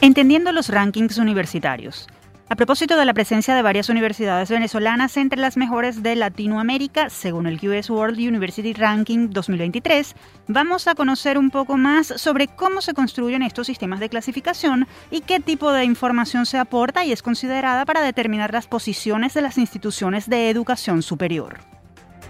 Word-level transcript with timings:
Entendiendo 0.00 0.52
los 0.52 0.68
rankings 0.68 1.18
universitarios. 1.18 2.06
A 2.48 2.54
propósito 2.54 2.96
de 2.96 3.04
la 3.04 3.14
presencia 3.14 3.56
de 3.56 3.62
varias 3.62 3.88
universidades 3.88 4.48
venezolanas 4.48 5.16
entre 5.16 5.40
las 5.40 5.56
mejores 5.56 6.04
de 6.04 6.14
Latinoamérica, 6.14 7.10
según 7.10 7.48
el 7.48 7.58
QS 7.58 7.90
World 7.90 8.16
University 8.16 8.72
Ranking 8.74 9.30
2023, 9.30 10.14
vamos 10.46 10.86
a 10.86 10.94
conocer 10.94 11.36
un 11.36 11.50
poco 11.50 11.76
más 11.76 12.06
sobre 12.16 12.46
cómo 12.46 12.80
se 12.80 12.94
construyen 12.94 13.42
estos 13.42 13.66
sistemas 13.66 13.98
de 13.98 14.08
clasificación 14.08 14.86
y 15.10 15.22
qué 15.22 15.40
tipo 15.40 15.72
de 15.72 15.84
información 15.84 16.46
se 16.46 16.58
aporta 16.58 17.04
y 17.04 17.10
es 17.10 17.20
considerada 17.20 17.84
para 17.84 18.00
determinar 18.00 18.52
las 18.52 18.68
posiciones 18.68 19.34
de 19.34 19.42
las 19.42 19.58
instituciones 19.58 20.30
de 20.30 20.48
educación 20.48 21.02
superior. 21.02 21.58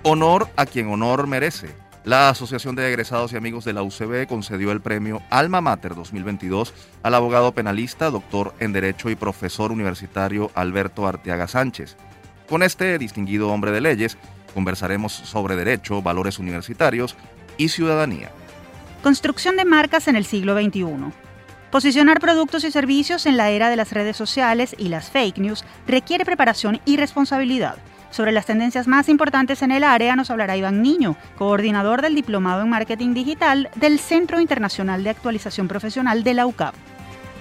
Honor 0.05 0.49
a 0.57 0.65
quien 0.65 0.89
honor 0.89 1.27
merece. 1.27 1.88
La 2.09 2.31
Asociación 2.31 2.75
de 2.75 2.89
Egresados 2.89 3.35
y 3.35 3.37
Amigos 3.37 3.67
de 3.67 3.75
la 3.75 3.83
UCB 3.83 4.27
concedió 4.27 4.73
el 4.73 4.81
premio 4.81 5.21
Alma 5.29 5.61
Mater 5.61 5.95
2022 5.95 6.73
al 7.03 7.15
abogado 7.15 7.53
penalista, 7.53 8.09
doctor 8.09 8.55
en 8.61 8.73
Derecho 8.73 9.11
y 9.11 9.15
profesor 9.15 9.73
universitario 9.73 10.51
Alberto 10.55 11.07
Arteaga 11.07 11.47
Sánchez. 11.49 11.97
Con 12.49 12.63
este 12.63 12.97
distinguido 12.97 13.51
hombre 13.51 13.73
de 13.73 13.83
leyes, 13.83 14.17
conversaremos 14.55 15.13
sobre 15.13 15.55
derecho, 15.55 16.01
valores 16.01 16.39
universitarios 16.39 17.15
y 17.59 17.69
ciudadanía. 17.69 18.31
Construcción 19.03 19.59
de 19.59 19.67
marcas 19.67 20.09
en 20.09 20.17
el 20.17 20.25
siglo 20.25 20.59
XXI. 20.59 21.13
Posicionar 21.71 22.21
productos 22.21 22.65
y 22.65 22.71
servicios 22.71 23.27
en 23.27 23.37
la 23.37 23.51
era 23.51 23.69
de 23.69 23.77
las 23.77 23.93
redes 23.93 24.17
sociales 24.17 24.75
y 24.79 24.89
las 24.89 25.11
fake 25.11 25.37
news 25.37 25.63
requiere 25.87 26.25
preparación 26.25 26.81
y 26.87 26.97
responsabilidad. 26.97 27.77
Sobre 28.11 28.33
las 28.33 28.47
tendencias 28.47 28.89
más 28.89 29.09
importantes 29.09 29.63
en 29.63 29.71
el 29.71 29.85
área 29.85 30.17
nos 30.17 30.31
hablará 30.31 30.57
Iván 30.57 30.83
Niño, 30.83 31.17
coordinador 31.37 32.03
del 32.03 32.15
Diplomado 32.15 32.63
en 32.63 32.71
Marketing 32.71 33.15
Digital 33.15 33.71
del 33.77 33.99
Centro 33.99 34.41
Internacional 34.41 35.05
de 35.05 35.11
Actualización 35.11 35.69
Profesional 35.69 36.25
de 36.25 36.35
la 36.35 36.47
UCAP. 36.47 36.75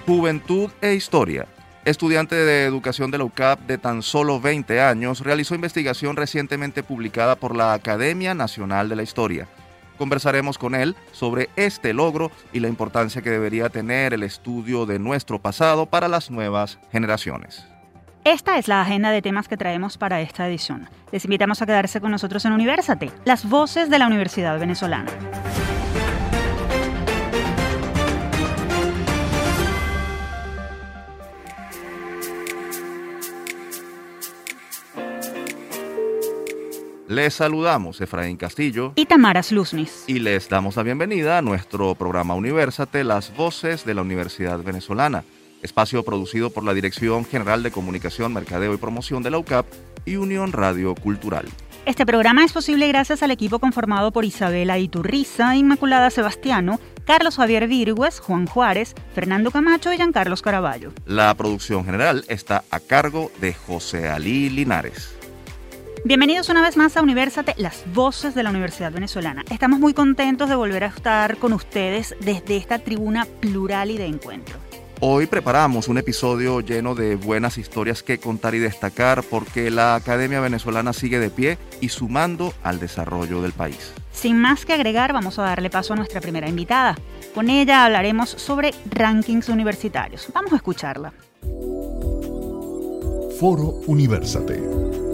Juventud 0.05 0.69
e 0.81 0.94
Historia. 0.94 1.47
Estudiante 1.86 2.36
de 2.36 2.66
educación 2.66 3.11
de 3.11 3.17
la 3.17 3.23
UCAP 3.23 3.61
de 3.61 3.77
tan 3.77 4.02
solo 4.02 4.42
20 4.42 4.81
años, 4.81 5.22
realizó 5.22 5.55
investigación 5.55 6.17
recientemente 6.17 6.83
publicada 6.83 7.38
por 7.38 7.55
la 7.55 7.73
Academia 7.73 8.33
Nacional 8.33 8.89
de 8.89 8.97
la 8.97 9.03
Historia. 9.03 9.47
Conversaremos 9.97 10.58
con 10.58 10.75
él 10.75 10.95
sobre 11.14 11.49
este 11.55 11.94
logro 11.94 12.30
y 12.52 12.59
la 12.59 12.67
importancia 12.67 13.22
que 13.22 13.30
debería 13.30 13.70
tener 13.70 14.14
el 14.14 14.23
estudio 14.23 14.86
de 14.86 14.99
nuestro 14.99 15.42
pasado 15.42 15.86
para 15.86 16.09
las 16.09 16.30
nuevas 16.30 16.77
generaciones. 16.92 17.66
Esta 18.28 18.58
es 18.58 18.67
la 18.67 18.81
agenda 18.81 19.09
de 19.11 19.22
temas 19.22 19.47
que 19.47 19.56
traemos 19.56 19.97
para 19.97 20.20
esta 20.20 20.50
edición. 20.50 20.89
Les 21.14 21.23
invitamos 21.23 21.61
a 21.61 21.66
quedarse 21.66 22.02
con 22.02 22.11
nosotros 22.11 22.44
en 22.44 22.52
Universate, 22.52 23.09
las 23.23 23.47
voces 23.47 23.89
de 23.89 24.00
la 24.00 24.06
Universidad 24.06 24.59
Venezolana. 24.59 25.09
Les 37.08 37.33
saludamos 37.33 38.02
Efraín 38.02 38.36
Castillo 38.36 38.92
y 38.95 39.05
Tamara 39.05 39.42
Sluznis. 39.42 40.03
Y 40.08 40.20
les 40.20 40.50
damos 40.50 40.75
la 40.75 40.83
bienvenida 40.83 41.38
a 41.38 41.42
nuestro 41.42 41.95
programa 41.95 42.36
Universate, 42.36 43.05
las 43.05 43.33
voces 43.38 43.86
de 43.86 43.94
la 43.94 44.02
Universidad 44.02 44.61
Venezolana 44.61 45.23
espacio 45.61 46.03
producido 46.03 46.50
por 46.50 46.63
la 46.63 46.73
Dirección 46.73 47.25
General 47.25 47.63
de 47.63 47.72
Comunicación, 47.72 48.33
Mercadeo 48.33 48.73
y 48.73 48.77
Promoción 48.77 49.23
de 49.23 49.31
la 49.31 49.38
UCAP 49.38 49.66
y 50.05 50.16
Unión 50.16 50.52
Radio 50.52 50.95
Cultural. 50.95 51.45
Este 51.86 52.05
programa 52.05 52.44
es 52.44 52.52
posible 52.52 52.88
gracias 52.89 53.23
al 53.23 53.31
equipo 53.31 53.59
conformado 53.59 54.11
por 54.11 54.25
Isabela 54.25 54.77
Iturriza, 54.77 55.55
Inmaculada 55.55 56.09
Sebastiano, 56.09 56.81
Carlos 57.05 57.38
Javier 57.38 57.67
Virgües, 57.67 58.19
Juan 58.19 58.45
Juárez, 58.45 58.94
Fernando 59.16 59.52
Camacho 59.52 59.94
y 59.94 59.95
Giancarlos 59.95 60.41
Caraballo. 60.41 60.91
La 61.05 61.33
producción 61.36 61.86
general 61.86 62.25
está 62.27 62.66
a 62.71 62.81
cargo 62.81 63.31
de 63.39 63.53
José 63.53 64.09
Alí 64.09 64.49
Linares. 64.49 65.17
Bienvenidos 66.03 66.49
una 66.49 66.61
vez 66.61 66.76
más 66.77 66.95
a 66.98 67.02
Universate, 67.02 67.55
las 67.58 67.83
voces 67.93 68.36
de 68.36 68.43
la 68.43 68.49
Universidad 68.49 68.92
Venezolana. 68.92 69.45
Estamos 69.49 69.80
muy 69.80 69.93
contentos 69.93 70.49
de 70.49 70.55
volver 70.55 70.83
a 70.83 70.87
estar 70.87 71.37
con 71.37 71.53
ustedes 71.53 72.15
desde 72.20 72.58
esta 72.58 72.80
tribuna 72.80 73.26
plural 73.39 73.92
y 73.92 73.98
de 73.98 74.05
encuentro. 74.05 74.67
Hoy 74.99 75.27
preparamos 75.27 75.89
un 75.89 75.99
episodio 75.99 76.59
lleno 76.59 76.95
de 76.95 77.15
buenas 77.15 77.59
historias 77.59 78.02
que 78.02 78.17
contar 78.17 78.55
y 78.55 78.59
destacar 78.59 79.21
porque 79.21 79.69
la 79.69 79.93
Academia 79.93 80.39
Venezolana 80.39 80.91
sigue 80.91 81.19
de 81.19 81.30
pie 81.30 81.59
y 81.81 81.89
sumando 81.89 82.52
al 82.63 82.80
desarrollo 82.80 83.43
del 83.43 83.52
país. 83.52 83.93
Sin 84.11 84.41
más 84.41 84.65
que 84.65 84.73
agregar, 84.73 85.13
vamos 85.13 85.37
a 85.37 85.43
darle 85.43 85.69
paso 85.69 85.93
a 85.93 85.97
nuestra 85.97 86.19
primera 86.19 86.49
invitada. 86.49 86.97
Con 87.35 87.52
ella 87.52 87.85
hablaremos 87.85 88.30
sobre 88.30 88.73
rankings 88.89 89.49
universitarios. 89.49 90.30
Vamos 90.33 90.53
a 90.53 90.55
escucharla. 90.55 91.14
Foro 93.39 93.81
Universate. 93.85 95.07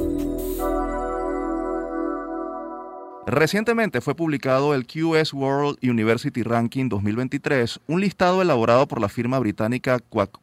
Recientemente 3.25 4.01
fue 4.01 4.15
publicado 4.15 4.75
el 4.75 4.85
QS 4.85 5.33
World 5.33 5.77
University 5.81 6.43
Ranking 6.43 6.89
2023, 6.89 7.79
un 7.87 8.01
listado 8.01 8.41
elaborado 8.41 8.85
por 8.85 8.99
la 8.99 9.07
firma 9.07 9.39
británica 9.39 9.99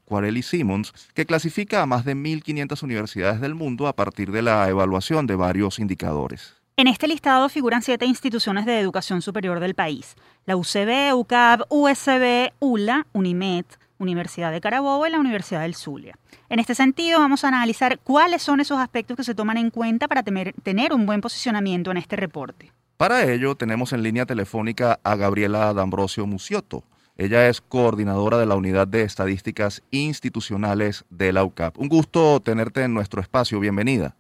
Quarelli 0.07 0.43
Simmons 0.43 0.95
que 1.15 1.27
clasifica 1.27 1.83
a 1.83 1.87
más 1.87 2.07
de 2.07 2.17
1.500 2.17 2.83
universidades 2.83 3.41
del 3.43 3.55
mundo 3.55 3.87
a 3.87 3.95
partir 3.95 4.33
de 4.33 4.41
la 4.41 4.67
evaluación 4.69 5.27
de 5.27 5.37
varios 5.37 5.79
indicadores. 5.79 6.55
En 6.79 6.87
este 6.87 7.07
listado 7.07 7.51
figuran 7.51 7.83
siete 7.83 8.07
instituciones 8.07 8.65
de 8.65 8.81
educación 8.81 9.21
superior 9.21 9.61
del 9.61 9.75
país: 9.75 10.17
la 10.47 10.57
UCB, 10.57 11.15
UCAB, 11.15 11.67
USB, 11.69 12.51
ULA, 12.61 13.07
UNIMED, 13.13 13.67
Universidad 14.01 14.51
de 14.51 14.61
Carabobo 14.61 15.07
y 15.07 15.11
la 15.11 15.21
Universidad 15.21 15.61
del 15.61 15.77
Zulia. 15.77 16.17
En 16.49 16.59
este 16.59 16.75
sentido, 16.75 17.21
vamos 17.21 17.45
a 17.45 17.49
analizar 17.49 18.01
cuáles 18.01 18.43
son 18.43 18.61
esos 18.61 18.79
aspectos 18.79 19.17
que 19.17 19.25
se 19.25 19.35
toman 19.35 19.59
en 19.59 19.71
cuenta 19.71 20.09
para 20.09 20.23
tener 20.23 20.93
un 20.93 21.07
buen 21.07 21.21
posicionamiento 21.21 21.91
en 21.91 21.99
este 21.99 22.17
reporte. 22.17 22.73
Para 22.97 23.25
ello, 23.25 23.55
tenemos 23.55 23.93
en 23.93 24.03
línea 24.03 24.27
telefónica 24.27 24.99
a 25.05 25.17
Gabriela 25.17 25.73
D'Ambrosio 25.73 26.27
Muciotto. 26.27 26.85
Ella 27.17 27.49
es 27.49 27.61
coordinadora 27.61 28.39
de 28.39 28.47
la 28.47 28.57
Unidad 28.57 28.89
de 28.89 29.03
Estadísticas 29.03 29.83
Institucionales 29.91 31.05
de 31.11 31.33
la 31.33 31.45
UCAP. 31.45 31.79
Un 31.79 31.89
gusto 31.89 32.41
tenerte 32.41 32.83
en 32.83 32.95
nuestro 32.95 33.21
espacio. 33.21 33.61
Bienvenida. 33.61 34.17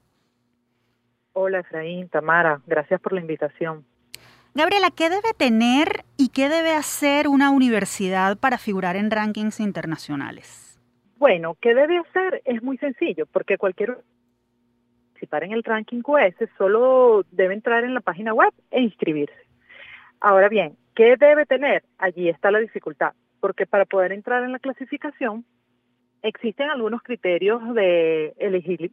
Hola, 1.32 1.60
Efraín, 1.60 2.08
Tamara. 2.08 2.60
Gracias 2.66 3.00
por 3.00 3.14
la 3.14 3.20
invitación. 3.20 3.84
Gabriela, 4.52 4.90
¿qué 4.90 5.08
debe 5.10 5.32
tener 5.36 6.04
y 6.16 6.30
qué 6.30 6.48
debe 6.48 6.72
hacer 6.72 7.28
una 7.28 7.50
universidad 7.50 8.36
para 8.36 8.58
figurar 8.58 8.96
en 8.96 9.12
rankings 9.12 9.60
internacionales? 9.60 10.80
Bueno, 11.18 11.56
¿qué 11.60 11.72
debe 11.72 11.98
hacer? 11.98 12.42
Es 12.44 12.60
muy 12.60 12.76
sencillo, 12.78 13.26
porque 13.26 13.58
cualquier 13.58 13.98
participar 15.12 15.44
en 15.44 15.52
el 15.52 15.62
ranking 15.62 16.02
QS 16.02 16.48
solo 16.58 17.24
debe 17.30 17.54
entrar 17.54 17.84
en 17.84 17.94
la 17.94 18.00
página 18.00 18.34
web 18.34 18.52
e 18.72 18.80
inscribirse. 18.82 19.36
Ahora 20.20 20.48
bien, 20.48 20.76
¿qué 20.96 21.16
debe 21.16 21.46
tener? 21.46 21.84
Allí 21.98 22.28
está 22.28 22.50
la 22.50 22.58
dificultad, 22.58 23.12
porque 23.38 23.66
para 23.66 23.84
poder 23.84 24.10
entrar 24.10 24.42
en 24.42 24.50
la 24.50 24.58
clasificación 24.58 25.44
existen 26.22 26.70
algunos 26.70 27.02
criterios 27.02 27.62
de 27.74 28.34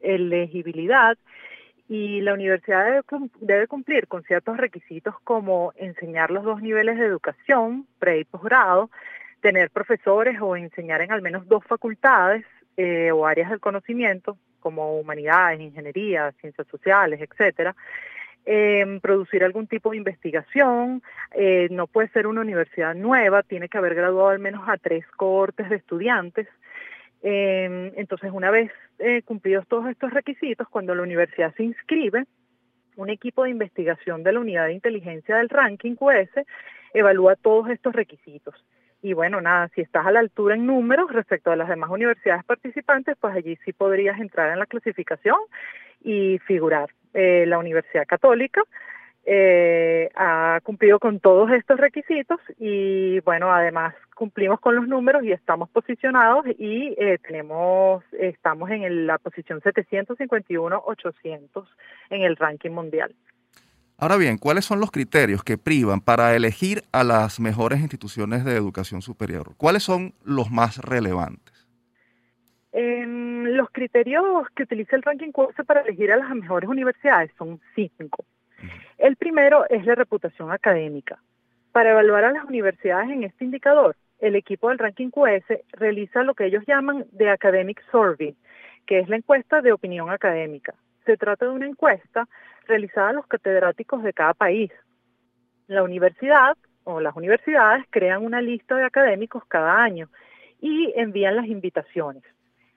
elegibilidad 0.03 1.17
y 1.89 2.21
la 2.21 2.33
universidad 2.33 3.03
debe, 3.39 3.67
cumplir 3.67 4.07
con 4.07 4.23
ciertos 4.23 4.57
requisitos 4.57 5.15
como 5.23 5.73
enseñar 5.77 6.31
los 6.31 6.43
dos 6.43 6.61
niveles 6.61 6.97
de 6.97 7.05
educación, 7.05 7.87
pre 7.99 8.19
y 8.19 8.25
posgrado, 8.25 8.89
tener 9.41 9.69
profesores 9.69 10.37
o 10.41 10.55
enseñar 10.57 11.01
en 11.01 11.11
al 11.11 11.21
menos 11.21 11.47
dos 11.47 11.63
facultades 11.63 12.43
eh, 12.75 13.11
o 13.11 13.25
áreas 13.25 13.49
del 13.49 13.59
conocimiento, 13.59 14.37
como 14.59 14.99
humanidades, 14.99 15.61
ingeniería, 15.61 16.33
ciencias 16.41 16.67
sociales, 16.67 17.21
etcétera. 17.21 17.75
Em, 18.49 18.99
producir 19.01 19.43
algún 19.43 19.67
tipo 19.67 19.91
de 19.91 19.97
investigación, 19.97 21.03
eh, 21.31 21.67
no 21.69 21.85
puede 21.85 22.07
ser 22.09 22.27
una 22.27 22.41
universidad 22.41 22.95
nueva, 22.95 23.43
tiene 23.43 23.67
que 23.67 23.77
haber 23.77 23.93
graduado 23.93 24.29
al 24.29 24.39
menos 24.39 24.67
a 24.69 24.77
tres 24.77 25.05
cohortes 25.17 25.69
de 25.69 25.75
estudiantes, 25.75 26.47
Em, 27.21 27.91
entonces, 27.95 28.31
una 28.33 28.51
vez 28.51 28.71
eh, 28.99 29.21
cumplidos 29.23 29.67
todos 29.67 29.87
estos 29.89 30.11
requisitos, 30.11 30.67
cuando 30.69 30.95
la 30.95 31.03
universidad 31.03 31.53
se 31.55 31.63
inscribe, 31.63 32.25
un 32.95 33.09
equipo 33.09 33.43
de 33.43 33.51
investigación 33.51 34.23
de 34.23 34.31
la 34.33 34.39
unidad 34.39 34.65
de 34.65 34.73
inteligencia 34.73 35.37
del 35.37 35.49
ranking 35.49 35.95
QS 35.95 36.45
evalúa 36.93 37.35
todos 37.35 37.69
estos 37.69 37.93
requisitos. 37.93 38.55
Y 39.01 39.13
bueno, 39.13 39.39
nada, 39.39 39.69
si 39.75 39.81
estás 39.81 40.05
a 40.07 40.11
la 40.11 40.19
altura 40.19 40.55
en 40.55 40.65
números 40.65 41.11
respecto 41.11 41.51
a 41.51 41.55
las 41.55 41.69
demás 41.69 41.91
universidades 41.91 42.43
participantes, 42.43 43.15
pues 43.19 43.35
allí 43.35 43.57
sí 43.63 43.71
podrías 43.71 44.19
entrar 44.19 44.51
en 44.51 44.59
la 44.59 44.65
clasificación 44.65 45.37
y 46.03 46.39
figurar. 46.39 46.89
Eh, 47.13 47.45
la 47.47 47.57
Universidad 47.57 48.05
Católica 48.05 48.63
eh, 49.29 50.09
ha 50.15 50.61
cumplido 50.63 50.99
con 50.99 51.19
todos 51.19 51.51
estos 51.51 51.77
requisitos 51.77 52.39
y 52.57 53.19
bueno, 53.19 53.53
además 53.53 53.93
cumplimos 54.15 54.61
con 54.61 54.77
los 54.77 54.87
números 54.87 55.25
y 55.25 55.33
estamos 55.33 55.69
posicionados 55.69 56.45
y 56.57 56.95
eh, 56.97 57.19
tenemos 57.27 58.05
estamos 58.13 58.71
en 58.71 59.05
la 59.05 59.17
posición 59.17 59.59
751-800 59.59 61.67
en 62.09 62.21
el 62.21 62.37
ranking 62.37 62.71
mundial. 62.71 63.13
Ahora 63.97 64.15
bien, 64.15 64.37
¿cuáles 64.37 64.63
son 64.63 64.79
los 64.79 64.91
criterios 64.91 65.43
que 65.43 65.57
privan 65.57 65.99
para 65.99 66.33
elegir 66.33 66.83
a 66.93 67.03
las 67.03 67.41
mejores 67.41 67.81
instituciones 67.81 68.45
de 68.45 68.55
educación 68.55 69.01
superior? 69.01 69.55
¿Cuáles 69.57 69.83
son 69.83 70.13
los 70.23 70.51
más 70.51 70.77
relevantes? 70.77 71.67
los 73.57 73.71
criterios 73.71 74.47
que 74.55 74.63
utiliza 74.63 74.95
el 74.95 75.01
ranking 75.01 75.31
QS 75.31 75.65
para 75.65 75.81
elegir 75.81 76.11
a 76.11 76.17
las 76.17 76.29
mejores 76.35 76.69
universidades 76.69 77.31
son 77.35 77.59
cinco. 77.73 78.23
El 78.97 79.15
primero 79.15 79.65
es 79.69 79.85
la 79.85 79.95
reputación 79.95 80.51
académica. 80.51 81.21
Para 81.71 81.91
evaluar 81.91 82.25
a 82.25 82.31
las 82.31 82.45
universidades 82.45 83.09
en 83.09 83.23
este 83.23 83.45
indicador, 83.45 83.95
el 84.19 84.35
equipo 84.35 84.69
del 84.69 84.79
ranking 84.79 85.11
QS 85.11 85.45
realiza 85.73 86.23
lo 86.23 86.33
que 86.33 86.45
ellos 86.45 86.63
llaman 86.67 87.05
The 87.15 87.29
Academic 87.29 87.83
Survey, 87.91 88.35
que 88.87 88.99
es 88.99 89.09
la 89.09 89.17
encuesta 89.17 89.61
de 89.61 89.73
opinión 89.73 90.09
académica. 90.09 90.73
Se 91.05 91.17
trata 91.17 91.45
de 91.45 91.51
una 91.51 91.67
encuesta 91.67 92.27
realizada 92.67 93.09
a 93.09 93.13
los 93.13 93.27
catedráticos 93.27 94.03
de 94.03 94.13
cada 94.13 94.33
país. 94.33 94.71
La 95.67 95.83
universidad 95.83 96.57
o 96.83 96.99
las 96.99 97.15
universidades 97.15 97.85
crean 97.89 98.25
una 98.25 98.41
lista 98.41 98.75
de 98.75 98.85
académicos 98.85 99.43
cada 99.47 99.83
año 99.83 100.09
y 100.59 100.91
envían 100.95 101.35
las 101.35 101.45
invitaciones. 101.45 102.23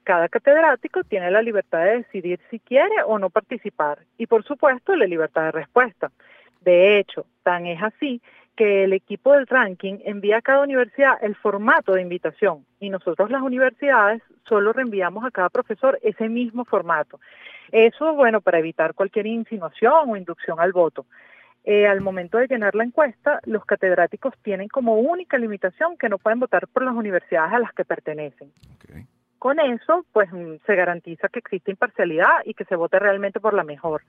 Cada 0.05 0.29
catedrático 0.29 1.05
tiene 1.05 1.31
la 1.31 1.43
libertad 1.43 1.85
de 1.85 1.99
decidir 1.99 2.41
si 2.51 2.59
quiere 2.59 3.03
o 3.07 3.19
no 3.19 3.31
participar 3.31 4.01
y 4.17 4.27
por 4.27 4.45
supuesto 4.45 4.97
la 4.97 5.07
libertad 5.07 5.45
de 5.45 5.53
respuesta. 5.53 6.11
De 6.61 6.99
hecho, 6.99 7.27
tan 7.43 7.67
es 7.67 7.83
así 7.83 8.21
que 8.57 8.85
el 8.85 8.93
equipo 8.93 9.33
del 9.33 9.47
ranking 9.47 9.99
envía 10.05 10.39
a 10.39 10.43
cada 10.43 10.63
universidad 10.63 11.23
el 11.23 11.35
formato 11.35 11.95
de 11.95 12.03
invitación 12.03 12.67
y 12.79 12.91
nosotros 12.91 13.31
las 13.31 13.43
universidades 13.43 14.23
solo 14.47 14.73
reenviamos 14.73 15.25
a 15.25 15.31
cada 15.31 15.49
profesor 15.49 15.99
ese 16.03 16.29
mismo 16.29 16.65
formato. 16.65 17.21
Eso, 17.73 18.15
bueno, 18.15 18.41
para 18.41 18.59
evitar 18.59 18.95
cualquier 18.95 19.27
insinuación 19.27 20.11
o 20.11 20.17
inducción 20.17 20.61
al 20.61 20.73
voto. 20.73 21.07
Eh, 21.65 21.87
al 21.87 22.01
momento 22.01 22.39
de 22.39 22.49
llenar 22.49 22.75
la 22.75 22.85
encuesta, 22.85 23.41
los 23.45 23.65
catedráticos 23.65 24.35
tienen 24.43 24.69
como 24.69 24.95
única 24.95 25.39
limitación 25.39 25.97
que 25.97 26.09
no 26.09 26.19
pueden 26.19 26.41
votar 26.41 26.67
por 26.69 26.83
las 26.85 26.95
universidades 26.95 27.53
a 27.53 27.59
las 27.59 27.73
que 27.73 27.85
pertenecen. 27.85 28.51
Con 29.41 29.59
eso, 29.59 30.05
pues 30.13 30.31
mm, 30.31 30.57
se 30.67 30.77
garantiza 30.77 31.31
que 31.31 31.39
existe 31.39 31.71
imparcialidad 31.71 32.45
y 32.45 32.53
que 32.53 32.67
se 32.67 32.77
vote 32.77 32.99
realmente 32.99 33.41
por 33.41 33.55
la 33.55 33.65
mejor. 33.65 34.03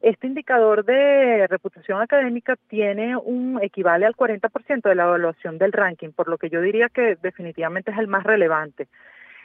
Este 0.00 0.28
indicador 0.28 0.84
de 0.84 1.48
reputación 1.48 2.00
académica 2.00 2.54
tiene 2.68 3.16
un 3.16 3.58
equivale 3.60 4.06
al 4.06 4.14
40% 4.14 4.88
de 4.88 4.94
la 4.94 5.02
evaluación 5.02 5.58
del 5.58 5.72
ranking, 5.72 6.10
por 6.12 6.28
lo 6.28 6.38
que 6.38 6.48
yo 6.48 6.60
diría 6.60 6.88
que 6.88 7.18
definitivamente 7.20 7.90
es 7.90 7.98
el 7.98 8.06
más 8.06 8.22
relevante. 8.22 8.86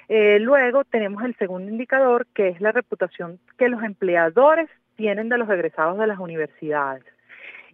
Eh, 0.07 0.37
luego 0.39 0.83
tenemos 0.83 1.23
el 1.23 1.35
segundo 1.37 1.71
indicador, 1.71 2.27
que 2.35 2.49
es 2.49 2.61
la 2.61 2.71
reputación 2.71 3.39
que 3.57 3.69
los 3.69 3.81
empleadores 3.81 4.69
tienen 4.97 5.29
de 5.29 5.39
los 5.39 5.49
egresados 5.49 5.97
de 5.97 6.05
las 6.05 6.19
universidades. 6.19 7.03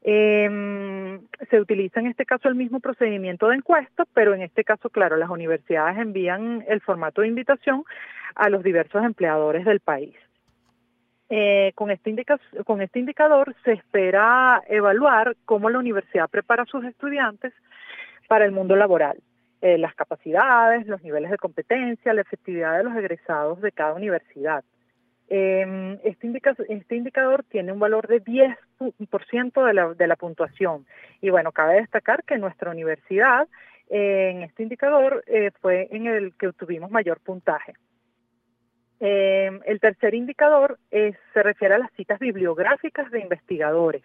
Eh, 0.06 1.20
se 1.50 1.60
utiliza 1.60 2.02
en 2.02 2.08
este 2.08 2.26
caso 2.26 2.50
el 2.50 2.56
mismo 2.56 2.80
procedimiento 2.82 3.48
de 3.48 3.56
encuesta, 3.56 4.06
pero 4.14 4.34
en 4.34 4.42
este 4.42 4.64
caso, 4.64 4.90
claro, 4.90 5.16
las 5.16 5.30
universidades 5.30 5.98
envían 5.98 6.64
el 6.68 6.82
formato 6.82 7.22
de 7.22 7.30
invitación 7.30 7.84
a 8.36 8.50
los 8.50 8.64
diversos 8.64 9.04
empleadores 9.04 9.66
del 9.66 9.80
país. 9.80 10.16
Eh, 11.30 11.72
con, 11.76 11.90
este 11.90 12.14
con 12.66 12.82
este 12.82 13.00
indicador 13.00 13.56
se 13.64 13.72
espera 13.72 14.62
evaluar 14.68 15.36
cómo 15.46 15.70
la 15.70 15.80
universidad 15.80 16.30
prepara 16.30 16.64
a 16.64 16.68
sus 16.68 16.84
estudiantes 16.84 17.54
para 18.28 18.46
el 18.46 18.52
mundo 18.52 18.76
laboral, 18.76 19.18
eh, 19.62 19.78
las 19.78 19.96
capacidades, 19.96 20.86
los 20.86 21.02
niveles 21.02 21.32
de 21.32 21.38
competencia, 21.38 22.14
la 22.14 22.22
efectividad 22.22 22.78
de 22.78 22.84
los 22.84 22.96
egresados 22.96 23.62
de 23.62 23.72
cada 23.72 23.94
universidad. 23.94 24.64
Em, 25.30 25.94
este, 26.04 26.32
este, 26.70 26.96
indicador 26.96 27.44
tiene 27.50 27.72
un 27.72 27.80
valor 27.80 28.08
de 28.08 28.22
10% 28.24 29.66
de 29.66 29.74
la, 29.74 29.94
de 29.94 30.08
la 30.08 30.16
puntuación. 30.16 30.86
Y 31.22 31.30
bueno, 31.30 31.52
cabe 31.52 31.76
destacar 31.76 32.24
que 32.24 32.38
nuestra 32.38 32.72
universidad 32.72 33.48
en 33.90 34.44
este 34.44 34.64
indicador 34.64 35.24
eh, 35.28 35.52
fue 35.62 35.88
en 35.92 36.08
el 36.08 36.36
que 36.36 36.48
obtuvimos 36.48 36.92
mayor 36.92 37.20
puntaje. 37.20 37.74
Em, 39.00 39.60
el 39.66 39.80
tercer 39.80 40.14
indicador 40.14 40.80
se 40.90 41.44
refiere 41.44 41.76
a 41.76 41.80
las 41.80 41.92
citas 41.94 42.20
bibliográficas 42.20 43.12
de 43.12 43.20
investigadores. 43.20 44.04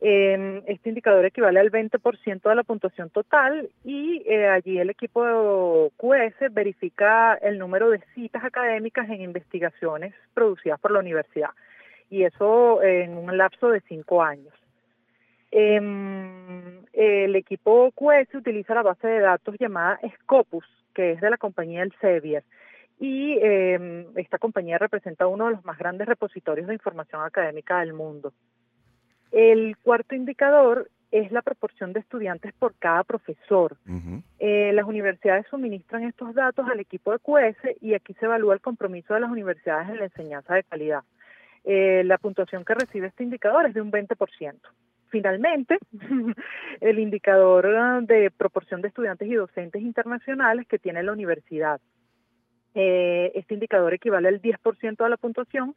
Este 0.00 0.88
indicador 0.90 1.24
equivale 1.24 1.60
al 1.60 1.70
20% 1.70 2.42
de 2.42 2.54
la 2.54 2.62
puntuación 2.62 3.08
total 3.10 3.70
y 3.84 4.22
eh, 4.26 4.48
allí 4.48 4.78
el 4.78 4.90
equipo 4.90 5.90
QS 5.96 6.52
verifica 6.52 7.34
el 7.34 7.58
número 7.58 7.88
de 7.88 8.00
citas 8.14 8.44
académicas 8.44 9.08
en 9.08 9.22
investigaciones 9.22 10.12
producidas 10.34 10.78
por 10.78 10.90
la 10.90 10.98
universidad 10.98 11.50
y 12.10 12.24
eso 12.24 12.82
en 12.82 13.16
un 13.16 13.36
lapso 13.38 13.70
de 13.70 13.80
cinco 13.88 14.22
años. 14.22 14.52
Em, 15.50 16.84
el 16.92 17.36
equipo 17.36 17.92
QS 17.92 18.34
utiliza 18.34 18.74
la 18.74 18.82
base 18.82 19.06
de 19.06 19.20
datos 19.20 19.54
llamada 19.58 20.00
Scopus, 20.16 20.66
que 20.92 21.12
es 21.12 21.20
de 21.20 21.30
la 21.30 21.38
compañía 21.38 21.82
Elsevier, 21.82 22.42
y 22.98 23.38
em, 23.40 24.06
esta 24.16 24.38
compañía 24.38 24.78
representa 24.78 25.26
uno 25.28 25.46
de 25.46 25.52
los 25.52 25.64
más 25.64 25.78
grandes 25.78 26.08
repositorios 26.08 26.66
de 26.66 26.74
información 26.74 27.22
académica 27.22 27.80
del 27.80 27.92
mundo. 27.92 28.32
El 29.34 29.76
cuarto 29.78 30.14
indicador 30.14 30.88
es 31.10 31.32
la 31.32 31.42
proporción 31.42 31.92
de 31.92 31.98
estudiantes 31.98 32.52
por 32.52 32.72
cada 32.76 33.02
profesor. 33.02 33.76
Eh, 34.38 34.72
las 34.72 34.86
universidades 34.86 35.44
suministran 35.50 36.04
estos 36.04 36.34
datos 36.34 36.68
al 36.68 36.78
equipo 36.78 37.10
de 37.10 37.18
QS 37.18 37.82
y 37.82 37.94
aquí 37.94 38.14
se 38.14 38.26
evalúa 38.26 38.54
el 38.54 38.60
compromiso 38.60 39.12
de 39.12 39.20
las 39.20 39.30
universidades 39.32 39.88
en 39.88 39.98
la 39.98 40.04
enseñanza 40.04 40.54
de 40.54 40.62
calidad. 40.62 41.02
Eh, 41.64 42.04
la 42.04 42.16
puntuación 42.18 42.64
que 42.64 42.74
recibe 42.74 43.08
este 43.08 43.24
indicador 43.24 43.66
es 43.66 43.74
de 43.74 43.80
un 43.80 43.90
20%. 43.90 44.54
Finalmente, 45.08 45.78
el 46.80 47.00
indicador 47.00 48.06
de 48.06 48.30
proporción 48.30 48.82
de 48.82 48.88
estudiantes 48.88 49.26
y 49.26 49.34
docentes 49.34 49.82
internacionales 49.82 50.68
que 50.68 50.78
tiene 50.78 51.02
la 51.02 51.10
universidad. 51.10 51.80
Eh, 52.76 53.32
este 53.34 53.54
indicador 53.54 53.94
equivale 53.94 54.28
al 54.28 54.40
10% 54.40 54.96
de 54.96 55.10
la 55.10 55.16
puntuación 55.16 55.74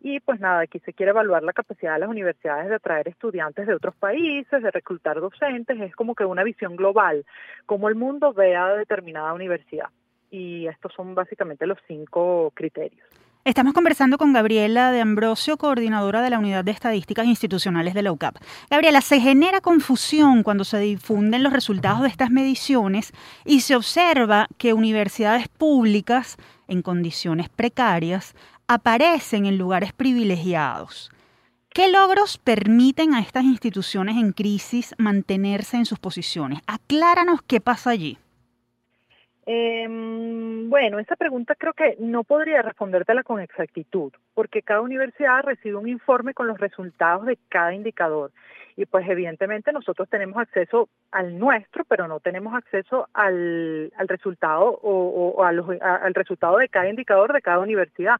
y 0.00 0.20
pues 0.20 0.38
nada, 0.40 0.60
aquí 0.60 0.78
se 0.80 0.92
quiere 0.92 1.10
evaluar 1.10 1.42
la 1.42 1.52
capacidad 1.52 1.94
de 1.94 2.00
las 2.00 2.08
universidades 2.08 2.68
de 2.68 2.76
atraer 2.76 3.08
estudiantes 3.08 3.66
de 3.66 3.74
otros 3.74 3.96
países, 3.96 4.62
de 4.62 4.70
reclutar 4.70 5.20
docentes, 5.20 5.80
es 5.80 5.94
como 5.96 6.14
que 6.14 6.24
una 6.24 6.44
visión 6.44 6.76
global, 6.76 7.24
como 7.66 7.88
el 7.88 7.96
mundo 7.96 8.32
vea 8.32 8.66
a 8.66 8.76
determinada 8.76 9.32
universidad. 9.32 9.88
Y 10.30 10.66
estos 10.66 10.92
son 10.94 11.14
básicamente 11.14 11.66
los 11.66 11.78
cinco 11.86 12.52
criterios. 12.54 13.06
Estamos 13.44 13.72
conversando 13.72 14.18
con 14.18 14.34
Gabriela 14.34 14.92
de 14.92 15.00
Ambrosio, 15.00 15.56
coordinadora 15.56 16.20
de 16.20 16.28
la 16.28 16.38
Unidad 16.38 16.64
de 16.64 16.70
Estadísticas 16.70 17.26
Institucionales 17.26 17.94
de 17.94 18.02
la 18.02 18.12
UCAP. 18.12 18.36
Gabriela, 18.68 19.00
se 19.00 19.20
genera 19.20 19.62
confusión 19.62 20.42
cuando 20.42 20.64
se 20.64 20.78
difunden 20.78 21.42
los 21.42 21.52
resultados 21.52 22.02
de 22.02 22.08
estas 22.08 22.30
mediciones 22.30 23.12
y 23.46 23.60
se 23.60 23.74
observa 23.74 24.48
que 24.58 24.74
universidades 24.74 25.48
públicas 25.48 26.36
en 26.66 26.82
condiciones 26.82 27.48
precarias 27.48 28.34
aparecen 28.68 29.46
en 29.46 29.58
lugares 29.58 29.92
privilegiados. 29.92 31.10
¿Qué 31.70 31.90
logros 31.90 32.38
permiten 32.38 33.14
a 33.14 33.20
estas 33.20 33.44
instituciones 33.44 34.16
en 34.16 34.32
crisis 34.32 34.94
mantenerse 34.98 35.76
en 35.76 35.84
sus 35.84 35.98
posiciones? 35.98 36.60
Acláranos 36.66 37.42
qué 37.42 37.60
pasa 37.60 37.90
allí. 37.90 38.18
Em, 39.50 40.68
bueno, 40.68 40.98
esa 40.98 41.16
pregunta 41.16 41.54
creo 41.54 41.72
que 41.72 41.96
no 42.00 42.22
podría 42.22 42.60
respondértela 42.60 43.22
con 43.22 43.40
exactitud, 43.40 44.12
porque 44.34 44.60
cada 44.60 44.82
universidad 44.82 45.42
recibe 45.42 45.76
un 45.76 45.88
informe 45.88 46.34
con 46.34 46.46
los 46.46 46.58
resultados 46.58 47.24
de 47.24 47.38
cada 47.48 47.72
indicador. 47.72 48.30
Y 48.78 48.86
pues 48.86 49.08
evidentemente 49.08 49.72
nosotros 49.72 50.08
tenemos 50.08 50.36
acceso 50.38 50.88
al 51.10 51.36
nuestro, 51.36 51.84
pero 51.84 52.06
no 52.06 52.20
tenemos 52.20 52.54
acceso 52.54 53.08
al, 53.12 53.90
resultado 54.06 54.78
o, 54.82 55.42
al 55.42 56.14
resultado 56.14 56.58
de 56.58 56.68
cada 56.68 56.88
indicador 56.88 57.32
de 57.32 57.42
cada 57.42 57.58
universidad. 57.58 58.18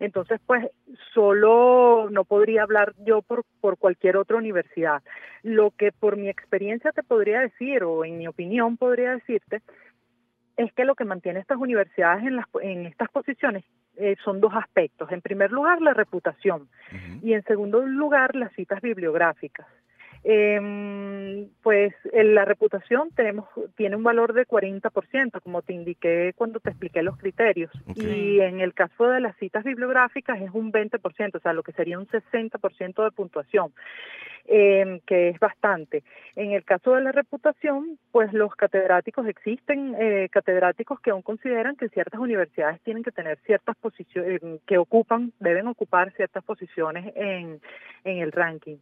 Entonces, 0.00 0.40
pues 0.46 0.66
solo 1.12 2.08
no 2.10 2.24
podría 2.24 2.62
hablar 2.62 2.94
yo 3.04 3.20
por, 3.20 3.44
por 3.60 3.76
cualquier 3.76 4.16
otra 4.16 4.38
universidad. 4.38 5.02
Lo 5.42 5.72
que 5.72 5.92
por 5.92 6.16
mi 6.16 6.30
experiencia 6.30 6.90
te 6.92 7.02
podría 7.02 7.40
decir, 7.40 7.84
o 7.84 8.02
en 8.02 8.16
mi 8.16 8.28
opinión 8.28 8.78
podría 8.78 9.12
decirte, 9.12 9.60
es 10.56 10.72
que 10.72 10.86
lo 10.86 10.94
que 10.94 11.04
mantiene 11.04 11.40
estas 11.40 11.58
universidades 11.58 12.24
en, 12.24 12.36
las, 12.36 12.46
en 12.62 12.86
estas 12.86 13.10
posiciones 13.10 13.62
eh, 13.98 14.16
son 14.24 14.40
dos 14.40 14.54
aspectos. 14.54 15.12
En 15.12 15.20
primer 15.20 15.52
lugar, 15.52 15.82
la 15.82 15.92
reputación 15.92 16.70
y 17.22 17.34
en 17.34 17.42
segundo 17.44 17.84
lugar, 17.84 18.34
las 18.34 18.54
citas 18.54 18.80
bibliográficas. 18.80 19.66
Eh, 20.24 21.48
pues 21.62 21.94
la 22.12 22.44
reputación 22.44 23.10
tenemos 23.14 23.48
tiene 23.76 23.96
un 23.96 24.02
valor 24.02 24.32
de 24.32 24.46
40%, 24.46 25.40
como 25.42 25.62
te 25.62 25.72
indiqué 25.72 26.32
cuando 26.36 26.60
te 26.60 26.70
expliqué 26.70 27.02
los 27.02 27.16
criterios. 27.16 27.70
Y 27.94 28.40
en 28.40 28.60
el 28.60 28.74
caso 28.74 29.08
de 29.08 29.20
las 29.20 29.36
citas 29.36 29.64
bibliográficas 29.64 30.40
es 30.40 30.50
un 30.52 30.72
20%, 30.72 31.34
o 31.34 31.40
sea, 31.40 31.52
lo 31.52 31.62
que 31.62 31.72
sería 31.72 31.98
un 31.98 32.06
60% 32.06 33.04
de 33.04 33.10
puntuación. 33.10 33.72
Eh, 34.50 35.02
que 35.06 35.28
es 35.28 35.38
bastante. 35.38 36.02
En 36.34 36.52
el 36.52 36.64
caso 36.64 36.94
de 36.94 37.02
la 37.02 37.12
reputación, 37.12 37.98
pues 38.10 38.32
los 38.32 38.56
catedráticos 38.56 39.26
existen, 39.26 39.94
eh, 40.00 40.30
catedráticos 40.32 41.00
que 41.00 41.10
aún 41.10 41.20
consideran 41.20 41.76
que 41.76 41.90
ciertas 41.90 42.18
universidades 42.18 42.80
tienen 42.80 43.02
que 43.02 43.10
tener 43.10 43.38
ciertas 43.44 43.76
posiciones, 43.76 44.40
que 44.66 44.78
ocupan, 44.78 45.34
deben 45.38 45.66
ocupar 45.66 46.14
ciertas 46.14 46.42
posiciones 46.44 47.12
en, 47.14 47.60
en 48.04 48.18
el 48.20 48.32
ranking. 48.32 48.78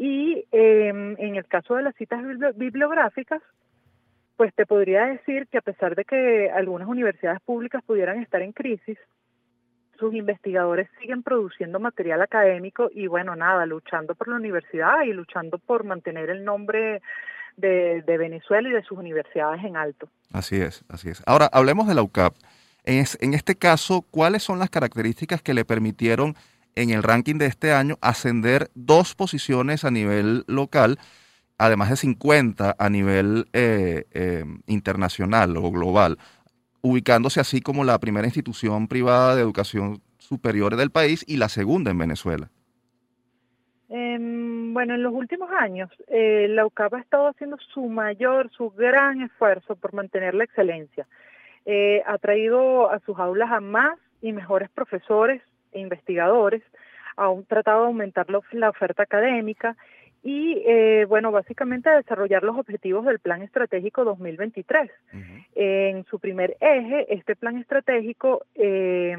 Y 0.00 0.46
em, 0.50 1.14
en 1.18 1.36
el 1.36 1.44
caso 1.44 1.74
de 1.74 1.82
las 1.82 1.94
citas 1.94 2.22
bibliográficas, 2.56 3.42
pues 4.38 4.54
te 4.54 4.64
podría 4.64 5.04
decir 5.04 5.46
que 5.48 5.58
a 5.58 5.60
pesar 5.60 5.94
de 5.94 6.06
que 6.06 6.50
algunas 6.50 6.88
universidades 6.88 7.42
públicas 7.42 7.82
pudieran 7.84 8.18
estar 8.22 8.40
en 8.40 8.52
crisis, 8.52 8.96
sus 9.98 10.14
investigadores 10.14 10.88
siguen 11.02 11.22
produciendo 11.22 11.78
material 11.80 12.22
académico 12.22 12.88
y 12.94 13.08
bueno, 13.08 13.36
nada, 13.36 13.66
luchando 13.66 14.14
por 14.14 14.28
la 14.28 14.36
universidad 14.36 15.02
y 15.02 15.12
luchando 15.12 15.58
por 15.58 15.84
mantener 15.84 16.30
el 16.30 16.46
nombre 16.46 17.02
de, 17.58 18.02
Venezuela 18.06 18.70
y 18.70 18.72
de 18.72 18.82
sus 18.82 18.96
universidades 18.96 19.62
en 19.62 19.76
alto. 19.76 20.08
Así 20.32 20.62
es, 20.62 20.82
así 20.88 21.10
es. 21.10 21.22
Ahora, 21.26 21.50
hablemos 21.52 21.86
de 21.86 21.94
la 21.94 22.02
UCAP. 22.02 22.32
En, 22.84 23.04
en 23.20 23.34
este 23.34 23.54
caso, 23.54 24.06
¿cuáles 24.10 24.42
son 24.42 24.58
las 24.60 24.70
características 24.70 25.42
que 25.42 25.52
le 25.52 25.66
permitieron 25.66 26.36
en 26.74 26.90
el 26.90 27.02
ranking 27.02 27.36
de 27.36 27.46
este 27.46 27.72
año 27.72 27.98
ascender 28.00 28.70
dos 28.74 29.14
posiciones 29.14 29.84
a 29.84 29.90
nivel 29.90 30.44
local? 30.46 30.98
además 31.60 31.90
de 31.90 31.96
50 31.96 32.74
a 32.78 32.88
nivel 32.88 33.44
eh, 33.52 34.04
eh, 34.12 34.44
internacional 34.66 35.56
o 35.58 35.70
global, 35.70 36.16
ubicándose 36.80 37.38
así 37.38 37.60
como 37.60 37.84
la 37.84 37.98
primera 37.98 38.26
institución 38.26 38.88
privada 38.88 39.36
de 39.36 39.42
educación 39.42 40.00
superior 40.16 40.76
del 40.76 40.90
país 40.90 41.22
y 41.28 41.36
la 41.36 41.50
segunda 41.50 41.90
en 41.90 41.98
Venezuela. 41.98 42.48
Em, 43.90 44.72
bueno, 44.72 44.94
en 44.94 45.02
los 45.02 45.12
últimos 45.12 45.50
años, 45.50 45.90
eh, 46.08 46.46
la 46.48 46.64
UCAP 46.64 46.94
ha 46.94 47.00
estado 47.00 47.28
haciendo 47.28 47.58
su 47.74 47.88
mayor, 47.90 48.50
su 48.52 48.70
gran 48.70 49.20
esfuerzo 49.20 49.76
por 49.76 49.92
mantener 49.92 50.34
la 50.34 50.44
excelencia. 50.44 51.06
ha 52.06 52.18
traído 52.18 52.90
a 52.90 52.98
sus 53.00 53.16
aulas 53.18 53.52
a 53.52 53.60
más 53.60 53.96
y 54.22 54.32
mejores 54.32 54.70
profesores 54.70 55.42
investigadores, 55.72 56.62
ha 57.16 57.28
tratado 57.46 57.82
de 57.82 57.86
aumentar 57.88 58.26
la 58.30 58.68
oferta 58.68 59.02
académica 59.02 59.76
y, 60.22 60.62
eh, 60.66 61.06
bueno, 61.08 61.32
básicamente 61.32 61.88
desarrollar 61.88 62.42
los 62.42 62.56
objetivos 62.58 63.06
del 63.06 63.20
Plan 63.20 63.42
Estratégico 63.42 64.04
2023. 64.04 64.90
En 65.54 66.04
su 66.04 66.18
primer 66.18 66.56
eje, 66.60 67.12
este 67.14 67.36
plan 67.36 67.56
estratégico, 67.56 68.44
eh, 68.54 69.16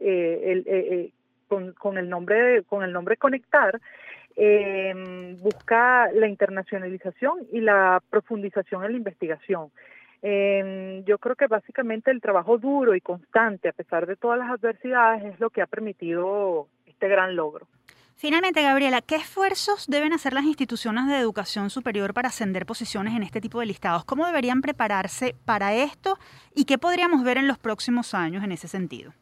eh, 0.00 1.10
con, 1.46 1.98
el 1.98 2.08
nombre, 2.08 2.64
con 2.64 2.82
el 2.82 2.92
nombre 2.92 3.16
Conectar, 3.16 3.80
busca 5.40 6.10
la 6.12 6.28
internacionalización 6.28 7.46
y 7.52 7.60
la 7.60 8.02
profundización 8.10 8.84
en 8.84 8.92
la 8.92 8.98
investigación. 8.98 9.70
Em, 10.20 11.04
yo 11.04 11.18
creo 11.18 11.36
que 11.36 11.46
básicamente 11.46 12.10
el 12.10 12.20
trabajo 12.20 12.58
duro 12.58 12.94
y 12.94 13.00
constante, 13.00 13.68
a 13.68 13.72
pesar 13.72 14.06
de 14.06 14.16
todas 14.16 14.38
las 14.38 14.50
adversidades, 14.50 15.24
es 15.24 15.40
lo 15.40 15.50
que 15.50 15.62
ha 15.62 15.66
permitido 15.66 16.68
este 16.86 17.08
gran 17.08 17.36
logro. 17.36 17.66
Finalmente, 18.16 18.62
Gabriela, 18.62 19.00
¿qué 19.00 19.14
esfuerzos 19.14 19.86
deben 19.86 20.12
hacer 20.12 20.32
las 20.32 20.42
instituciones 20.42 21.06
de 21.06 21.18
educación 21.18 21.70
superior 21.70 22.12
para 22.12 22.28
ascender 22.28 22.66
posiciones 22.66 23.14
en 23.14 23.22
este 23.22 23.40
tipo 23.40 23.60
de 23.60 23.66
listados? 23.66 24.04
¿Cómo 24.04 24.26
deberían 24.26 24.60
prepararse 24.60 25.36
para 25.44 25.72
esto 25.72 26.18
y 26.52 26.64
qué 26.64 26.78
podríamos 26.78 27.22
ver 27.22 27.38
en 27.38 27.46
los 27.46 27.58
próximos 27.58 28.14
años 28.14 28.42
en 28.42 28.50
ese 28.50 28.66
sentido? 28.66 29.12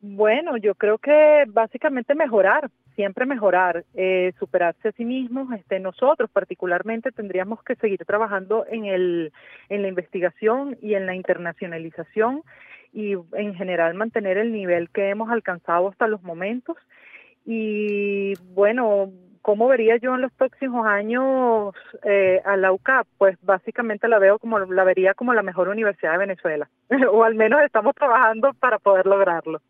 Bueno, 0.00 0.56
yo 0.56 0.74
creo 0.74 0.98
que 0.98 1.44
básicamente 1.46 2.16
mejorar, 2.16 2.68
siempre 2.98 3.26
mejorar, 3.26 3.84
eh, 3.94 4.32
superarse 4.40 4.88
a 4.88 4.92
sí 4.92 5.04
mismos. 5.04 5.52
Este, 5.52 5.78
nosotros 5.78 6.28
particularmente 6.32 7.12
tendríamos 7.12 7.62
que 7.62 7.76
seguir 7.76 8.04
trabajando 8.04 8.66
en, 8.68 8.86
el, 8.86 9.32
en 9.68 9.82
la 9.82 9.88
investigación 9.88 10.76
y 10.82 10.94
en 10.94 11.06
la 11.06 11.14
internacionalización 11.14 12.42
y 12.92 13.12
en 13.34 13.54
general 13.54 13.94
mantener 13.94 14.36
el 14.36 14.52
nivel 14.52 14.90
que 14.90 15.10
hemos 15.10 15.30
alcanzado 15.30 15.88
hasta 15.88 16.08
los 16.08 16.24
momentos 16.24 16.76
y 17.46 18.34
bueno, 18.52 19.12
¿cómo 19.42 19.68
vería 19.68 19.96
yo 19.98 20.16
en 20.16 20.22
los 20.22 20.32
próximos 20.32 20.84
años 20.84 21.72
eh, 22.02 22.42
a 22.44 22.56
la 22.56 22.72
UCAP? 22.72 23.06
Pues 23.16 23.38
básicamente 23.42 24.08
la 24.08 24.18
veo 24.18 24.40
como 24.40 24.58
la 24.58 24.82
vería 24.82 25.14
como 25.14 25.34
la 25.34 25.42
mejor 25.42 25.68
universidad 25.68 26.12
de 26.12 26.18
Venezuela, 26.18 26.68
o 27.12 27.22
al 27.22 27.36
menos 27.36 27.62
estamos 27.62 27.94
trabajando 27.94 28.52
para 28.54 28.80
poder 28.80 29.06
lograrlo. 29.06 29.60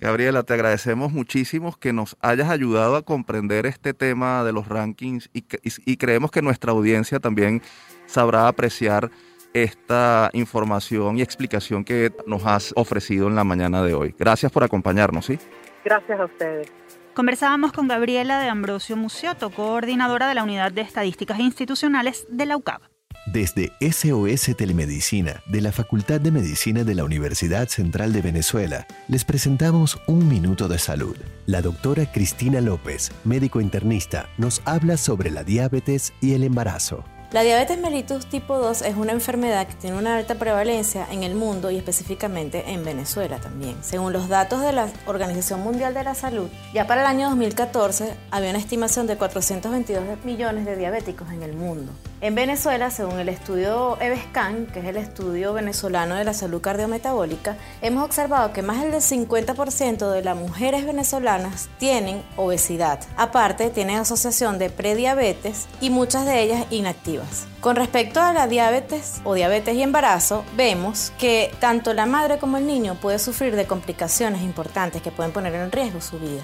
Gabriela, 0.00 0.42
te 0.42 0.54
agradecemos 0.54 1.12
muchísimo 1.12 1.76
que 1.78 1.92
nos 1.92 2.16
hayas 2.22 2.48
ayudado 2.48 2.96
a 2.96 3.02
comprender 3.02 3.66
este 3.66 3.92
tema 3.92 4.42
de 4.44 4.52
los 4.52 4.66
rankings 4.66 5.28
y, 5.34 5.44
y 5.84 5.96
creemos 5.98 6.30
que 6.30 6.40
nuestra 6.40 6.72
audiencia 6.72 7.20
también 7.20 7.60
sabrá 8.06 8.48
apreciar 8.48 9.10
esta 9.52 10.30
información 10.32 11.18
y 11.18 11.22
explicación 11.22 11.84
que 11.84 12.12
nos 12.26 12.46
has 12.46 12.72
ofrecido 12.76 13.28
en 13.28 13.34
la 13.34 13.44
mañana 13.44 13.82
de 13.82 13.94
hoy. 13.94 14.14
Gracias 14.18 14.50
por 14.50 14.64
acompañarnos, 14.64 15.26
¿sí? 15.26 15.38
Gracias 15.84 16.18
a 16.18 16.24
ustedes. 16.24 16.72
Conversábamos 17.14 17.72
con 17.72 17.88
Gabriela 17.88 18.40
de 18.40 18.48
Ambrosio 18.48 18.96
Mucioto, 18.96 19.50
coordinadora 19.50 20.28
de 20.28 20.34
la 20.34 20.44
Unidad 20.44 20.72
de 20.72 20.82
Estadísticas 20.82 21.40
Institucionales 21.40 22.26
de 22.30 22.46
la 22.46 22.56
UCAB. 22.56 22.89
Desde 23.26 23.72
SOS 23.80 24.56
Telemedicina 24.56 25.42
de 25.46 25.60
la 25.60 25.72
Facultad 25.72 26.20
de 26.20 26.30
Medicina 26.30 26.84
de 26.84 26.94
la 26.94 27.04
Universidad 27.04 27.68
Central 27.68 28.14
de 28.14 28.22
Venezuela, 28.22 28.86
les 29.08 29.24
presentamos 29.24 30.00
Un 30.06 30.26
Minuto 30.26 30.68
de 30.68 30.78
Salud. 30.78 31.16
La 31.44 31.60
doctora 31.60 32.10
Cristina 32.10 32.62
López, 32.62 33.12
médico 33.24 33.60
internista, 33.60 34.30
nos 34.38 34.62
habla 34.64 34.96
sobre 34.96 35.30
la 35.30 35.44
diabetes 35.44 36.14
y 36.22 36.32
el 36.32 36.44
embarazo. 36.44 37.04
La 37.32 37.42
diabetes 37.42 37.78
mellitus 37.78 38.26
tipo 38.26 38.58
2 38.58 38.82
es 38.82 38.96
una 38.96 39.12
enfermedad 39.12 39.64
que 39.68 39.74
tiene 39.74 39.96
una 39.96 40.16
alta 40.16 40.34
prevalencia 40.34 41.06
en 41.12 41.22
el 41.22 41.36
mundo 41.36 41.70
y 41.70 41.76
específicamente 41.76 42.72
en 42.72 42.84
Venezuela 42.84 43.38
también. 43.38 43.76
Según 43.82 44.12
los 44.12 44.28
datos 44.28 44.60
de 44.62 44.72
la 44.72 44.88
Organización 45.06 45.60
Mundial 45.60 45.94
de 45.94 46.02
la 46.02 46.16
Salud, 46.16 46.48
ya 46.74 46.88
para 46.88 47.02
el 47.02 47.06
año 47.06 47.28
2014 47.28 48.14
había 48.32 48.50
una 48.50 48.58
estimación 48.58 49.06
de 49.06 49.16
422 49.16 50.24
millones 50.24 50.66
de 50.66 50.74
diabéticos 50.74 51.30
en 51.30 51.44
el 51.44 51.52
mundo. 51.52 51.92
En 52.20 52.34
Venezuela, 52.34 52.90
según 52.90 53.20
el 53.20 53.28
estudio 53.28 53.96
EVESCAN, 54.00 54.66
que 54.66 54.80
es 54.80 54.86
el 54.86 54.96
estudio 54.96 55.52
venezolano 55.54 56.16
de 56.16 56.24
la 56.24 56.34
salud 56.34 56.60
cardiometabólica, 56.60 57.56
hemos 57.80 58.04
observado 58.04 58.52
que 58.52 58.62
más 58.62 58.82
del 58.82 58.92
50% 58.92 60.10
de 60.10 60.22
las 60.22 60.36
mujeres 60.36 60.84
venezolanas 60.84 61.68
tienen 61.78 62.22
obesidad. 62.36 62.98
Aparte, 63.16 63.70
tienen 63.70 63.98
asociación 63.98 64.58
de 64.58 64.68
prediabetes 64.68 65.66
y 65.80 65.90
muchas 65.90 66.26
de 66.26 66.42
ellas 66.42 66.66
inactivas. 66.70 67.19
Con 67.60 67.76
respecto 67.76 68.20
a 68.20 68.32
la 68.32 68.46
diabetes 68.46 69.20
o 69.24 69.34
diabetes 69.34 69.74
y 69.74 69.82
embarazo, 69.82 70.44
vemos 70.56 71.12
que 71.18 71.52
tanto 71.60 71.92
la 71.94 72.06
madre 72.06 72.38
como 72.38 72.56
el 72.56 72.66
niño 72.66 72.94
puede 72.96 73.18
sufrir 73.18 73.56
de 73.56 73.66
complicaciones 73.66 74.42
importantes 74.42 75.02
que 75.02 75.10
pueden 75.10 75.32
poner 75.32 75.54
en 75.54 75.72
riesgo 75.72 76.00
su 76.00 76.18
vida. 76.18 76.42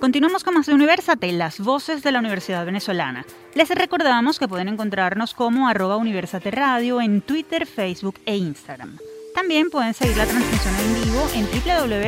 Continuamos 0.00 0.42
con 0.44 0.54
más 0.54 0.66
de 0.66 0.74
Universate, 0.74 1.32
las 1.32 1.58
voces 1.58 2.02
de 2.02 2.12
la 2.12 2.20
Universidad 2.20 2.64
Venezolana. 2.64 3.26
Les 3.54 3.68
recordamos 3.68 4.38
que 4.38 4.46
pueden 4.46 4.68
encontrarnos 4.68 5.34
como 5.34 5.68
arroba 5.68 5.96
Universate 5.96 6.52
Radio 6.52 7.00
en 7.00 7.22
Twitter, 7.22 7.66
Facebook 7.66 8.20
e 8.24 8.36
Instagram. 8.36 8.98
También 9.36 9.68
pueden 9.68 9.92
seguir 9.92 10.16
la 10.16 10.24
transmisión 10.24 10.74
en 10.76 10.94
vivo 11.04 11.28
en 11.34 11.46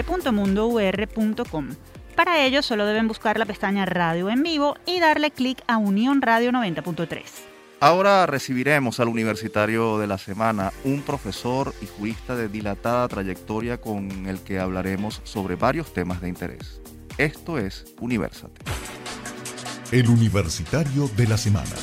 www.mundour.com. 0.03 1.69
Para 2.17 2.43
ello 2.43 2.63
solo 2.63 2.87
deben 2.87 3.07
buscar 3.07 3.39
la 3.39 3.45
pestaña 3.45 3.85
Radio 3.85 4.31
en 4.31 4.43
vivo 4.43 4.79
y 4.87 4.99
darle 4.99 5.31
clic 5.31 5.63
a 5.67 5.77
Unión 5.77 6.23
Radio 6.23 6.53
90.3. 6.53 7.21
Ahora 7.81 8.25
recibiremos 8.25 8.99
al 8.99 9.09
universitario 9.09 9.99
de 9.99 10.07
la 10.07 10.17
semana, 10.17 10.73
un 10.85 11.03
profesor 11.03 11.75
y 11.83 11.87
jurista 11.87 12.35
de 12.35 12.49
dilatada 12.49 13.07
trayectoria 13.09 13.79
con 13.79 14.27
el 14.27 14.41
que 14.41 14.59
hablaremos 14.59 15.21
sobre 15.25 15.55
varios 15.55 15.93
temas 15.93 16.23
de 16.23 16.31
interés. 16.31 16.81
Esto 17.19 17.59
es 17.59 17.95
Universate. 18.01 18.63
El 19.93 20.09
universitario 20.09 21.11
de 21.15 21.27
la 21.27 21.37
semana. 21.37 21.77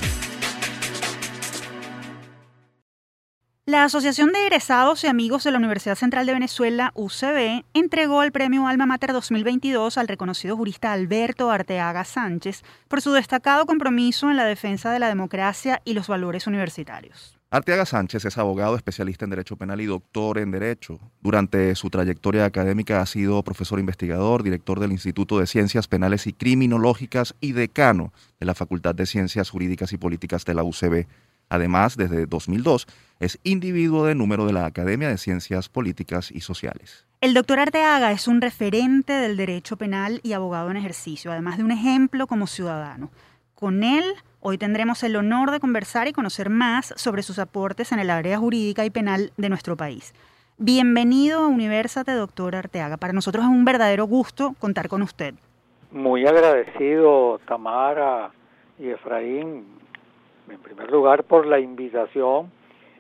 La 3.68 3.84
Asociación 3.84 4.32
de 4.32 4.44
Egresados 4.44 5.04
y 5.04 5.08
Amigos 5.08 5.44
de 5.44 5.50
la 5.50 5.58
Universidad 5.58 5.96
Central 5.96 6.28
de 6.28 6.34
Venezuela, 6.34 6.92
UCB, 6.94 7.64
entregó 7.74 8.22
el 8.22 8.32
premio 8.32 8.68
Alma 8.68 8.86
Mater 8.86 9.12
2022 9.12 9.98
al 9.98 10.08
reconocido 10.08 10.56
jurista 10.56 10.94
Alberto 10.94 11.50
Arteaga 11.50 12.04
Sánchez 12.06 12.62
por 12.88 13.02
su 13.02 13.12
destacado 13.12 13.66
compromiso 13.66 14.30
en 14.30 14.38
la 14.38 14.46
defensa 14.46 14.92
de 14.92 15.00
la 15.00 15.08
democracia 15.08 15.82
y 15.84 15.96
los 15.96 16.08
valores 16.08 16.46
universitarios. 16.46 17.40
Arteaga 17.50 17.88
Sánchez 17.88 18.26
es 18.26 18.38
abogado 18.38 18.76
especialista 18.76 19.26
en 19.26 19.32
Derecho 19.32 19.56
Penal 19.56 19.82
y 19.82 19.86
doctor 19.86 20.38
en 20.38 20.52
Derecho. 20.52 21.00
Durante 21.22 21.74
su 21.74 21.90
trayectoria 21.90 22.46
académica 22.46 23.02
ha 23.02 23.06
sido 23.08 23.42
profesor 23.44 23.80
investigador, 23.80 24.44
director 24.44 24.80
del 24.80 24.92
Instituto 24.92 25.40
de 25.40 25.48
Ciencias 25.48 25.88
Penales 25.88 26.28
y 26.28 26.34
Criminológicas 26.34 27.34
y 27.42 27.54
decano 27.54 28.14
de 28.40 28.46
la 28.46 28.54
Facultad 28.54 28.94
de 28.94 29.08
Ciencias 29.08 29.50
Jurídicas 29.50 29.92
y 29.92 29.98
Políticas 29.98 30.46
de 30.46 30.54
la 30.54 30.64
UCB. 30.64 31.08
Además, 31.50 31.98
desde 31.98 32.26
2002, 32.26 32.88
es 33.20 33.40
individuo 33.44 34.06
de 34.06 34.16
número 34.16 34.46
de 34.46 34.54
la 34.54 34.66
Academia 34.66 35.10
de 35.10 35.18
Ciencias 35.18 35.70
Políticas 35.70 36.32
y 36.32 36.42
Sociales. 36.42 37.06
El 37.22 37.34
doctor 37.34 37.60
Arteaga 37.60 38.12
es 38.12 38.28
un 38.28 38.42
referente 38.42 39.14
del 39.14 39.38
derecho 39.38 39.78
penal 39.78 40.20
y 40.24 40.34
abogado 40.34 40.72
en 40.72 40.78
ejercicio, 40.78 41.32
además 41.32 41.58
de 41.58 41.64
un 41.64 41.72
ejemplo 41.72 42.28
como 42.28 42.48
ciudadano. 42.48 43.10
Con 43.56 43.84
él 43.84 44.04
Hoy 44.48 44.60
tendremos 44.60 45.02
el 45.02 45.16
honor 45.16 45.50
de 45.50 45.60
conversar 45.60 46.08
y 46.08 46.14
conocer 46.14 46.52
más 46.52 46.94
sobre 46.98 47.24
sus 47.24 47.40
aportes 47.40 47.92
en 47.92 47.98
el 47.98 48.12
área 48.12 48.38
jurídica 48.38 48.86
y 48.86 48.92
penal 48.92 49.32
de 49.38 49.50
nuestro 49.50 49.76
país. 49.76 50.14
Bienvenido 50.60 51.40
a 51.40 51.48
Universate, 51.48 52.12
doctor 52.12 52.56
Arteaga. 52.56 52.98
Para 52.98 53.12
nosotros 53.12 53.44
es 53.44 53.50
un 53.50 53.66
verdadero 53.66 54.06
gusto 54.06 54.54
contar 54.60 54.88
con 54.88 55.02
usted. 55.02 55.34
Muy 55.90 56.28
agradecido, 56.28 57.40
Tamara 57.48 58.30
y 58.78 58.90
Efraín, 58.90 59.66
en 60.50 60.60
primer 60.60 60.92
lugar 60.92 61.24
por 61.24 61.46
la 61.46 61.60
invitación 61.60 62.52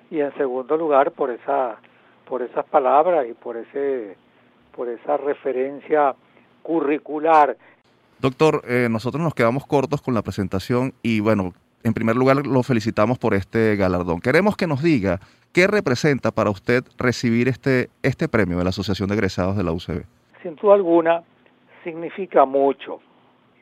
y 0.09 0.19
en 0.19 0.33
segundo 0.35 0.77
lugar 0.77 1.11
por 1.11 1.31
esa 1.31 1.77
por 2.27 2.41
esas 2.41 2.65
palabras 2.65 3.27
y 3.29 3.33
por 3.33 3.57
ese 3.57 4.17
por 4.75 4.89
esa 4.89 5.17
referencia 5.17 6.15
curricular. 6.61 7.55
Doctor, 8.19 8.63
eh, 8.67 8.87
nosotros 8.89 9.21
nos 9.21 9.33
quedamos 9.33 9.65
cortos 9.65 10.01
con 10.01 10.13
la 10.13 10.21
presentación 10.21 10.93
y 11.03 11.19
bueno, 11.19 11.53
en 11.83 11.93
primer 11.93 12.15
lugar 12.15 12.45
lo 12.45 12.63
felicitamos 12.63 13.19
por 13.19 13.33
este 13.33 13.75
galardón. 13.75 14.19
Queremos 14.19 14.57
que 14.57 14.67
nos 14.67 14.81
diga 14.81 15.19
qué 15.53 15.67
representa 15.67 16.31
para 16.31 16.49
usted 16.49 16.83
recibir 16.97 17.47
este, 17.47 17.89
este 18.01 18.27
premio 18.27 18.57
de 18.57 18.63
la 18.63 18.71
Asociación 18.71 19.07
de 19.07 19.15
Egresados 19.15 19.55
de 19.55 19.63
la 19.63 19.71
UCB. 19.71 20.03
Sin 20.41 20.55
duda 20.55 20.73
alguna, 20.73 21.23
significa 21.83 22.45
mucho 22.45 22.99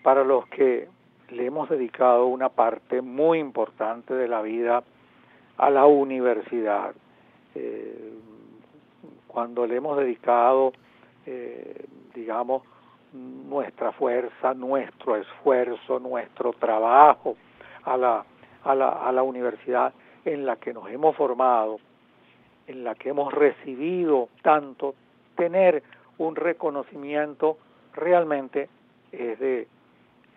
para 0.04 0.24
los 0.24 0.48
que 0.48 0.88
le 1.34 1.46
hemos 1.46 1.70
dedicado 1.70 2.28
una 2.28 2.50
parte 2.50 3.02
muy 3.02 3.40
importante 3.40 4.14
de 4.14 4.28
la 4.28 4.42
vida 4.42 4.84
a 5.58 5.70
la 5.70 5.86
universidad. 5.86 6.94
Eh, 7.56 8.14
cuando 9.28 9.66
le 9.66 9.78
hemos 9.78 9.98
dedicado, 9.98 10.74
eh, 11.26 11.86
digamos, 12.14 12.64
nuestra 13.14 13.92
fuerza, 13.92 14.54
nuestro 14.54 15.16
esfuerzo, 15.16 16.00
nuestro 16.00 16.54
trabajo 16.54 17.36
a 17.84 17.98
la, 17.98 18.26
a, 18.64 18.76
la, 18.76 18.90
a 18.90 19.12
la 19.12 19.24
universidad 19.24 19.94
en 20.26 20.46
la 20.46 20.56
que 20.56 20.74
nos 20.74 20.90
hemos 20.90 21.16
formado, 21.16 21.80
en 22.68 22.84
la 22.84 22.96
que 22.96 23.10
hemos 23.10 23.34
recibido 23.34 24.30
tanto, 24.42 24.96
tener 25.36 25.84
un 26.18 26.36
reconocimiento 26.36 27.58
realmente 27.94 28.70
es 29.12 29.40
de 29.40 29.68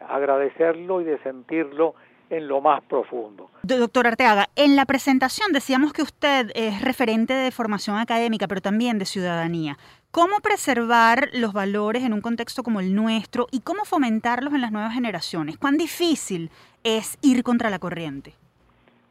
agradecerlo 0.00 1.00
y 1.00 1.04
de 1.04 1.18
sentirlo 1.18 1.94
en 2.30 2.48
lo 2.48 2.60
más 2.60 2.82
profundo. 2.82 3.50
Doctor 3.62 4.06
Arteaga, 4.06 4.48
en 4.56 4.74
la 4.76 4.84
presentación 4.84 5.52
decíamos 5.52 5.92
que 5.92 6.02
usted 6.02 6.50
es 6.54 6.82
referente 6.82 7.32
de 7.34 7.50
formación 7.50 7.98
académica, 7.98 8.48
pero 8.48 8.60
también 8.60 8.98
de 8.98 9.04
ciudadanía. 9.04 9.76
¿Cómo 10.10 10.40
preservar 10.40 11.28
los 11.34 11.52
valores 11.52 12.02
en 12.02 12.12
un 12.12 12.20
contexto 12.20 12.62
como 12.62 12.80
el 12.80 12.94
nuestro 12.94 13.46
y 13.52 13.60
cómo 13.60 13.84
fomentarlos 13.84 14.54
en 14.54 14.60
las 14.60 14.72
nuevas 14.72 14.94
generaciones? 14.94 15.58
¿Cuán 15.58 15.76
difícil 15.76 16.50
es 16.82 17.18
ir 17.22 17.42
contra 17.42 17.70
la 17.70 17.78
corriente? 17.78 18.34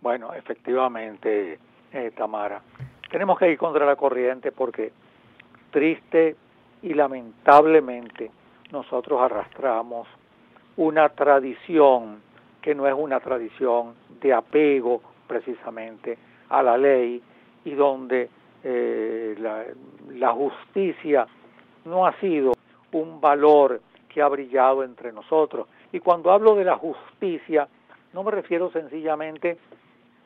Bueno, 0.01 0.33
efectivamente, 0.33 1.59
eh, 1.93 2.11
Tamara, 2.17 2.61
tenemos 3.09 3.37
que 3.37 3.51
ir 3.51 3.57
contra 3.57 3.85
la 3.85 3.95
corriente 3.95 4.51
porque 4.51 4.91
triste 5.71 6.35
y 6.81 6.93
lamentablemente 6.93 8.31
nosotros 8.71 9.21
arrastramos 9.21 10.07
una 10.77 11.09
tradición 11.09 12.21
que 12.61 12.75
no 12.75 12.87
es 12.87 12.93
una 12.93 13.19
tradición 13.19 13.93
de 14.21 14.33
apego 14.33 15.01
precisamente 15.27 16.17
a 16.49 16.63
la 16.63 16.77
ley 16.77 17.21
y 17.63 17.71
donde 17.71 18.29
eh, 18.63 19.35
la, 19.37 20.31
justicia 20.31 21.27
no 21.85 22.07
ha 22.07 22.19
sido 22.19 22.53
un 22.91 23.21
valor 23.21 23.81
que 24.09 24.21
ha 24.21 24.27
brillado 24.27 24.83
entre 24.83 25.11
nosotros. 25.11 25.67
Y 25.91 25.99
cuando 25.99 26.31
hablo 26.31 26.55
de 26.55 26.63
la 26.63 26.77
justicia, 26.77 27.67
no 28.13 28.23
me 28.23 28.31
refiero 28.31 28.71
sencillamente 28.71 29.57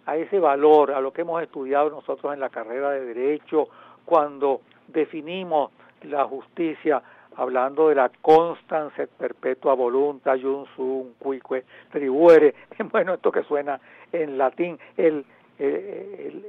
a 0.06 0.16
ese 0.16 0.40
valor, 0.40 0.92
a 0.92 1.02
lo 1.02 1.12
que 1.12 1.22
hemos 1.22 1.42
estudiado 1.44 1.90
nosotros 1.90 2.34
en 2.34 2.40
la 2.40 2.50
carrera 2.50 2.92
de 2.92 3.06
derecho, 3.06 3.68
cuando 4.06 4.62
definimos 4.88 5.72
la 6.04 6.24
justicia 6.26 7.02
hablando 7.40 7.88
de 7.88 7.96
la 7.96 8.12
constans 8.22 8.92
et 9.00 9.10
perpetua 9.10 9.74
voluntas, 9.74 10.42
jun 10.42 10.66
sum 10.76 11.14
cuique 11.18 11.64
tribuere, 11.92 12.54
bueno, 12.92 13.14
esto 13.14 13.32
que 13.32 13.44
suena 13.44 13.80
en 14.12 14.38
latín, 14.38 14.78
el, 14.98 15.26
el, 15.58 16.46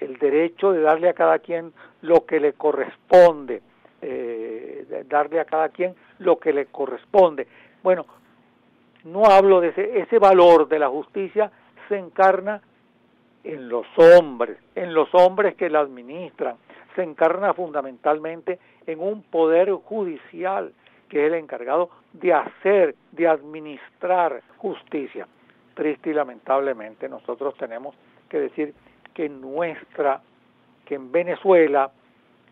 el, 0.00 0.18
derecho 0.18 0.72
de 0.72 0.80
darle 0.82 1.08
a 1.08 1.14
cada 1.14 1.38
quien 1.38 1.72
lo 2.02 2.26
que 2.26 2.40
le 2.40 2.54
corresponde, 2.54 3.62
eh, 4.02 5.04
darle 5.08 5.38
a 5.38 5.44
cada 5.44 5.68
quien 5.68 5.94
lo 6.18 6.38
que 6.38 6.52
le 6.52 6.66
corresponde. 6.66 7.46
Bueno, 7.82 8.04
no 9.04 9.26
hablo 9.26 9.60
de 9.60 9.68
ese, 9.68 10.00
ese 10.00 10.18
valor 10.18 10.66
de 10.68 10.80
la 10.80 10.88
justicia, 10.88 11.52
se 11.88 11.96
encarna 11.96 12.60
en 13.44 13.68
los 13.68 13.86
hombres, 13.96 14.58
en 14.74 14.92
los 14.92 15.08
hombres 15.14 15.54
que 15.54 15.70
la 15.70 15.80
administran, 15.80 16.56
se 16.94 17.02
encarna 17.02 17.54
fundamentalmente 17.54 18.58
en 18.86 19.00
un 19.00 19.22
poder 19.22 19.70
judicial 19.72 20.72
que 21.08 21.26
es 21.26 21.32
el 21.32 21.38
encargado 21.38 21.90
de 22.12 22.32
hacer, 22.32 22.94
de 23.12 23.28
administrar 23.28 24.42
justicia. 24.58 25.26
Triste 25.74 26.10
y 26.10 26.14
lamentablemente 26.14 27.08
nosotros 27.08 27.54
tenemos 27.56 27.94
que 28.28 28.40
decir 28.40 28.74
que 29.12 29.28
nuestra, 29.28 30.20
que 30.84 30.94
en 30.94 31.10
Venezuela, 31.10 31.90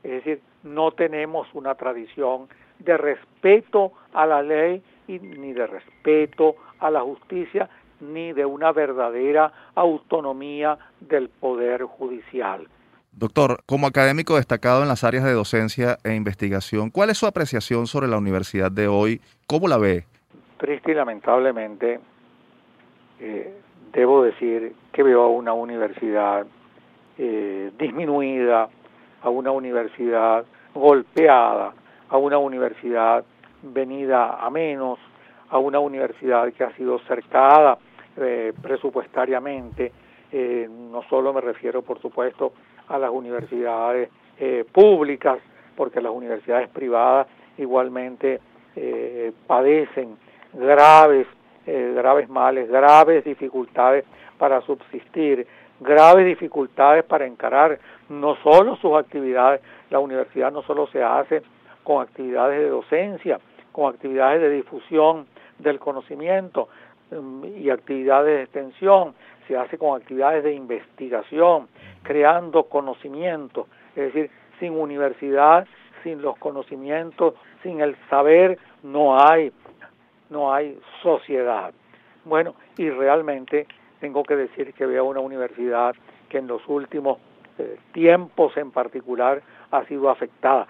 es 0.02 0.10
decir, 0.10 0.40
no 0.64 0.90
tenemos 0.90 1.46
una 1.54 1.74
tradición 1.76 2.48
de 2.80 2.96
respeto 2.96 3.92
a 4.12 4.26
la 4.26 4.42
ley 4.42 4.82
y 5.06 5.18
ni 5.18 5.52
de 5.52 5.66
respeto 5.66 6.56
a 6.80 6.90
la 6.90 7.00
justicia, 7.00 7.68
ni 8.00 8.32
de 8.32 8.44
una 8.44 8.72
verdadera 8.72 9.52
autonomía 9.74 10.78
del 11.00 11.28
poder 11.28 11.82
judicial. 11.84 12.68
Doctor, 13.18 13.64
como 13.66 13.88
académico 13.88 14.36
destacado 14.36 14.82
en 14.82 14.88
las 14.88 15.02
áreas 15.02 15.24
de 15.24 15.32
docencia 15.32 15.98
e 16.04 16.14
investigación, 16.14 16.90
¿cuál 16.90 17.10
es 17.10 17.18
su 17.18 17.26
apreciación 17.26 17.88
sobre 17.88 18.06
la 18.06 18.16
universidad 18.16 18.70
de 18.70 18.86
hoy? 18.86 19.20
¿Cómo 19.48 19.66
la 19.66 19.76
ve? 19.76 20.04
Triste 20.56 20.92
y 20.92 20.94
lamentablemente, 20.94 21.98
eh, 23.18 23.54
debo 23.92 24.22
decir 24.22 24.72
que 24.92 25.02
veo 25.02 25.24
a 25.24 25.28
una 25.30 25.52
universidad 25.52 26.46
eh, 27.18 27.72
disminuida, 27.76 28.68
a 29.20 29.28
una 29.28 29.50
universidad 29.50 30.44
golpeada, 30.72 31.72
a 32.08 32.16
una 32.18 32.38
universidad 32.38 33.24
venida 33.64 34.36
a 34.36 34.48
menos, 34.48 35.00
a 35.50 35.58
una 35.58 35.80
universidad 35.80 36.52
que 36.52 36.62
ha 36.62 36.72
sido 36.76 37.00
cercada 37.00 37.78
eh, 38.16 38.52
presupuestariamente. 38.62 39.90
no 40.32 41.02
solo 41.10 41.32
me 41.32 41.40
refiero, 41.40 41.82
por 41.82 42.00
supuesto, 42.00 42.52
a 42.88 42.98
las 42.98 43.10
universidades 43.10 44.10
eh, 44.38 44.64
públicas, 44.72 45.38
porque 45.76 46.00
las 46.00 46.12
universidades 46.12 46.68
privadas 46.68 47.26
igualmente 47.56 48.40
eh, 48.76 49.32
padecen 49.46 50.16
graves, 50.52 51.26
eh, 51.66 51.92
graves 51.94 52.28
males, 52.28 52.68
graves 52.68 53.24
dificultades 53.24 54.04
para 54.38 54.60
subsistir, 54.62 55.46
graves 55.80 56.26
dificultades 56.26 57.04
para 57.04 57.26
encarar 57.26 57.78
no 58.08 58.36
solo 58.36 58.76
sus 58.76 58.96
actividades, 58.96 59.60
la 59.90 59.98
universidad 59.98 60.52
no 60.52 60.62
solo 60.62 60.86
se 60.88 61.02
hace 61.02 61.42
con 61.84 62.02
actividades 62.02 62.60
de 62.60 62.68
docencia, 62.68 63.40
con 63.72 63.92
actividades 63.92 64.40
de 64.40 64.50
difusión 64.50 65.26
del 65.58 65.78
conocimiento 65.78 66.68
mm, 67.10 67.44
y 67.58 67.70
actividades 67.70 68.36
de 68.36 68.42
extensión, 68.42 69.14
se 69.46 69.56
hace 69.56 69.78
con 69.78 70.00
actividades 70.00 70.44
de 70.44 70.54
investigación, 70.54 71.68
creando 72.02 72.64
conocimiento, 72.64 73.66
es 73.96 74.12
decir, 74.12 74.30
sin 74.58 74.72
universidad, 74.72 75.66
sin 76.02 76.22
los 76.22 76.36
conocimientos, 76.38 77.34
sin 77.62 77.80
el 77.80 77.96
saber, 78.08 78.58
no 78.82 79.20
hay, 79.20 79.52
no 80.30 80.52
hay 80.52 80.78
sociedad. 81.02 81.72
Bueno, 82.24 82.54
y 82.76 82.90
realmente 82.90 83.66
tengo 84.00 84.22
que 84.22 84.36
decir 84.36 84.72
que 84.74 84.86
veo 84.86 85.04
una 85.04 85.20
universidad 85.20 85.94
que 86.28 86.38
en 86.38 86.46
los 86.46 86.66
últimos 86.68 87.18
eh, 87.58 87.78
tiempos 87.92 88.56
en 88.56 88.70
particular 88.70 89.42
ha 89.70 89.84
sido 89.86 90.10
afectada. 90.10 90.66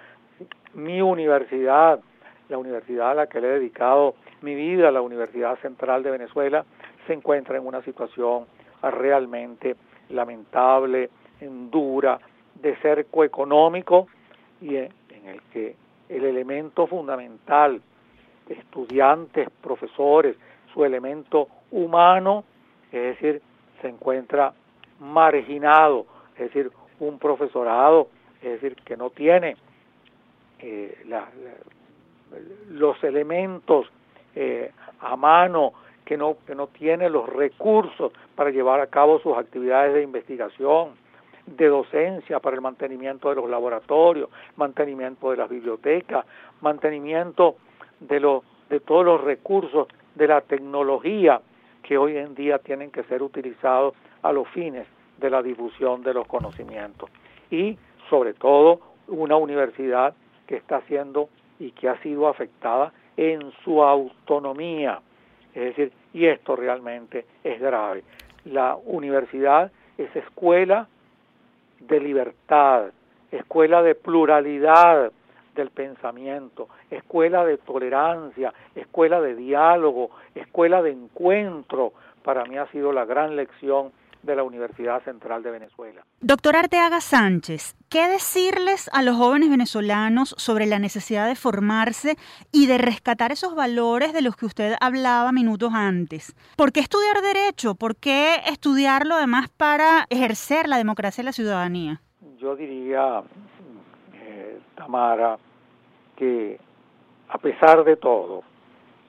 Mi 0.75 1.01
universidad, 1.01 2.01
la 2.49 2.59
universidad 2.59 3.11
a 3.11 3.15
la 3.15 3.27
que 3.27 3.41
le 3.41 3.49
he 3.49 3.53
dedicado 3.53 4.15
mi 4.43 4.55
vida, 4.55 4.91
la 4.91 5.03
Universidad 5.03 5.59
Central 5.59 6.03
de 6.03 6.13
Venezuela, 6.13 6.65
se 7.07 7.13
encuentra 7.13 7.57
en 7.57 7.67
una 7.67 7.83
situación 7.83 8.47
realmente 8.83 9.77
lamentable, 10.11 11.11
dura, 11.41 12.19
de 12.55 12.77
cerco 12.77 13.25
económico 13.25 14.09
y 14.61 14.77
en 14.77 14.91
el 15.27 15.41
que 15.53 15.77
el 16.09 16.25
elemento 16.25 16.87
fundamental, 16.87 17.81
estudiantes, 18.49 19.49
profesores, 19.63 20.37
su 20.73 20.85
elemento 20.85 21.49
humano, 21.71 22.45
es 22.91 23.03
decir, 23.21 23.43
se 23.81 23.89
encuentra 23.89 24.53
marginado, 25.01 26.07
es 26.33 26.53
decir, 26.53 26.71
un 27.01 27.19
profesorado, 27.19 28.09
es 28.43 28.61
decir, 28.61 28.77
que 28.85 28.97
no 28.97 29.11
tiene 29.11 29.57
eh, 30.59 31.05
los 32.71 33.03
elementos 33.05 33.87
eh, 34.35 34.73
a 35.01 35.17
mano 35.17 35.73
que 36.05 36.17
no, 36.17 36.39
que 36.47 36.55
no 36.55 36.69
tiene 36.69 37.11
los 37.11 37.29
recursos 37.29 38.13
para 38.35 38.51
llevar 38.51 38.81
a 38.81 38.87
cabo 38.87 39.21
sus 39.21 39.37
actividades 39.37 39.95
de 39.95 40.03
investigación, 40.03 40.93
de 41.57 41.67
docencia 41.69 42.41
para 42.41 42.57
el 42.57 42.63
mantenimiento 42.63 43.29
de 43.29 43.37
los 43.37 43.49
laboratorios, 43.49 44.31
mantenimiento 44.57 45.31
de 45.31 45.37
las 45.37 45.49
bibliotecas, 45.49 46.27
mantenimiento 46.61 47.57
de, 48.01 48.21
los, 48.21 48.43
de 48.69 48.81
todos 48.81 49.05
los 49.05 49.21
recursos 49.23 49.89
de 50.15 50.27
la 50.27 50.41
tecnología 50.41 51.41
que 51.83 51.97
hoy 51.97 52.17
en 52.17 52.35
día 52.35 52.59
tienen 52.59 52.91
que 52.91 53.03
ser 53.05 53.23
utilizados 53.23 53.95
a 54.23 54.33
los 54.33 54.49
fines 54.49 54.87
de 55.19 55.31
la 55.31 55.43
difusión 55.43 56.03
de 56.03 56.15
los 56.15 56.27
conocimientos. 56.27 57.11
Y 57.51 57.79
sobre 58.11 58.35
todo 58.35 58.81
una 59.09 59.37
universidad 59.37 60.15
que 60.47 60.57
está 60.57 60.81
siendo 60.83 61.29
y 61.59 61.73
que 61.73 61.89
ha 61.89 62.01
sido 62.03 62.29
afectada 62.29 62.93
en 63.17 63.51
su 63.65 63.83
autonomía. 63.83 65.01
Es 65.55 65.77
decir, 65.77 65.93
y 66.13 66.27
esto 66.27 66.57
realmente 66.57 67.27
es 67.43 67.61
grave. 67.61 68.05
La 68.45 68.77
universidad 68.77 69.73
es 69.97 70.15
escuela 70.15 70.89
de 71.81 72.01
libertad, 72.01 72.87
escuela 73.31 73.83
de 73.83 73.95
pluralidad 73.95 75.13
del 75.55 75.71
pensamiento, 75.71 76.69
escuela 76.91 77.45
de 77.45 77.59
tolerancia, 77.59 78.53
escuela 78.75 79.21
de 79.21 79.35
diálogo, 79.35 80.11
escuela 80.35 80.83
de 80.83 80.93
encuentro. 80.93 81.93
Para 82.23 82.45
mí 82.45 82.57
ha 82.57 82.67
sido 82.69 82.93
la 82.93 83.05
gran 83.05 83.37
lección 83.37 83.93
de 84.23 84.37
la 84.37 84.43
Universidad 84.43 85.03
Central 85.05 85.43
de 85.43 85.51
Venezuela. 85.51 86.03
Doctor 86.21 86.57
Arteaga 86.57 87.01
Sánchez, 87.01 87.77
¿qué 87.89 88.09
decirles 88.09 88.91
a 88.93 89.03
los 89.03 89.17
jóvenes 89.17 89.51
venezolanos 89.51 90.35
sobre 90.39 90.67
la 90.67 90.79
necesidad 90.79 91.29
de 91.29 91.37
formarse 91.37 92.17
y 92.53 92.67
de 92.67 92.79
rescatar 92.79 93.33
esos 93.33 93.55
valores 93.55 94.13
de 94.13 94.23
los 94.23 94.37
que 94.37 94.47
usted 94.47 94.75
hablaba 94.81 95.33
minutos 95.33 95.73
antes? 95.75 96.35
¿Por 96.57 96.73
qué 96.73 96.81
estudiar 96.81 97.21
derecho? 97.23 97.75
¿Por 97.75 97.97
qué 97.97 98.37
estudiarlo 98.47 99.15
además 99.15 99.49
para 99.49 100.07
ejercer 100.11 100.69
la 100.69 100.79
democracia 100.79 101.23
y 101.23 101.25
la 101.25 101.33
ciudadanía? 101.33 102.01
Yo 102.39 102.57
diría, 102.57 103.23
eh, 104.15 104.59
Tamara, 104.77 105.39
que 106.17 106.59
a 107.29 107.39
pesar 107.39 107.85
de 107.85 107.97
todo, 107.97 108.43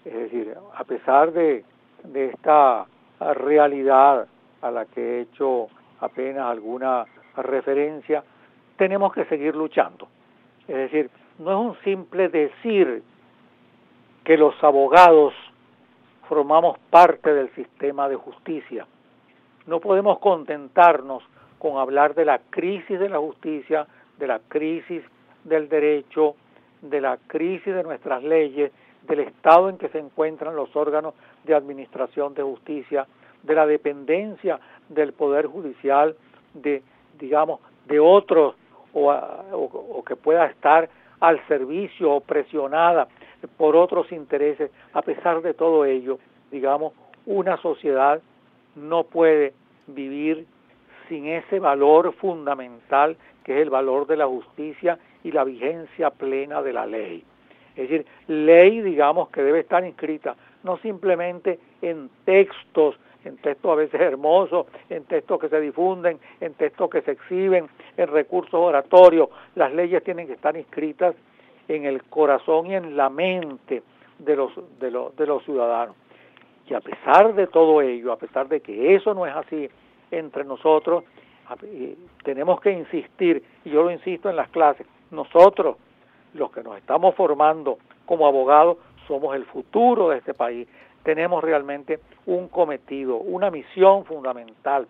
es 0.05 0.13
decir, 0.13 0.55
a 0.75 0.83
pesar 0.83 1.31
de, 1.33 1.63
de 2.03 2.25
esta 2.27 2.85
realidad 3.19 4.27
a 4.61 4.71
la 4.71 4.85
que 4.85 5.01
he 5.01 5.21
hecho 5.21 5.67
apenas 5.99 6.45
alguna 6.45 7.05
referencia, 7.35 8.23
tenemos 8.77 9.13
que 9.13 9.25
seguir 9.25 9.55
luchando. 9.55 10.07
Es 10.67 10.75
decir, 10.75 11.09
no 11.39 11.51
es 11.51 11.77
un 11.77 11.83
simple 11.83 12.29
decir 12.29 13.03
que 14.23 14.37
los 14.37 14.53
abogados 14.63 15.33
formamos 16.27 16.77
parte 16.89 17.33
del 17.33 17.49
sistema 17.55 18.07
de 18.07 18.15
justicia. 18.15 18.85
No 19.65 19.79
podemos 19.79 20.19
contentarnos 20.19 21.23
con 21.57 21.77
hablar 21.77 22.13
de 22.15 22.25
la 22.25 22.39
crisis 22.49 22.99
de 22.99 23.09
la 23.09 23.17
justicia, 23.17 23.87
de 24.17 24.27
la 24.27 24.39
crisis 24.47 25.03
del 25.43 25.67
derecho, 25.69 26.35
de 26.81 27.01
la 27.01 27.17
crisis 27.27 27.73
de 27.73 27.83
nuestras 27.83 28.23
leyes, 28.23 28.71
del 29.07 29.21
estado 29.21 29.69
en 29.69 29.77
que 29.77 29.89
se 29.89 29.99
encuentran 29.99 30.55
los 30.55 30.75
órganos 30.75 31.13
de 31.43 31.55
administración 31.55 32.33
de 32.33 32.43
justicia, 32.43 33.07
de 33.43 33.55
la 33.55 33.65
dependencia 33.65 34.59
del 34.89 35.13
Poder 35.13 35.47
Judicial, 35.47 36.15
de, 36.53 36.81
digamos, 37.19 37.59
de 37.87 37.99
otros 37.99 38.55
o, 38.93 39.11
o, 39.11 40.03
que 40.03 40.15
pueda 40.15 40.45
estar 40.45 40.89
al 41.19 41.45
servicio 41.47 42.11
o 42.11 42.21
presionada 42.21 43.07
por 43.57 43.75
otros 43.75 44.11
intereses, 44.11 44.71
a 44.93 45.01
pesar 45.01 45.41
de 45.41 45.53
todo 45.53 45.85
ello, 45.85 46.19
digamos, 46.51 46.93
una 47.25 47.57
sociedad 47.57 48.21
no 48.75 49.03
puede 49.03 49.53
vivir 49.87 50.45
sin 51.07 51.27
ese 51.27 51.59
valor 51.59 52.13
fundamental 52.13 53.17
que 53.43 53.55
es 53.55 53.61
el 53.61 53.69
valor 53.69 54.07
de 54.07 54.17
la 54.17 54.27
justicia 54.27 54.99
y 55.23 55.31
la 55.31 55.43
vigencia 55.43 56.11
plena 56.11 56.61
de 56.61 56.73
la 56.73 56.85
ley. 56.85 57.23
Es 57.75 57.89
decir, 57.89 58.05
ley, 58.27 58.81
digamos, 58.81 59.29
que 59.29 59.41
debe 59.41 59.59
estar 59.59 59.85
inscrita 59.85 60.35
no 60.63 60.77
simplemente 60.77 61.59
en 61.81 62.09
textos 62.25 62.99
en 63.25 63.37
textos 63.37 63.71
a 63.71 63.75
veces 63.75 63.99
hermosos, 63.99 64.67
en 64.89 65.03
textos 65.05 65.39
que 65.39 65.49
se 65.49 65.59
difunden, 65.59 66.19
en 66.39 66.53
textos 66.53 66.89
que 66.89 67.01
se 67.01 67.11
exhiben, 67.11 67.67
en 67.97 68.07
recursos 68.07 68.53
oratorios. 68.53 69.29
Las 69.55 69.73
leyes 69.73 70.03
tienen 70.03 70.27
que 70.27 70.33
estar 70.33 70.55
inscritas 70.55 71.15
en 71.67 71.85
el 71.85 72.03
corazón 72.03 72.67
y 72.67 72.75
en 72.75 72.95
la 72.95 73.09
mente 73.09 73.83
de 74.17 74.35
los, 74.35 74.51
de 74.79 74.91
los, 74.91 75.15
de 75.15 75.25
los 75.25 75.43
ciudadanos. 75.43 75.95
Y 76.67 76.73
a 76.73 76.81
pesar 76.81 77.33
de 77.33 77.47
todo 77.47 77.81
ello, 77.81 78.11
a 78.11 78.17
pesar 78.17 78.47
de 78.47 78.61
que 78.61 78.95
eso 78.95 79.13
no 79.13 79.25
es 79.25 79.35
así 79.35 79.69
entre 80.11 80.43
nosotros, 80.43 81.03
tenemos 82.23 82.61
que 82.61 82.71
insistir, 82.71 83.43
y 83.65 83.71
yo 83.71 83.83
lo 83.83 83.91
insisto 83.91 84.29
en 84.29 84.35
las 84.35 84.49
clases, 84.49 84.85
nosotros, 85.09 85.77
los 86.35 86.51
que 86.51 86.61
nos 86.61 86.77
estamos 86.77 87.15
formando 87.15 87.79
como 88.05 88.27
abogados, 88.27 88.77
somos 89.07 89.35
el 89.35 89.45
futuro 89.45 90.09
de 90.09 90.19
este 90.19 90.35
país 90.35 90.67
tenemos 91.03 91.43
realmente 91.43 91.99
un 92.25 92.47
cometido, 92.47 93.17
una 93.17 93.49
misión 93.49 94.05
fundamental, 94.05 94.87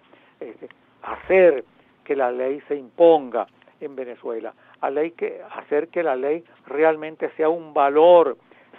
hacer 1.02 1.64
que 2.04 2.16
la 2.16 2.32
ley 2.32 2.62
se 2.68 2.76
imponga 2.76 3.48
en 3.80 3.96
Venezuela, 3.96 4.54
hacer 4.82 5.88
que 5.90 6.04
la 6.04 6.16
ley 6.16 6.44
realmente 6.66 7.30
sea 7.38 7.50
un 7.50 7.74
valor 7.74 8.38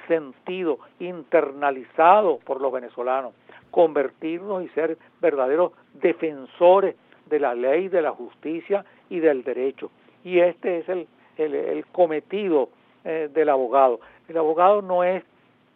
sentido, 0.09 0.79
internalizado 0.99 2.39
por 2.39 2.61
los 2.61 2.73
venezolanos, 2.73 3.33
convertirnos 3.71 4.65
y 4.65 4.69
ser 4.71 4.99
verdaderos 5.21 5.73
defensores 5.95 6.97
de 7.27 7.39
la 7.39 7.55
ley, 7.55 7.89
de 7.89 8.03
la 8.03 8.11
justicia 8.11 8.85
y 9.09 9.21
del 9.21 9.45
derecho. 9.45 9.91
Y 10.25 10.41
este 10.41 10.79
es 10.79 10.89
el, 10.89 11.07
el, 11.37 11.87
cometido 11.87 12.71
eh, 13.05 13.31
del 13.33 13.49
abogado. 13.49 14.01
El 14.29 14.37
abogado 14.37 14.83
no 14.83 15.05
es 15.05 15.23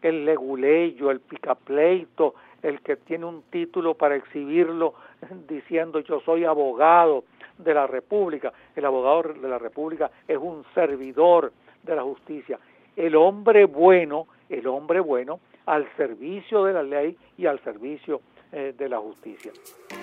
el 0.04 0.26
leguleyo, 0.26 1.10
el 1.10 1.20
picapleito, 1.20 2.34
el 2.62 2.82
que 2.82 2.96
tiene 2.96 3.24
un 3.24 3.42
título 3.50 3.94
para 3.94 4.16
exhibirlo 4.16 4.94
diciendo 5.48 6.00
yo 6.00 6.20
soy 6.20 6.44
abogado 6.44 7.24
de 7.56 7.72
la 7.72 7.86
República. 7.86 8.52
El 8.76 8.84
abogado 8.84 9.32
de 9.32 9.48
la 9.48 9.58
República 9.58 10.10
es 10.28 10.36
un 10.36 10.62
servidor 10.74 11.52
de 11.82 11.96
la 11.96 12.02
justicia. 12.02 12.58
El 12.96 13.16
hombre 13.16 13.64
bueno, 13.64 14.26
el 14.50 14.66
hombre 14.66 15.00
bueno 15.00 15.40
al 15.64 15.88
servicio 15.96 16.64
de 16.64 16.74
la 16.74 16.82
ley 16.82 17.16
y 17.38 17.46
al 17.46 17.58
servicio 17.60 18.20
eh, 18.56 18.72
de 18.78 18.88
la 18.88 18.98
justicia. 18.98 19.50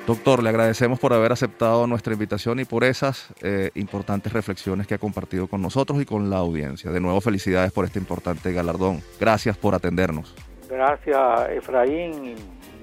Doctor, 0.05 0.43
le 0.43 0.49
agradecemos 0.49 0.99
por 0.99 1.13
haber 1.13 1.31
aceptado 1.31 1.87
nuestra 1.87 2.11
invitación 2.11 2.59
y 2.59 2.65
por 2.65 2.83
esas 2.83 3.33
eh, 3.41 3.71
importantes 3.75 4.33
reflexiones 4.33 4.87
que 4.87 4.93
ha 4.93 4.97
compartido 4.97 5.47
con 5.47 5.61
nosotros 5.61 6.01
y 6.01 6.05
con 6.05 6.29
la 6.29 6.39
audiencia. 6.39 6.91
De 6.91 6.99
nuevo, 6.99 7.21
felicidades 7.21 7.71
por 7.71 7.85
este 7.85 7.97
importante 7.97 8.51
galardón. 8.51 8.99
Gracias 9.21 9.57
por 9.57 9.73
atendernos. 9.73 10.35
Gracias, 10.69 11.49
Efraín. 11.51 12.35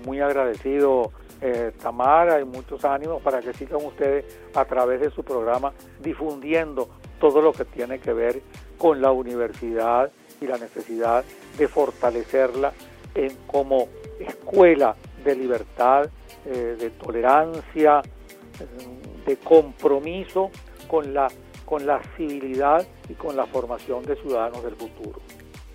Muy 0.06 0.20
agradecido, 0.20 1.12
eh, 1.42 1.72
Tamara, 1.82 2.40
y 2.40 2.46
muchos 2.46 2.82
ánimos 2.86 3.20
para 3.20 3.40
que 3.40 3.52
sigan 3.52 3.84
ustedes 3.84 4.24
a 4.54 4.64
través 4.64 5.02
de 5.02 5.10
su 5.10 5.22
programa 5.22 5.74
difundiendo 6.00 6.88
todo 7.20 7.42
lo 7.42 7.52
que 7.52 7.66
tiene 7.66 7.98
que 7.98 8.14
ver 8.14 8.40
con 8.78 9.02
la 9.02 9.12
universidad 9.12 10.10
y 10.40 10.46
la 10.46 10.56
necesidad 10.56 11.26
de 11.58 11.68
fortalecerla 11.68 12.72
en, 13.14 13.36
como 13.46 13.88
escuela 14.18 14.96
de 15.24 15.36
libertad, 15.36 16.10
eh, 16.46 16.76
de 16.78 16.90
tolerancia, 16.90 18.02
de 19.26 19.36
compromiso 19.36 20.50
con 20.88 21.12
la, 21.14 21.28
con 21.64 21.86
la 21.86 22.00
civilidad 22.16 22.86
y 23.08 23.14
con 23.14 23.36
la 23.36 23.46
formación 23.46 24.02
de 24.04 24.16
ciudadanos 24.16 24.62
del 24.64 24.74
futuro. 24.74 25.20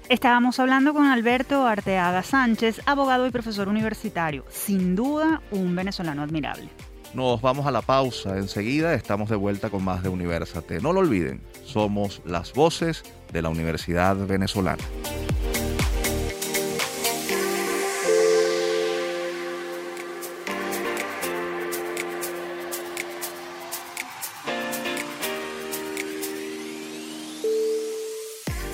Estábamos 0.10 0.60
hablando 0.60 0.94
con 0.94 1.06
Alberto 1.06 1.66
Arteaga 1.66 2.24
Sánchez, 2.24 2.82
abogado 2.86 3.26
y 3.26 3.32
profesor 3.32 3.70
universitario, 3.70 4.44
sin 4.50 4.96
duda 4.96 5.42
un 5.52 5.76
venezolano 5.76 6.24
admirable. 6.24 6.70
Nos 7.14 7.42
vamos 7.42 7.66
a 7.68 7.72
la 7.72 7.82
pausa, 7.82 8.38
enseguida 8.38 8.96
estamos 8.96 9.30
de 9.30 9.36
vuelta 9.36 9.70
con 9.70 9.84
más 9.84 10.04
de 10.04 10.10
Universate. 10.10 10.82
No 10.82 10.94
lo 10.94 11.00
olviden, 11.00 11.42
somos 11.64 12.22
las 12.26 12.54
voces 12.54 13.04
de 13.32 13.42
la 13.42 13.50
Universidad 13.50 14.16
Venezolana. 14.28 14.84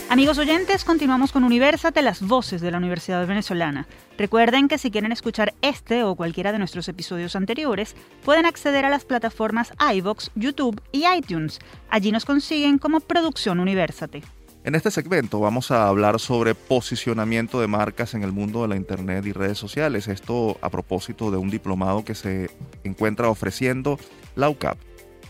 Amigos 0.10 0.40
oyentes, 0.40 0.86
continuamos 0.86 1.32
con 1.32 1.44
Universate, 1.44 2.02
las 2.02 2.24
voces 2.24 2.62
de 2.62 2.72
la 2.72 2.80
Universidad 2.80 3.28
Venezolana. 3.28 3.86
Recuerden 4.18 4.68
que 4.68 4.80
si 4.80 4.90
quieren 4.90 5.12
escuchar 5.12 5.54
este 5.62 6.04
o 6.04 6.16
cualquiera 6.16 6.52
de 6.52 6.58
nuestros 6.58 6.88
episodios 6.88 7.36
anteriores, 7.36 7.96
pueden 8.26 8.48
acceder 8.48 8.86
a 8.86 8.90
las 8.90 9.06
plataformas 9.06 9.72
iVox, 9.94 10.32
YouTube 10.34 10.82
y 10.92 11.04
iTunes. 11.16 11.60
Allí 11.92 12.12
nos 12.12 12.26
consiguen 12.26 12.80
como 12.80 13.02
Producción 13.02 13.60
Universate. 13.60 14.24
En 14.64 14.74
este 14.74 14.90
segmento 14.90 15.40
vamos 15.40 15.70
a 15.70 15.88
hablar 15.88 16.20
sobre 16.20 16.56
posicionamiento 16.56 17.62
de 17.62 17.68
marcas 17.68 18.16
en 18.16 18.24
el 18.24 18.32
mundo 18.32 18.64
de 18.64 18.70
la 18.70 18.78
Internet 18.78 19.28
y 19.28 19.32
redes 19.32 19.60
sociales. 19.60 20.08
Esto 20.08 20.58
a 20.64 20.72
propósito 20.72 21.30
de 21.30 21.38
un 21.38 21.52
diplomado 21.52 22.04
que 22.04 22.16
se 22.16 22.50
encuentra 22.84 23.30
ofreciendo 23.30 24.00
la 24.36 24.50
UCAP. 24.50 24.80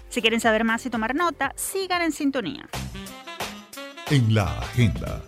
Si 0.08 0.22
quieren 0.22 0.40
saber 0.40 0.64
más 0.64 0.86
y 0.86 0.90
tomar 0.90 1.16
nota, 1.16 1.52
sigan 1.58 2.02
en 2.02 2.14
sintonía. 2.14 2.70
En 4.12 4.34
la 4.34 4.58
agenda. 4.58 5.22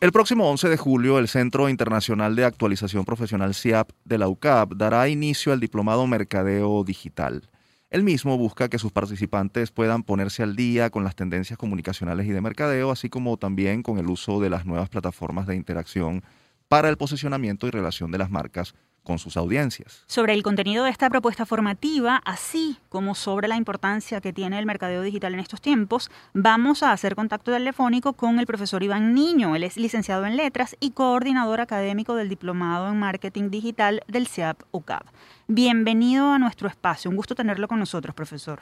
El 0.00 0.12
próximo 0.12 0.48
11 0.48 0.68
de 0.68 0.76
julio, 0.76 1.18
el 1.18 1.26
Centro 1.26 1.68
Internacional 1.68 2.36
de 2.36 2.44
Actualización 2.44 3.04
Profesional 3.04 3.52
CIAP 3.52 3.90
de 4.04 4.18
la 4.18 4.28
UCAP 4.28 4.74
dará 4.74 5.08
inicio 5.08 5.52
al 5.52 5.58
diplomado 5.58 6.06
Mercadeo 6.06 6.84
Digital. 6.84 7.50
El 7.90 8.04
mismo 8.04 8.38
busca 8.38 8.68
que 8.68 8.78
sus 8.78 8.92
participantes 8.92 9.72
puedan 9.72 10.04
ponerse 10.04 10.44
al 10.44 10.54
día 10.54 10.90
con 10.90 11.02
las 11.02 11.16
tendencias 11.16 11.58
comunicacionales 11.58 12.28
y 12.28 12.30
de 12.30 12.40
mercadeo, 12.40 12.92
así 12.92 13.08
como 13.08 13.36
también 13.36 13.82
con 13.82 13.98
el 13.98 14.06
uso 14.06 14.38
de 14.38 14.50
las 14.50 14.66
nuevas 14.66 14.88
plataformas 14.88 15.48
de 15.48 15.56
interacción 15.56 16.22
para 16.68 16.88
el 16.88 16.96
posicionamiento 16.96 17.66
y 17.66 17.70
relación 17.70 18.12
de 18.12 18.18
las 18.18 18.30
marcas 18.30 18.76
con 19.02 19.18
sus 19.18 19.36
audiencias. 19.36 20.04
Sobre 20.06 20.34
el 20.34 20.42
contenido 20.42 20.84
de 20.84 20.90
esta 20.90 21.10
propuesta 21.10 21.46
formativa, 21.46 22.20
así 22.24 22.78
como 22.88 23.14
sobre 23.14 23.48
la 23.48 23.56
importancia 23.56 24.20
que 24.20 24.32
tiene 24.32 24.58
el 24.58 24.66
mercadeo 24.66 25.02
digital 25.02 25.34
en 25.34 25.40
estos 25.40 25.60
tiempos, 25.60 26.10
vamos 26.34 26.82
a 26.82 26.92
hacer 26.92 27.14
contacto 27.14 27.52
telefónico 27.52 28.12
con 28.12 28.38
el 28.38 28.46
profesor 28.46 28.82
Iván 28.82 29.14
Niño. 29.14 29.56
Él 29.56 29.64
es 29.64 29.76
licenciado 29.76 30.26
en 30.26 30.36
letras 30.36 30.76
y 30.80 30.92
coordinador 30.92 31.60
académico 31.60 32.14
del 32.14 32.28
Diplomado 32.28 32.88
en 32.88 32.98
Marketing 32.98 33.50
Digital 33.50 34.02
del 34.06 34.26
CIAP 34.26 34.62
UCAP. 34.70 35.06
Bienvenido 35.48 36.32
a 36.32 36.38
nuestro 36.38 36.68
espacio. 36.68 37.10
Un 37.10 37.16
gusto 37.16 37.34
tenerlo 37.34 37.68
con 37.68 37.78
nosotros, 37.78 38.14
profesor. 38.14 38.60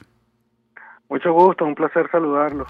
Mucho 1.09 1.33
gusto, 1.33 1.65
un 1.65 1.75
placer 1.75 2.09
saludarlos. 2.11 2.69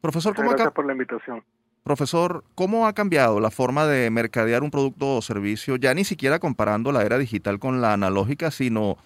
Profesor, 0.00 0.34
¿cómo 0.34 0.50
Gracias 0.50 0.72
por 0.72 0.84
la 0.84 0.92
invitación. 0.92 1.44
Profesor, 1.82 2.44
¿cómo 2.54 2.86
ha 2.86 2.92
cambiado 2.92 3.40
la 3.40 3.50
forma 3.50 3.86
de 3.86 4.08
mercadear 4.10 4.62
un 4.62 4.70
producto 4.70 5.16
o 5.16 5.22
servicio, 5.22 5.74
ya 5.74 5.94
ni 5.94 6.04
siquiera 6.04 6.38
comparando 6.38 6.92
la 6.92 7.02
era 7.02 7.18
digital 7.18 7.58
con 7.58 7.80
la 7.80 7.92
analógica, 7.92 8.52
sino 8.52 8.98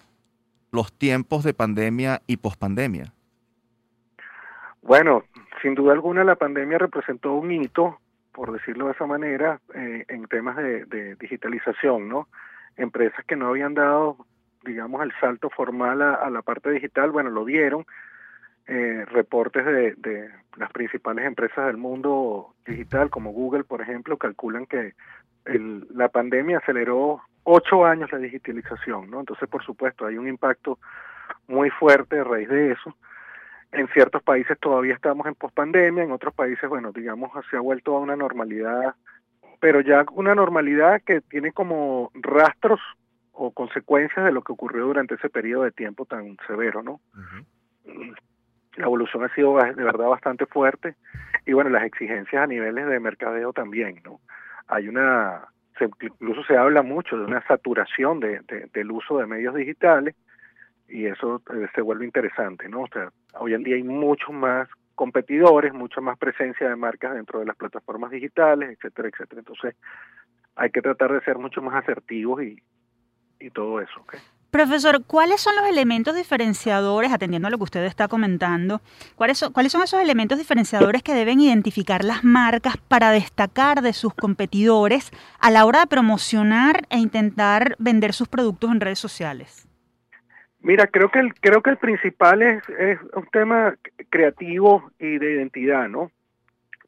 los 0.71 0.93
tiempos 0.93 1.43
de 1.43 1.55
pandemia 1.55 2.21
y 2.27 2.37
pospandemia? 2.37 3.13
Bueno, 4.83 5.23
sin 5.63 5.73
duda 5.73 5.93
alguna 5.93 6.23
la 6.23 6.35
pandemia 6.35 6.77
representó 6.77 7.33
un 7.33 7.51
hito, 7.51 7.99
por 8.31 8.51
decirlo 8.51 8.85
de 8.85 8.91
esa 8.91 9.07
manera, 9.07 9.59
eh, 9.73 10.05
en 10.07 10.27
temas 10.27 10.55
de, 10.57 11.15
digitalización, 11.19 12.07
¿no? 12.07 12.27
Empresas 12.75 13.25
que 13.25 13.35
no 13.35 13.47
habían 13.47 13.73
dado, 13.73 14.17
digamos, 14.63 15.01
el 15.01 15.11
salto 15.19 15.49
formal 15.49 16.03
a, 16.03 16.13
a 16.13 16.29
la 16.29 16.43
parte 16.43 16.69
digital, 16.69 17.09
bueno, 17.09 17.31
lo 17.31 17.43
dieron, 17.43 17.87
eh, 18.67 19.05
reportes 19.05 19.65
de, 19.65 20.29
las 20.57 20.71
principales 20.71 21.25
empresas 21.25 21.67
del 21.67 21.77
mundo 21.77 22.53
digital, 22.65 23.09
como 23.09 23.31
Google, 23.31 23.63
por 23.63 23.81
ejemplo, 23.81 24.17
calculan 24.17 24.65
que 24.65 24.93
el, 25.45 25.87
la 25.95 26.09
pandemia 26.09 26.57
aceleró 26.57 27.21
ocho 27.43 27.85
años 27.85 28.11
la 28.11 28.17
digitalización, 28.17 29.09
¿no? 29.09 29.21
Entonces, 29.21 29.47
por 29.47 29.63
supuesto, 29.63 30.05
hay 30.05 30.17
un 30.17 30.27
impacto 30.27 30.79
muy 31.47 31.69
fuerte 31.69 32.19
a 32.19 32.25
raíz 32.25 32.49
de 32.49 32.71
eso. 32.71 32.93
En 33.71 33.87
ciertos 33.89 34.21
países 34.23 34.59
todavía 34.59 34.95
estamos 34.95 35.27
en 35.27 35.35
pospandemia, 35.35 36.03
en 36.03 36.11
otros 36.11 36.33
países, 36.33 36.67
bueno, 36.67 36.91
digamos, 36.91 37.31
se 37.49 37.55
ha 37.55 37.61
vuelto 37.61 37.95
a 37.95 38.01
una 38.01 38.17
normalidad, 38.17 38.95
pero 39.61 39.79
ya 39.79 40.03
una 40.11 40.35
normalidad 40.35 41.01
que 41.05 41.21
tiene 41.21 41.53
como 41.53 42.11
rastros 42.15 42.81
o 43.31 43.51
consecuencias 43.51 44.25
de 44.25 44.31
lo 44.33 44.41
que 44.41 44.51
ocurrió 44.51 44.87
durante 44.87 45.15
ese 45.15 45.29
periodo 45.29 45.63
de 45.63 45.71
tiempo 45.71 46.05
tan 46.05 46.35
severo, 46.47 46.83
¿no? 46.83 46.99
Uh 47.15 48.13
la 48.77 48.85
evolución 48.85 49.23
ha 49.23 49.33
sido 49.33 49.57
de 49.57 49.83
verdad 49.83 50.07
bastante 50.07 50.45
fuerte 50.45 50.95
y 51.45 51.53
bueno, 51.53 51.69
las 51.69 51.83
exigencias 51.83 52.43
a 52.43 52.47
niveles 52.47 52.87
de 52.87 52.99
mercadeo 52.99 53.51
también, 53.51 54.01
¿no? 54.05 54.19
Hay 54.67 54.87
una, 54.87 55.47
se, 55.77 55.85
incluso 55.85 56.43
se 56.43 56.57
habla 56.57 56.83
mucho 56.83 57.17
de 57.17 57.25
una 57.25 57.45
saturación 57.47 58.19
de, 58.19 58.41
de, 58.47 58.69
del 58.73 58.91
uso 58.91 59.17
de 59.17 59.25
medios 59.25 59.55
digitales 59.55 60.15
y 60.87 61.05
eso 61.05 61.41
eh, 61.53 61.67
se 61.73 61.81
vuelve 61.81 62.05
interesante, 62.05 62.69
¿no? 62.69 62.81
O 62.81 62.87
sea, 62.87 63.11
hoy 63.39 63.53
en 63.53 63.63
día 63.63 63.75
hay 63.75 63.83
muchos 63.83 64.31
más 64.31 64.69
competidores, 64.95 65.73
mucha 65.73 66.01
más 66.01 66.17
presencia 66.17 66.69
de 66.69 66.75
marcas 66.75 67.13
dentro 67.13 67.39
de 67.39 67.45
las 67.45 67.55
plataformas 67.55 68.11
digitales, 68.11 68.71
etcétera, 68.71 69.09
etcétera. 69.09 69.39
Entonces, 69.39 69.75
hay 70.55 70.69
que 70.71 70.81
tratar 70.81 71.13
de 71.13 71.21
ser 71.21 71.37
mucho 71.37 71.61
más 71.61 71.75
asertivos 71.75 72.41
y, 72.41 72.61
y 73.39 73.49
todo 73.51 73.79
eso, 73.79 74.01
¿ok? 74.01 74.15
Profesor, 74.51 75.03
¿cuáles 75.05 75.41
son 75.41 75.55
los 75.57 75.65
elementos 75.65 76.15
diferenciadores, 76.15 77.11
atendiendo 77.11 77.49
a 77.49 77.51
lo 77.51 77.57
que 77.57 77.65
usted 77.65 77.83
está 77.83 78.07
comentando, 78.07 78.81
cuáles 79.15 79.37
son, 79.37 79.53
esos 79.65 80.01
elementos 80.01 80.37
diferenciadores 80.37 81.03
que 81.03 81.13
deben 81.13 81.41
identificar 81.41 82.05
las 82.05 82.23
marcas 82.23 82.77
para 82.87 83.11
destacar 83.11 83.81
de 83.81 83.91
sus 83.91 84.13
competidores 84.13 85.11
a 85.39 85.51
la 85.51 85.65
hora 85.65 85.81
de 85.81 85.87
promocionar 85.87 86.83
e 86.89 86.97
intentar 86.97 87.75
vender 87.77 88.13
sus 88.13 88.29
productos 88.29 88.71
en 88.71 88.79
redes 88.79 88.99
sociales? 88.99 89.67
Mira, 90.61 90.87
creo 90.87 91.09
que 91.09 91.19
el, 91.19 91.33
creo 91.35 91.61
que 91.61 91.71
el 91.71 91.77
principal 91.77 92.41
es 92.41 92.63
un 93.13 93.27
tema 93.31 93.75
creativo 94.09 94.91
y 94.97 95.17
de 95.17 95.33
identidad, 95.33 95.89
¿no? 95.89 96.09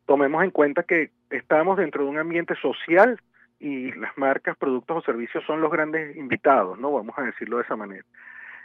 Tomemos 0.05 0.43
en 0.43 0.51
cuenta 0.51 0.83
que 0.83 1.11
estamos 1.29 1.77
dentro 1.77 2.03
de 2.03 2.09
un 2.09 2.17
ambiente 2.17 2.55
social 2.55 3.19
y 3.59 3.91
las 3.93 4.17
marcas, 4.17 4.57
productos 4.57 4.97
o 4.97 5.01
servicios 5.01 5.43
son 5.45 5.61
los 5.61 5.71
grandes 5.71 6.15
invitados, 6.15 6.79
¿no? 6.79 6.93
Vamos 6.93 7.17
a 7.17 7.23
decirlo 7.23 7.57
de 7.57 7.63
esa 7.63 7.75
manera. 7.75 8.05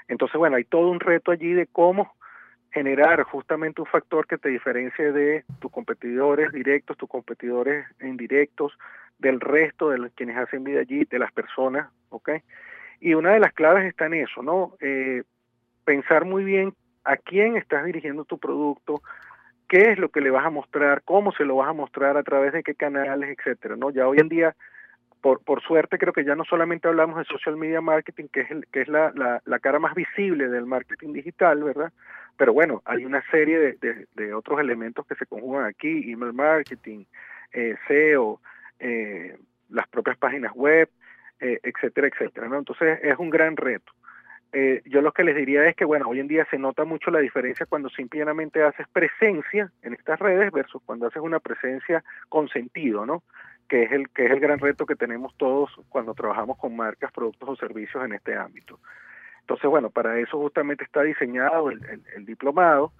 Entonces, 0.09 0.37
bueno, 0.37 0.57
hay 0.57 0.65
todo 0.65 0.91
un 0.91 1.01
reto 1.01 1.31
allí 1.31 1.53
de 1.53 1.67
cómo 1.67 2.15
generar 2.73 3.23
justamente 3.23 3.81
un 3.81 3.87
factor 3.87 4.27
que 4.27 4.39
te 4.39 4.49
diferencie 4.49 5.13
de 5.13 5.45
tus 5.61 5.71
competidores 5.71 6.53
directos, 6.53 6.97
tus 6.97 7.09
competidores 7.09 7.87
indirectos, 8.01 8.77
del 9.19 9.41
resto 9.41 9.91
de 9.91 9.99
los, 9.99 10.13
quienes 10.13 10.37
hacen 10.37 10.65
vida 10.65 10.81
allí, 10.81 11.05
de 11.05 11.19
las 11.19 11.33
personas, 11.33 11.89
¿ok? 12.11 12.31
Y 13.01 13.15
una 13.15 13.33
de 13.33 13.41
las 13.41 13.53
claves 13.53 13.85
está 13.85 14.07
en 14.07 14.15
eso, 14.15 14.43
¿no? 14.43 14.75
Eh, 14.81 15.23
pensar 15.85 16.25
muy 16.25 16.45
bien 16.45 16.75
a 17.05 17.17
quién 17.17 17.57
estás 17.57 17.85
dirigiendo 17.85 18.25
tu 18.25 18.39
producto, 18.39 19.03
qué 19.69 19.93
es 19.93 19.99
lo 19.99 20.09
que 20.09 20.21
le 20.21 20.31
vas 20.31 20.45
a 20.45 20.51
mostrar, 20.51 21.03
cómo 21.05 21.33
se 21.33 21.45
lo 21.45 21.57
vas 21.57 21.69
a 21.69 21.75
mostrar, 21.75 22.17
a 22.17 22.23
través 22.23 22.53
de 22.53 22.63
qué 22.63 22.75
canales, 22.75 23.37
etcétera, 23.39 23.77
¿no? 23.77 23.91
Ya 23.91 24.09
hoy 24.09 24.19
en 24.19 24.29
día 24.29 24.57
por, 25.25 25.43
por 25.43 25.63
suerte 25.63 25.97
creo 25.97 26.13
que 26.13 26.23
ya 26.23 26.35
no 26.35 26.45
solamente 26.45 26.87
hablamos 26.87 27.17
de 27.17 27.25
social 27.25 27.57
media 27.57 27.81
marketing, 27.81 28.27
que 28.31 28.43
es, 28.43 28.51
el, 28.51 28.67
que 28.67 28.83
es 28.83 28.89
la, 28.89 29.11
la, 29.15 29.41
la, 29.47 29.59
cara 29.59 29.79
más 29.79 29.95
visible 29.95 30.49
del 30.49 30.67
marketing 30.67 31.15
digital, 31.15 31.65
¿verdad? 31.65 31.95
Pero 32.37 32.53
bueno, 32.53 32.83
hay 32.85 33.07
una 33.07 33.25
serie 33.31 33.59
de, 33.59 34.07
de, 34.15 34.35
otros 34.35 34.61
elementos 34.61 35.07
que 35.07 35.15
se 35.15 35.25
conjugan 35.25 35.65
aquí, 35.65 36.13
email 36.13 36.35
marketing, 36.35 37.07
eh, 37.55 37.75
SEO, 37.89 38.39
eh, 38.79 39.39
las 39.71 39.89
propias 39.89 40.19
páginas 40.19 40.53
web, 40.53 40.91
eh, 41.41 41.59
etcétera, 41.63 42.09
etcétera, 42.09 42.47
¿no? 42.49 42.59
Entonces 42.59 42.99
es 43.03 43.19
un 43.19 43.31
gran 43.31 43.57
reto. 43.57 43.95
Yo 44.85 45.01
lo 45.01 45.11
que 45.11 45.25
les 45.25 45.35
diría 45.35 45.67
es 45.67 45.75
que, 45.75 45.85
bueno, 45.85 46.07
hoy 46.07 46.21
en 46.21 46.29
día 46.29 46.47
se 46.49 46.59
nota 46.59 46.85
mucho 46.85 47.11
la 47.11 47.19
diferencia 47.19 47.67
cuando 47.67 47.89
simplemente 47.89 48.63
haces 48.63 48.87
presencia 48.93 49.73
en 49.83 49.95
estas 49.95 50.21
redes 50.21 50.53
versus 50.53 50.81
cuando 50.85 51.09
haces 51.09 51.23
una 51.23 51.41
presencia 51.41 52.05
con 52.29 52.49
sentido, 52.49 53.05
¿no? 53.05 53.25
Que 53.69 53.85
es 53.85 53.93
el 53.93 54.09
que 54.11 54.27
es 54.27 54.31
el 54.31 54.41
gran 54.41 54.59
reto 54.59 54.87
que 54.87 54.97
tenemos 54.97 55.35
todos 55.37 55.71
cuando 55.89 56.15
trabajamos 56.15 56.59
con 56.59 56.77
marcas, 56.77 57.13
productos 57.13 57.49
o 57.49 57.57
servicios 57.57 58.05
en 58.05 58.13
este 58.13 58.37
ámbito. 58.37 58.79
Entonces, 59.41 59.69
bueno, 59.69 59.91
para 59.91 60.19
eso 60.19 60.39
justamente 60.39 60.85
está 60.85 61.03
diseñado 61.03 61.71
el, 61.71 61.85
el, 61.85 62.03
el 62.17 62.25
diplomado, 62.25 62.93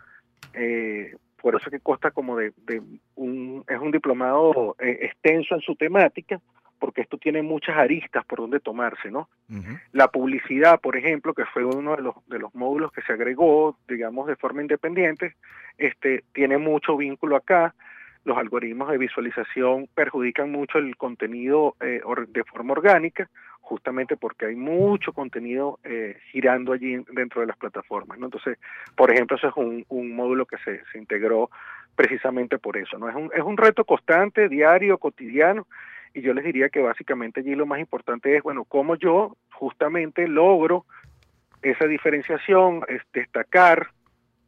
eh, 0.53 1.17
por 1.41 1.55
eso 1.57 1.71
que 1.71 1.81
consta 1.81 2.11
como 2.11 2.37
de, 2.37 2.53
de, 2.67 2.83
un, 3.17 3.65
es 3.69 3.79
un 3.79 3.91
diplomado 3.91 4.77
eh, 4.79 4.99
extenso 5.03 5.55
en 5.55 5.61
su 5.61 5.75
temática, 5.75 6.41
porque 6.79 7.01
esto 7.01 7.17
tiene 7.17 7.43
muchas 7.43 7.77
aristas 7.77 8.25
por 8.27 8.41
donde 8.41 8.61
tomarse, 8.61 9.11
¿no? 9.11 9.29
Uh 9.49 9.55
-huh. 9.55 9.81
La 9.93 10.09
publicidad, 10.09 10.81
por 10.81 10.97
ejemplo, 10.97 11.33
que 11.33 11.47
fue 11.47 11.65
uno 11.65 11.97
de 11.97 12.03
los, 12.03 12.15
de 12.27 12.39
los 12.39 12.55
módulos 12.55 12.93
que 12.93 13.03
se 13.03 13.13
agregó, 13.13 13.79
digamos, 13.89 14.27
de 14.27 14.37
forma 14.37 14.61
independiente, 14.61 15.35
este, 15.79 16.25
tiene 16.33 16.59
mucho 16.59 16.97
vínculo 16.97 17.37
acá, 17.37 17.75
los 18.25 18.39
algoritmos 18.39 18.91
de 18.91 18.99
visualización 18.99 19.89
perjudican 19.95 20.51
mucho 20.51 20.79
el 20.79 20.97
contenido 20.97 21.77
eh, 21.81 22.01
de 22.29 22.45
forma 22.45 22.73
orgánica, 22.73 23.29
justamente 23.61 24.17
porque 24.17 24.47
hay 24.47 24.57
mucho 24.57 25.13
contenido 25.13 25.79
eh, 25.85 26.19
girando 26.31 26.73
allí 26.73 26.97
dentro 27.13 27.41
de 27.41 27.47
las 27.47 27.57
plataformas. 27.57 28.19
¿no? 28.19 28.27
Entonces, 28.27 28.59
por 28.97 29.11
ejemplo, 29.11 29.37
ese 29.37 29.49
es 29.49 29.55
un, 29.57 30.17
módulo 30.17 30.47
que 30.47 30.59
se, 30.59 30.83
se, 30.93 30.99
integró 30.99 31.51
precisamente 31.97 32.59
por 32.59 32.77
eso. 32.77 32.99
¿no? 32.99 33.09
Es, 33.09 33.15
un, 33.15 33.31
es 33.35 33.43
un 33.43 33.57
reto 33.57 33.85
constante, 33.85 34.49
diario, 34.49 34.99
cotidiano, 34.99 35.67
y 36.15 36.23
yo 36.23 36.33
les 36.33 36.45
diría 36.45 36.69
que 36.69 36.81
básicamente 36.81 37.41
allí 37.41 37.55
lo 37.55 37.67
más 37.67 37.81
importante 37.81 38.37
es, 38.37 38.43
bueno, 38.43 38.65
cómo 38.65 38.95
yo 38.97 39.37
justamente 39.53 40.29
logro 40.29 40.87
esa 41.61 41.87
diferenciación, 41.87 42.83
es 42.89 43.03
destacar, 43.13 43.89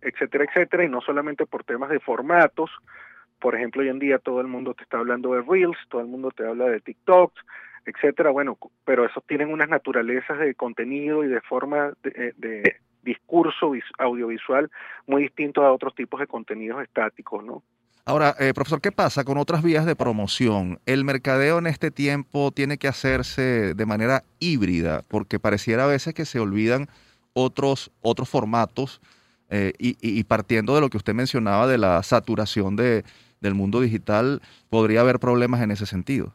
etcétera, 0.00 0.44
etcétera, 0.44 0.84
y 0.84 0.88
no 0.88 1.00
solamente 1.00 1.46
por 1.46 1.64
temas 1.64 1.90
de 1.90 1.98
formatos, 1.98 2.70
por 3.40 3.54
ejemplo, 3.54 3.82
hoy 3.82 3.88
en 3.88 3.98
día 3.98 4.18
todo 4.18 4.40
el 4.40 4.46
mundo 4.46 4.74
te 4.74 4.82
está 4.82 4.98
hablando 4.98 5.32
de 5.32 5.42
Reels, 5.42 5.78
todo 5.88 6.00
el 6.00 6.06
mundo 6.06 6.30
te 6.30 6.46
habla 6.46 6.66
de 6.66 6.80
TikToks, 6.80 7.40
etcétera, 7.86 8.30
bueno, 8.30 8.58
pero 8.84 9.04
esos 9.04 9.24
tienen 9.26 9.52
unas 9.52 9.68
naturalezas 9.68 10.38
de 10.38 10.54
contenido 10.54 11.24
y 11.24 11.28
de 11.28 11.40
forma 11.42 11.92
de, 12.02 12.34
de, 12.36 12.76
discurso 13.02 13.72
audiovisual 13.98 14.68
muy 15.06 15.22
distinto 15.22 15.64
a 15.64 15.72
otros 15.72 15.94
tipos 15.94 16.18
de 16.18 16.26
contenidos 16.26 16.82
estáticos, 16.82 17.44
¿no? 17.44 17.62
Ahora, 18.04 18.34
eh, 18.38 18.52
profesor, 18.54 18.80
¿qué 18.80 18.92
pasa 18.92 19.24
con 19.24 19.36
otras 19.36 19.62
vías 19.62 19.84
de 19.84 19.96
promoción? 19.96 20.78
El 20.86 21.04
mercadeo 21.04 21.58
en 21.58 21.66
este 21.66 21.90
tiempo 21.90 22.52
tiene 22.52 22.78
que 22.78 22.86
hacerse 22.86 23.74
de 23.74 23.86
manera 23.86 24.22
híbrida, 24.38 25.02
porque 25.08 25.40
pareciera 25.40 25.84
a 25.84 25.88
veces 25.88 26.14
que 26.14 26.24
se 26.24 26.38
olvidan 26.38 26.88
otros, 27.32 27.90
otros 28.02 28.28
formatos 28.28 29.00
eh, 29.50 29.72
y, 29.78 30.22
partiendo 30.24 30.74
de 30.74 30.80
lo 30.80 30.88
que 30.88 30.96
usted 30.96 31.14
mencionaba 31.14 31.66
de 31.66 31.78
la 31.78 32.02
saturación 32.02 32.76
de, 32.76 33.04
del 33.40 33.54
mundo 33.54 33.80
digital, 33.80 34.40
podría 34.70 35.00
haber 35.00 35.18
problemas 35.18 35.62
en 35.62 35.70
ese 35.70 35.86
sentido. 35.86 36.34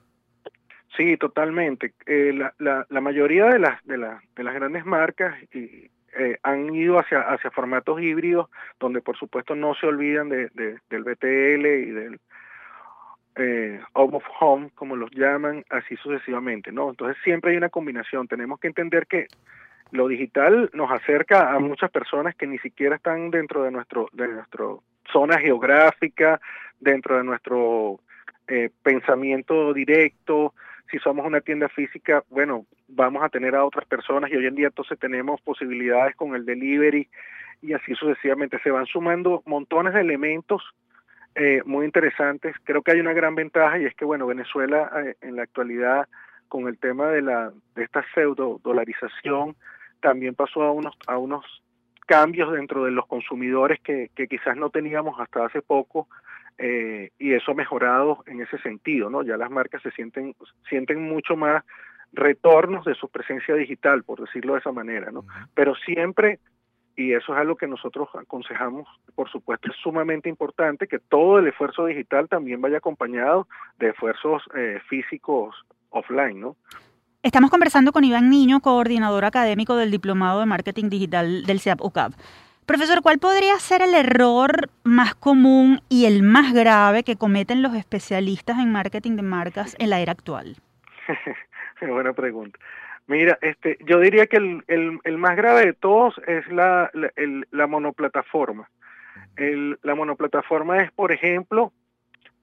Sí, 0.98 1.18
totalmente. 1.18 1.94
Eh, 2.06 2.34
la, 2.34 2.54
la, 2.60 2.86
la, 2.90 3.02
mayoría 3.02 3.46
de 3.46 3.60
las, 3.60 3.84
de, 3.86 3.98
de 3.98 4.44
las 4.44 4.54
grandes 4.54 4.86
marcas 4.86 5.36
y, 5.54 5.90
eh, 6.18 6.38
han 6.44 6.74
ido 6.76 7.00
hacia, 7.00 7.22
hacia 7.22 7.52
formatos 7.52 8.02
híbridos, 8.02 8.50
donde 8.80 9.02
por 9.02 9.18
supuesto 9.18 9.56
no 9.56 9.74
se 9.76 9.88
olvidan 9.88 10.28
de, 10.28 10.50
del 10.90 11.04
BTL 11.04 11.66
y 11.66 11.92
del 11.92 12.20
eh, 13.38 13.80
out 13.94 14.14
of 14.14 14.24
home, 14.40 14.72
como 14.76 14.98
los 14.98 15.10
llaman, 15.12 15.64
así 15.70 15.96
sucesivamente, 15.96 16.72
¿no? 16.74 16.90
Entonces 16.90 17.18
siempre 17.24 17.52
hay 17.52 17.58
una 17.58 17.70
combinación. 17.70 18.28
Tenemos 18.28 18.60
que 18.60 18.68
entender 18.68 19.08
que 19.08 19.28
lo 19.92 20.10
digital 20.10 20.70
nos 20.74 20.92
acerca 20.92 21.54
a 21.54 21.60
muchas 21.60 21.90
personas 21.92 22.36
que 22.36 22.48
ni 22.48 22.58
siquiera 22.60 22.98
están 22.98 23.32
dentro 23.32 23.64
de 23.64 23.72
nuestro 23.72 24.10
de 24.12 24.28
nuestro 24.28 24.84
zona 25.12 25.40
geográfica, 25.40 26.40
dentro 26.80 27.18
de 27.18 27.24
nuestro 27.24 28.00
eh, 28.48 28.70
pensamiento 28.84 29.74
directo, 29.74 30.54
si 30.92 31.00
somos 31.00 31.26
una 31.26 31.40
tienda 31.40 31.70
física, 31.70 32.24
bueno, 32.30 32.66
vamos 32.90 33.24
a 33.24 33.30
tener 33.30 33.56
a 33.56 33.64
otras 33.64 33.86
personas 33.86 34.30
y 34.30 34.36
hoy 34.36 34.46
en 34.46 34.56
día 34.56 34.68
entonces 34.68 35.00
tenemos 35.00 35.40
posibilidades 35.42 36.16
con 36.18 36.36
el 36.36 36.46
delivery 36.46 37.08
y 37.62 37.74
así 37.74 37.96
sucesivamente. 37.96 38.60
Se 38.62 38.72
van 38.72 38.86
sumando 38.86 39.42
montones 39.46 39.94
de 39.94 40.02
elementos 40.02 40.62
eh, 41.36 41.62
muy 41.66 41.86
interesantes. 41.86 42.56
Creo 42.66 42.82
que 42.82 42.92
hay 42.92 43.00
una 43.00 43.14
gran 43.14 43.36
ventaja 43.36 43.80
y 43.80 43.86
es 43.86 43.96
que, 43.96 44.04
bueno, 44.04 44.28
Venezuela 44.28 44.92
eh, 45.06 45.16
en 45.22 45.38
la 45.38 45.44
actualidad 45.44 46.10
con 46.50 46.68
el 46.68 46.78
tema 46.78 47.08
de, 47.08 47.22
la, 47.22 47.54
de 47.76 47.84
esta 47.84 48.04
pseudo 48.14 48.60
dolarización 48.62 49.56
también 50.02 50.36
pasó 50.36 50.64
a 50.64 50.72
unos, 50.72 50.98
a 51.08 51.18
unos 51.18 51.46
cambios 52.06 52.52
dentro 52.52 52.84
de 52.84 52.92
los 52.92 53.08
consumidores 53.08 53.80
que, 53.82 54.10
que 54.16 54.28
quizás 54.28 54.58
no 54.58 54.70
teníamos 54.70 55.20
hasta 55.20 55.46
hace 55.46 55.62
poco 55.62 56.08
eh, 56.58 57.12
y 57.18 57.34
eso 57.34 57.52
ha 57.52 57.56
mejorado 57.56 58.24
en 58.28 58.42
ese 58.42 58.58
sentido, 58.60 59.10
¿no? 59.10 59.24
Ya 59.24 59.36
las 59.36 59.50
marcas 59.50 59.82
se 59.82 59.92
sienten, 59.92 60.36
sienten 60.70 61.02
mucho 61.02 61.36
más 61.36 61.64
retornos 62.14 62.86
de 62.86 62.94
su 62.94 63.10
presencia 63.10 63.56
digital, 63.56 64.04
por 64.04 64.20
decirlo 64.20 64.54
de 64.54 64.60
esa 64.60 64.72
manera, 64.72 65.12
¿no? 65.12 65.26
Pero 65.56 65.74
siempre, 65.76 66.40
y 66.96 67.14
eso 67.14 67.34
es 67.34 67.40
algo 67.40 67.56
que 67.56 67.68
nosotros 67.68 68.10
aconsejamos, 68.14 68.88
por 69.16 69.30
supuesto, 69.30 69.72
es 69.72 69.78
sumamente 69.78 70.30
importante 70.30 70.88
que 70.88 71.00
todo 71.00 71.40
el 71.40 71.48
esfuerzo 71.48 71.86
digital 71.86 72.30
también 72.30 72.62
vaya 72.62 72.78
acompañado 72.78 73.48
de 73.80 73.90
esfuerzos 73.90 74.44
eh, 74.56 74.80
físicos 74.88 75.56
offline, 75.90 76.40
¿no? 76.40 76.58
Estamos 77.24 77.52
conversando 77.52 77.92
con 77.92 78.04
Iván 78.04 78.32
Niño, 78.32 78.62
coordinador 78.62 79.26
académico 79.26 79.76
del 79.76 79.92
Diplomado 79.92 80.40
de 80.40 80.48
Marketing 80.48 80.90
Digital 80.90 81.44
del 81.46 81.60
CEAP 81.60 81.80
UCAP. 81.80 82.14
Profesor, 82.66 83.04
¿cuál 83.04 83.20
podría 83.20 83.60
ser 83.60 83.84
el 83.84 83.94
error 83.94 84.72
más 84.84 85.14
común 85.14 85.82
y 85.88 86.06
el 86.06 86.24
más 86.24 86.52
grave 86.52 87.04
que 87.04 87.18
cometen 87.18 87.62
los 87.62 87.76
especialistas 87.76 88.58
en 88.58 88.72
marketing 88.72 89.18
de 89.18 89.22
marcas 89.22 89.76
en 89.78 89.92
la 89.92 90.00
era 90.00 90.14
actual? 90.14 90.56
Buena 91.82 92.14
pregunta. 92.14 92.58
Mira, 93.06 93.38
este, 93.44 93.78
yo 93.86 94.00
diría 94.00 94.26
que 94.26 94.38
el, 94.38 95.18
más 95.20 95.36
grave 95.36 95.68
de 95.68 95.74
todos 95.74 96.20
es 96.26 96.52
la, 96.52 96.90
la, 96.94 97.12
la 97.52 97.68
monoplataforma. 97.68 98.68
La 99.38 99.94
monoplataforma 99.94 100.80
es, 100.80 100.92
por 100.92 101.12
ejemplo, 101.12 101.72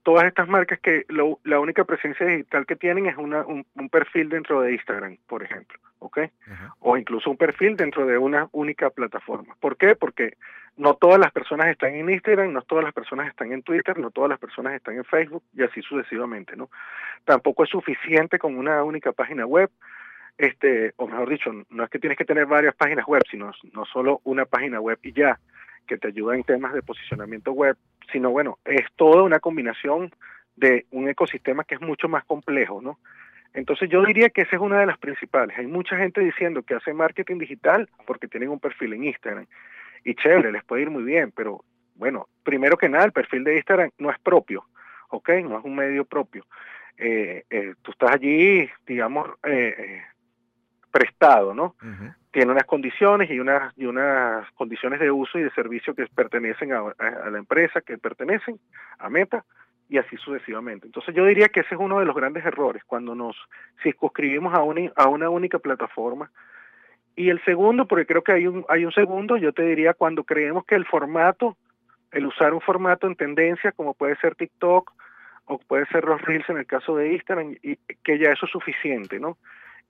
todas 0.03 0.25
estas 0.25 0.49
marcas 0.49 0.79
que 0.81 1.05
la 1.09 1.61
única 1.61 1.85
presencia 1.85 2.27
digital 2.27 2.67
que 2.67 2.77
tienen 2.77 3.07
es 3.07 3.17
una, 3.17 3.45
un, 3.45 3.65
perfil 3.91 4.29
dentro 4.29 4.61
de 4.61 4.73
Instagram, 4.73 5.19
por 5.27 5.43
ejemplo, 5.43 5.79
¿ok? 5.99 6.19
O 6.81 6.97
incluso 6.97 7.31
un 7.31 7.37
perfil 7.37 7.77
dentro 7.77 8.07
de 8.07 8.19
una 8.19 8.49
única 8.53 8.91
plataforma. 8.91 9.55
¿Por 9.61 9.77
qué? 9.77 9.95
Porque 9.97 10.35
no 10.77 10.95
todas 10.95 11.19
las 11.19 11.33
personas 11.33 11.69
están 11.69 11.95
en 11.95 12.09
Instagram, 12.09 12.53
no 12.53 12.63
todas 12.63 12.85
las 12.85 12.95
personas 12.95 13.29
están 13.29 13.53
en 13.53 13.63
Twitter, 13.63 13.99
no 13.99 14.11
todas 14.11 14.31
las 14.31 14.39
personas 14.39 14.75
están 14.75 14.97
en 14.97 15.05
Facebook 15.05 15.43
y 15.55 15.63
así 15.63 15.83
sucesivamente, 15.83 16.57
¿no? 16.57 16.71
Tampoco 17.25 17.65
es 17.65 17.71
suficiente 17.71 18.39
con 18.39 18.57
una 18.57 18.83
única 18.85 19.13
página 19.13 19.45
web, 19.45 19.71
este, 20.39 20.93
o 20.97 21.09
mejor 21.09 21.29
dicho, 21.29 21.53
no 21.69 21.85
es 21.85 21.91
que 21.91 21.99
tienes 21.99 22.17
que 22.17 22.25
tener 22.25 22.47
varias 22.47 22.77
páginas 22.77 23.07
web, 23.07 23.23
sino 23.29 23.51
no 23.73 23.85
solo 23.87 24.21
una 24.25 24.45
página 24.45 24.81
web 24.81 24.99
y 25.03 25.13
ya, 25.13 25.39
que 25.87 25.99
te 25.99 26.09
ayuda 26.09 26.37
en 26.37 26.45
temas 26.45 26.73
de 26.75 26.83
posicionamiento 26.83 27.53
web, 27.53 27.77
sino 28.13 28.31
bueno, 28.31 28.59
es 28.65 28.87
toda 28.97 29.23
una 29.23 29.41
combinación 29.41 30.13
de 30.57 30.87
un 30.91 31.09
ecosistema 31.09 31.65
que 31.65 31.77
es 31.77 31.81
mucho 31.81 32.09
más 32.09 32.25
complejo, 32.25 32.81
¿no? 32.83 32.99
Entonces 33.55 33.89
yo 33.89 34.05
diría 34.05 34.31
que 34.31 34.43
esa 34.43 34.57
es 34.57 34.63
una 34.63 34.81
de 34.81 34.87
las 34.87 34.99
principales. 34.99 35.57
Hay 35.59 35.67
mucha 35.67 35.97
gente 35.97 36.21
diciendo 36.21 36.63
que 36.63 36.75
hace 36.75 36.93
marketing 36.93 37.39
digital 37.39 37.89
porque 38.07 38.29
tienen 38.29 38.51
un 38.51 38.61
perfil 38.61 38.93
en 38.93 39.05
Instagram. 39.05 39.47
Y 40.05 40.15
chévere, 40.15 40.53
les 40.53 40.65
puede 40.65 40.83
ir 40.83 40.91
muy 40.91 41.03
bien, 41.03 41.33
pero 41.35 41.65
bueno, 41.95 42.29
primero 42.45 42.77
que 42.77 42.89
nada, 42.89 43.05
el 43.05 43.13
perfil 43.13 43.45
de 43.45 43.57
Instagram 43.57 43.91
no 43.99 44.11
es 44.11 44.19
propio, 44.21 44.65
¿ok? 45.09 45.31
No 45.45 45.59
es 45.59 45.65
un 45.65 45.75
medio 45.75 46.05
propio. 46.05 46.47
Eh, 46.97 47.45
eh, 47.51 47.75
tú 47.83 47.93
estás 47.93 48.13
allí, 48.13 48.69
digamos, 48.87 49.29
eh, 49.45 50.03
prestado, 50.99 51.55
¿no? 51.55 51.77
Tiene 52.33 52.51
unas 52.51 52.65
condiciones 52.65 53.31
y 53.31 53.39
unas, 53.39 53.73
y 53.79 53.87
unas 53.87 54.51
condiciones 54.53 54.99
de 54.99 55.13
uso 55.13 55.39
y 55.39 55.43
de 55.45 55.51
servicio 55.51 55.95
que 55.95 56.07
pertenecen 56.09 56.73
a, 56.73 56.83
la 57.31 57.39
empresa, 57.39 57.81
que 57.81 57.99
pertenecen 57.99 58.59
a 58.99 59.09
Meta, 59.09 59.45
y 59.89 59.99
así 59.99 60.17
sucesivamente. 60.17 60.87
Entonces 60.87 61.15
yo 61.15 61.25
diría 61.25 61.49
que 61.49 61.61
ese 61.61 61.77
es 61.77 61.81
uno 61.81 62.01
de 62.01 62.05
los 62.05 62.17
grandes 62.17 62.45
errores, 62.45 62.83
cuando 62.85 63.15
nos 63.15 63.37
circunscribimos 63.83 64.53
a 64.55 64.63
una, 64.63 64.91
a 64.97 65.09
una 65.09 65.31
única 65.31 65.61
plataforma. 65.61 66.31
Y 67.15 67.31
el 67.31 67.43
segundo, 67.45 67.87
porque 67.87 68.07
creo 68.07 68.23
que 68.23 68.33
hay 68.33 68.47
un, 68.49 68.65
hay 68.69 68.85
un 68.85 68.93
segundo, 68.93 69.37
yo 69.37 69.53
te 69.53 69.63
diría 69.63 69.95
cuando 69.95 70.25
creemos 70.25 70.65
que 70.67 70.75
el 70.75 70.85
formato, 70.85 71.57
el 72.11 72.27
usar 72.27 72.53
un 72.55 72.61
formato 72.61 73.07
en 73.07 73.15
tendencia, 73.15 73.71
como 73.73 73.95
puede 73.95 74.17
ser 74.17 74.35
TikTok, 74.35 74.93
o 75.47 75.59
puede 75.59 75.87
ser 75.87 76.05
los 76.05 76.21
Reels 76.23 76.49
en 76.51 76.59
el 76.59 76.67
caso 76.67 76.97
de 76.97 77.13
Instagram, 77.15 77.57
y 77.63 77.77
que 78.03 78.19
ya 78.19 78.33
eso 78.33 78.47
es 78.47 78.53
suficiente, 78.53 79.21
¿no? 79.21 79.39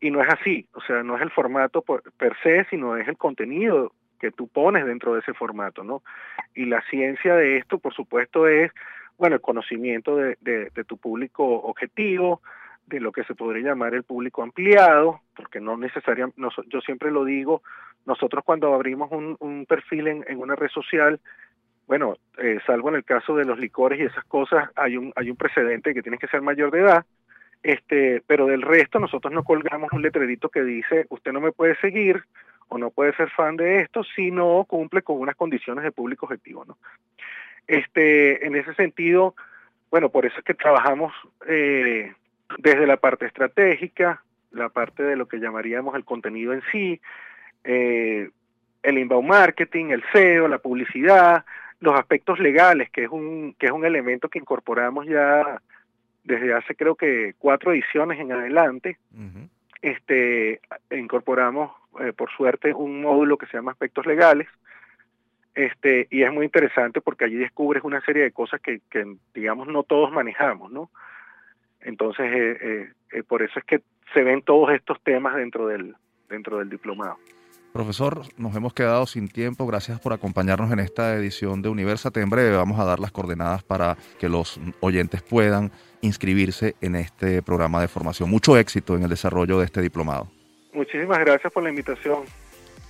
Y 0.01 0.11
no 0.11 0.23
es 0.23 0.29
así, 0.29 0.67
o 0.75 0.81
sea, 0.83 1.03
no 1.03 1.17
es 1.17 1.23
el 1.23 1.31
formato 1.31 1.83
per 1.83 2.37
se, 2.43 2.65
sino 2.71 2.97
es 2.97 3.09
el 3.09 3.17
contenido 3.17 3.93
que 4.19 4.31
tú 4.31 4.49
pones 4.49 4.85
dentro 4.85 5.15
de 5.15 5.21
ese 5.21 5.35
formato, 5.35 5.85
¿no? 5.85 6.03
Y 6.55 6.67
la 6.67 6.83
ciencia 6.83 7.35
de 7.35 7.57
esto, 7.57 7.79
por 7.79 7.95
supuesto, 7.95 8.47
es, 8.47 8.73
bueno, 9.17 9.37
el 9.37 9.43
conocimiento 9.43 10.17
de, 10.17 10.71
tu 10.87 10.99
público 10.99 11.45
objetivo, 11.45 12.43
de 12.87 13.01
lo 13.01 13.13
que 13.13 13.25
se 13.25 13.35
podría 13.35 13.71
llamar 13.71 13.95
el 13.95 14.03
público 14.03 14.43
ampliado, 14.43 15.21
porque 15.37 15.61
no 15.61 15.77
necesariamente, 15.77 16.41
yo 16.69 16.81
siempre 16.81 17.11
lo 17.11 17.25
digo, 17.25 17.63
nosotros 18.07 18.45
cuando 18.45 18.75
abrimos 18.75 19.11
un, 19.11 19.67
perfil 19.69 20.09
en, 20.09 20.25
en, 20.27 20.39
una 20.39 20.57
red 20.57 20.71
social, 20.71 21.21
bueno, 21.87 22.17
eh, 22.39 22.59
salvo 22.67 22.89
en 22.89 22.97
el 22.97 23.05
caso 23.05 23.37
de 23.37 23.45
los 23.45 23.59
licores 23.59 24.01
y 24.01 24.05
esas 24.05 24.25
cosas, 24.25 24.71
hay 24.77 24.97
un, 24.97 25.13
hay 25.17 25.31
un 25.31 25.37
precedente 25.37 25.93
que 25.93 26.03
tienes 26.03 26.21
que 26.21 26.29
ser 26.29 26.41
mayor 26.41 26.71
de 26.71 26.81
edad, 26.81 27.05
este, 27.63 28.23
pero 28.27 28.47
del 28.47 28.63
resto 28.63 28.99
nosotros 28.99 29.33
no 29.33 29.45
colgamos 29.45 29.93
un 29.93 30.03
letrerito 30.03 30.49
que 30.49 30.63
dice 30.63 31.07
usted 31.11 31.33
no 31.33 31.41
me 31.41 31.53
puede 31.53 31.77
seguir 31.77 32.23
o 32.69 32.79
no 32.79 32.91
puede 32.91 33.15
ser 33.15 33.31
fan 33.31 33.57
de 33.57 33.81
esto 33.81 34.05
si 34.05 34.31
no 34.31 34.65
cumple 34.69 35.03
con 35.03 35.19
unas 35.19 35.37
condiciones 35.37 35.85
de 35.85 35.93
público 35.93 36.27
objetivo, 36.27 36.65
¿no? 36.65 36.77
Este, 37.67 38.47
en 38.47 38.57
ese 38.57 38.75
sentido, 38.75 39.35
bueno, 39.91 40.09
por 40.11 40.25
eso 40.25 40.39
es 40.39 40.45
que 40.45 40.55
trabajamos 40.55 41.13
eh, 41.47 42.13
desde 42.59 42.87
la 42.87 42.97
parte 42.97 43.27
estratégica, 43.27 44.23
la 44.51 44.69
parte 44.71 45.03
de 45.03 45.17
lo 45.17 45.29
que 45.29 45.39
llamaríamos 45.39 45.95
el 45.95 46.05
contenido 46.05 46.53
en 46.53 46.63
sí, 46.73 47.01
eh, 47.65 48.31
el 48.83 48.99
inbound 48.99 49.29
marketing, 49.29 49.87
el 49.87 50.03
SEO, 50.13 50.49
la 50.49 50.59
publicidad, 50.59 51.45
los 51.81 51.99
aspectos 51.99 52.39
legales, 52.39 52.91
que 52.91 53.05
es 53.05 53.11
un, 53.11 53.55
que 53.59 53.67
es 53.67 53.73
un 53.73 53.85
elemento 53.85 54.29
que 54.29 54.39
incorporamos 54.39 55.07
ya 55.07 55.61
desde 56.29 56.53
hace 56.53 56.75
creo 56.75 56.95
que 56.95 57.35
cuatro 57.39 57.73
ediciones 57.73 58.21
en 58.21 58.33
adelante, 58.33 58.99
este, 59.81 60.61
incorporamos 60.91 61.73
eh, 62.01 62.13
por 62.13 62.31
suerte 62.31 62.75
un 62.75 63.01
módulo 63.01 63.39
que 63.39 63.47
se 63.47 63.57
llama 63.57 63.73
aspectos 63.73 64.05
legales, 64.05 64.47
este, 65.55 66.07
y 66.11 66.23
es 66.23 66.33
muy 66.33 66.45
interesante 66.45 67.01
porque 67.01 67.25
allí 67.25 67.37
descubres 67.37 67.83
una 67.83 68.01
serie 68.03 68.23
de 68.23 68.31
cosas 68.31 68.61
que, 68.61 68.81
que 68.91 69.17
digamos, 69.35 69.67
no 69.69 69.83
todos 69.83 70.13
manejamos, 70.13 70.71
¿no? 70.71 70.91
Entonces, 71.81 72.27
eh, 72.31 72.93
eh, 73.13 73.23
por 73.23 73.43
eso 73.43 73.59
es 73.59 73.65
que 73.65 73.81
se 74.13 74.23
ven 74.23 74.43
todos 74.43 74.71
estos 74.73 75.01
temas 75.03 75.35
dentro 75.35 75.67
del, 75.67 75.97
dentro 76.29 76.59
del 76.59 76.69
diplomado. 76.69 77.17
Profesor, 77.73 78.23
nos 78.37 78.55
hemos 78.57 78.75
quedado 78.75 79.07
sin 79.07 79.29
tiempo. 79.29 79.67
Gracias 79.67 80.01
por 80.01 80.13
acompañarnos 80.13 80.71
en 80.73 80.81
esta 80.81 81.15
edición 81.15 81.63
de 81.63 81.69
Universate. 81.69 82.21
En 82.21 82.31
breve 82.31 82.57
vamos 82.57 82.79
a 82.81 82.85
dar 82.85 82.99
las 82.99 83.13
coordenadas 83.13 83.63
para 83.63 83.97
que 84.19 84.29
los 84.29 84.61
oyentes 84.81 85.23
puedan 85.23 85.71
inscribirse 86.01 86.77
en 86.81 86.97
este 86.97 87.43
programa 87.43 87.81
de 87.81 87.89
formación. 87.89 88.31
Mucho 88.31 88.57
éxito 88.57 88.97
en 88.97 89.03
el 89.03 89.11
desarrollo 89.11 89.59
de 89.59 89.65
este 89.65 89.81
diplomado. 89.81 90.29
Muchísimas 90.73 91.19
gracias 91.19 91.53
por 91.53 91.63
la 91.63 91.71
invitación. 91.71 92.25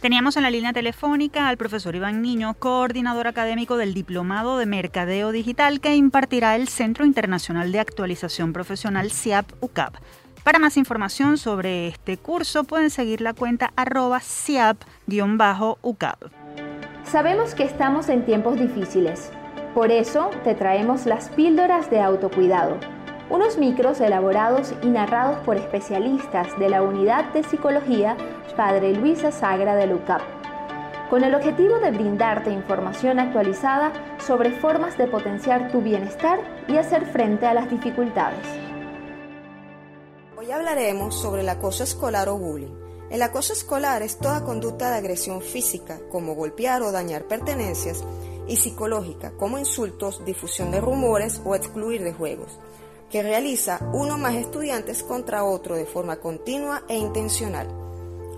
Teníamos 0.01 0.37
en 0.37 0.45
la 0.45 0.51
línea 0.51 0.73
telefónica 0.73 1.49
al 1.49 1.57
profesor 1.57 1.97
Iván 1.97 2.23
Niño, 2.23 2.55
coordinador 2.55 3.27
académico 3.27 3.77
del 3.77 3.95
Diplomado 3.95 4.57
de 4.57 4.67
Mercadeo 4.67 5.33
Digital 5.33 5.81
que 5.81 5.97
impartirá 5.97 6.55
el 6.55 6.69
Centro 6.69 7.05
Internacional 7.05 7.73
de 7.73 7.81
Actualización 7.81 8.53
Profesional 8.53 9.11
CIAP 9.11 9.47
UCAP. 9.61 9.97
Para 10.45 10.61
más 10.61 10.77
información 10.77 11.37
sobre 11.37 11.89
este 11.89 12.17
curso 12.17 12.65
pueden 12.65 12.91
seguir 12.91 13.21
la 13.21 13.35
cuenta 13.35 13.73
arroba 13.77 14.21
CIAP-UCAP. 14.21 16.17
Sabemos 17.05 17.55
que 17.55 17.65
estamos 17.65 18.09
en 18.09 18.25
tiempos 18.25 18.59
difíciles. 18.59 19.31
Por 19.75 19.91
eso 19.91 20.31
te 20.45 20.55
traemos 20.55 21.07
las 21.07 21.29
píldoras 21.31 21.91
de 21.91 22.01
autocuidado. 22.01 22.79
Unos 23.31 23.59
micros 23.59 24.01
elaborados 24.01 24.73
y 24.83 24.87
narrados 24.87 25.39
por 25.45 25.59
especialistas 25.59 26.59
de 26.59 26.71
la 26.71 26.81
Unidad 26.83 27.33
de 27.35 27.43
Psicología 27.43 28.17
Padre 28.59 28.93
Luisa 28.93 29.31
Sagra 29.31 29.77
de 29.77 29.87
LUCAP, 29.87 30.21
con 31.11 31.23
el 31.23 31.35
objetivo 31.35 31.79
de 31.79 31.93
brindarte 31.93 32.51
información 32.51 33.21
actualizada 33.21 33.93
sobre 34.19 34.51
formas 34.51 34.99
de 34.99 35.07
potenciar 35.07 35.71
tu 35.71 35.81
bienestar 35.81 36.41
y 36.67 36.77
hacer 36.77 37.07
frente 37.07 37.47
a 37.47 37.55
las 37.55 37.71
dificultades. 37.71 38.45
Hoy 40.37 40.51
hablaremos 40.51 41.15
sobre 41.15 41.43
el 41.43 41.49
acoso 41.51 41.85
escolar 41.85 42.29
o 42.29 42.37
bullying. 42.37 42.75
El 43.11 43.23
acoso 43.23 43.53
escolar 43.53 44.03
es 44.03 44.19
toda 44.19 44.43
conducta 44.43 44.91
de 44.91 44.97
agresión 44.97 45.41
física, 45.41 46.01
como 46.11 46.35
golpear 46.35 46.83
o 46.83 46.91
dañar 46.91 47.25
pertenencias, 47.25 48.03
y 48.49 48.57
psicológica, 48.57 49.33
como 49.37 49.59
insultos, 49.59 50.25
difusión 50.25 50.71
de 50.73 50.81
rumores 50.81 51.41
o 51.45 51.55
excluir 51.55 52.03
de 52.03 52.13
juegos, 52.13 52.59
que 53.11 53.23
realiza 53.23 53.81
uno 53.93 54.19
más 54.19 54.35
estudiantes 54.35 55.03
contra 55.03 55.45
otro 55.45 55.77
de 55.77 55.87
forma 55.87 56.17
continua 56.17 56.83
e 56.89 56.97
intencional. 56.97 57.69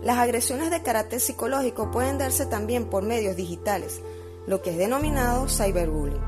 Las 0.03 0.19
agresiones 0.19 0.71
de 0.71 0.83
carácter 0.83 1.21
psicológico 1.21 1.91
pueden 1.91 2.19
darse 2.19 2.47
también 2.47 2.87
por 2.87 3.03
medios 3.03 3.37
digitales, 3.37 4.01
lo 4.47 4.63
que 4.63 4.71
es 4.71 4.79
denominado 4.79 5.49
cyberbullying. 5.49 6.23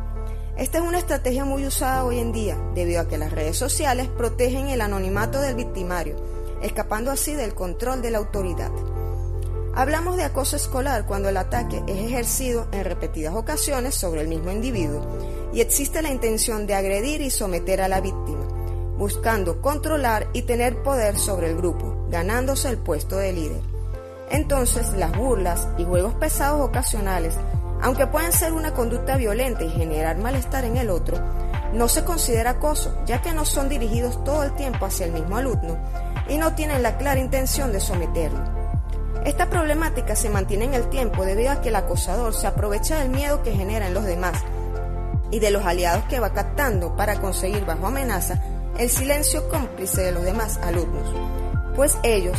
Esta 0.57 0.79
es 0.79 0.85
una 0.85 0.99
estrategia 0.99 1.45
muy 1.45 1.67
usada 1.67 2.05
hoy 2.05 2.19
en 2.19 2.33
día, 2.33 2.59
debido 2.75 3.01
a 3.01 3.09
que 3.09 3.17
las 3.17 3.33
redes 3.33 3.57
sociales 3.57 4.09
protegen 4.09 4.69
el 4.69 4.83
anonimato 4.83 5.41
del 5.41 5.55
victimario, 5.55 6.17
escapando 6.63 7.11
así 7.11 7.35
del 7.35 7.55
control 7.55 8.03
de 8.03 8.11
la 8.11 8.19
autoridad. 8.19 8.71
Hablamos 9.75 10.19
de 10.19 10.25
acoso 10.25 10.57
escolar 10.57 11.07
cuando 11.07 11.31
el 11.31 11.39
ataque 11.39 11.83
es 11.87 11.97
ejercido 11.97 12.67
en 12.73 12.85
repetidas 12.85 13.35
ocasiones 13.35 13.95
sobre 13.95 14.21
el 14.21 14.29
mismo 14.29 14.51
individuo 14.51 15.01
y 15.53 15.61
existe 15.61 16.03
la 16.03 16.11
intención 16.11 16.67
de 16.67 16.75
agredir 16.75 17.21
y 17.21 17.31
someter 17.31 17.83
a 17.83 17.89
la 17.89 18.01
víctima, 18.01 18.45
buscando 18.97 19.61
controlar 19.61 20.29
y 20.33 20.43
tener 20.43 20.83
poder 20.83 21.19
sobre 21.19 21.51
el 21.51 21.57
grupo, 21.57 22.07
ganándose 22.11 22.69
el 22.69 22.79
puesto 22.79 23.17
de 23.17 23.33
líder. 23.33 23.61
Entonces, 24.31 24.93
las 24.95 25.17
burlas 25.17 25.69
y 25.77 25.85
juegos 25.85 26.15
pesados 26.15 26.63
ocasionales, 26.63 27.35
aunque 27.83 28.07
pueden 28.07 28.33
ser 28.33 28.53
una 28.53 28.73
conducta 28.73 29.17
violenta 29.17 29.65
y 29.65 29.71
generar 29.71 30.17
malestar 30.17 30.65
en 30.65 30.79
el 30.79 30.89
otro, 30.89 31.19
no 31.75 31.89
se 31.89 32.05
considera 32.05 32.51
acoso, 32.51 32.95
ya 33.07 33.21
que 33.21 33.33
no 33.33 33.45
son 33.45 33.69
dirigidos 33.69 34.23
todo 34.25 34.45
el 34.45 34.55
tiempo 34.55 34.87
hacia 34.87 35.07
el 35.07 35.13
mismo 35.13 35.37
alumno 35.37 35.79
y 36.29 36.39
no 36.39 36.55
tienen 36.55 36.83
la 36.83 36.97
clara 36.97 37.21
intención 37.21 37.73
de 37.73 37.81
someterlo. 37.81 38.41
Esta 39.27 39.51
problemática 39.51 40.17
se 40.17 40.31
mantiene 40.31 40.65
en 40.65 40.75
el 40.75 40.89
tiempo 40.89 41.25
debido 41.25 41.51
a 41.53 41.61
que 41.61 41.69
el 41.69 41.77
acosador 41.77 42.35
se 42.35 42.47
aprovecha 42.47 42.99
del 42.99 43.11
miedo 43.11 43.43
que 43.43 43.53
genera 43.53 43.87
en 43.87 43.95
los 43.95 44.05
demás 44.05 44.43
y 45.33 45.41
de 45.41 45.51
los 45.51 45.65
aliados 45.65 46.05
que 46.05 46.21
va 46.21 46.33
captando 46.33 46.95
para 46.95 47.21
conseguir 47.21 47.65
bajo 47.65 47.89
amenaza 47.89 48.41
el 48.79 48.89
silencio 48.89 49.49
cómplice 49.49 50.03
de 50.03 50.13
los 50.13 50.23
demás 50.23 50.59
alumnos 50.63 51.13
pues 51.75 51.99
ellos, 52.03 52.37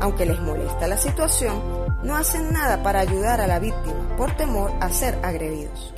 aunque 0.00 0.26
les 0.26 0.40
molesta 0.40 0.86
la 0.86 0.96
situación, 0.96 1.60
no 2.02 2.16
hacen 2.16 2.52
nada 2.52 2.82
para 2.82 3.00
ayudar 3.00 3.40
a 3.40 3.46
la 3.46 3.58
víctima 3.58 4.16
por 4.16 4.32
temor 4.36 4.70
a 4.80 4.88
ser 4.90 5.18
agredidos. 5.22 5.94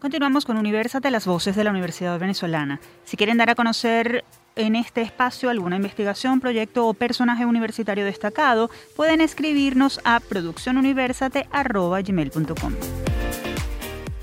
Continuamos 0.00 0.46
con 0.46 0.56
Universate, 0.56 1.10
las 1.10 1.26
voces 1.26 1.56
de 1.56 1.64
la 1.64 1.70
Universidad 1.70 2.16
Venezolana. 2.18 2.80
Si 3.04 3.16
quieren 3.16 3.36
dar 3.36 3.50
a 3.50 3.54
conocer 3.54 4.24
en 4.56 4.76
este 4.76 5.02
espacio 5.02 5.50
alguna 5.50 5.76
investigación, 5.76 6.40
proyecto 6.40 6.86
o 6.86 6.94
personaje 6.94 7.44
universitario 7.44 8.04
destacado, 8.04 8.70
pueden 8.96 9.20
escribirnos 9.20 10.00
a 10.04 10.20
produccionuniversate.gmail.com. 10.20 12.72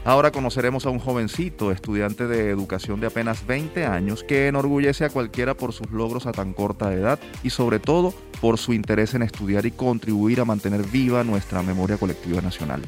Ahora 0.05 0.29
conoceremos 0.29 0.85
a 0.85 0.91
un 0.91 0.99
jovencito, 0.99 1.71
estudiante 1.71 2.27
de 2.27 2.51
educación 2.51 2.99
de 2.99 3.07
apenas 3.07 3.47
20 3.47 3.85
años, 3.85 4.23
que 4.23 4.47
enorgullece 4.47 5.03
a 5.03 5.09
cualquiera 5.09 5.55
por 5.55 5.73
sus 5.73 5.89
logros 5.89 6.27
a 6.27 6.31
tan 6.31 6.53
corta 6.53 6.93
edad 6.93 7.19
y 7.41 7.49
sobre 7.49 7.79
todo 7.79 8.13
por 8.39 8.59
su 8.59 8.73
interés 8.73 9.15
en 9.15 9.23
estudiar 9.23 9.65
y 9.65 9.71
contribuir 9.71 10.41
a 10.41 10.45
mantener 10.45 10.83
viva 10.83 11.23
nuestra 11.23 11.63
memoria 11.63 11.97
colectiva 11.97 12.39
nacional. 12.39 12.83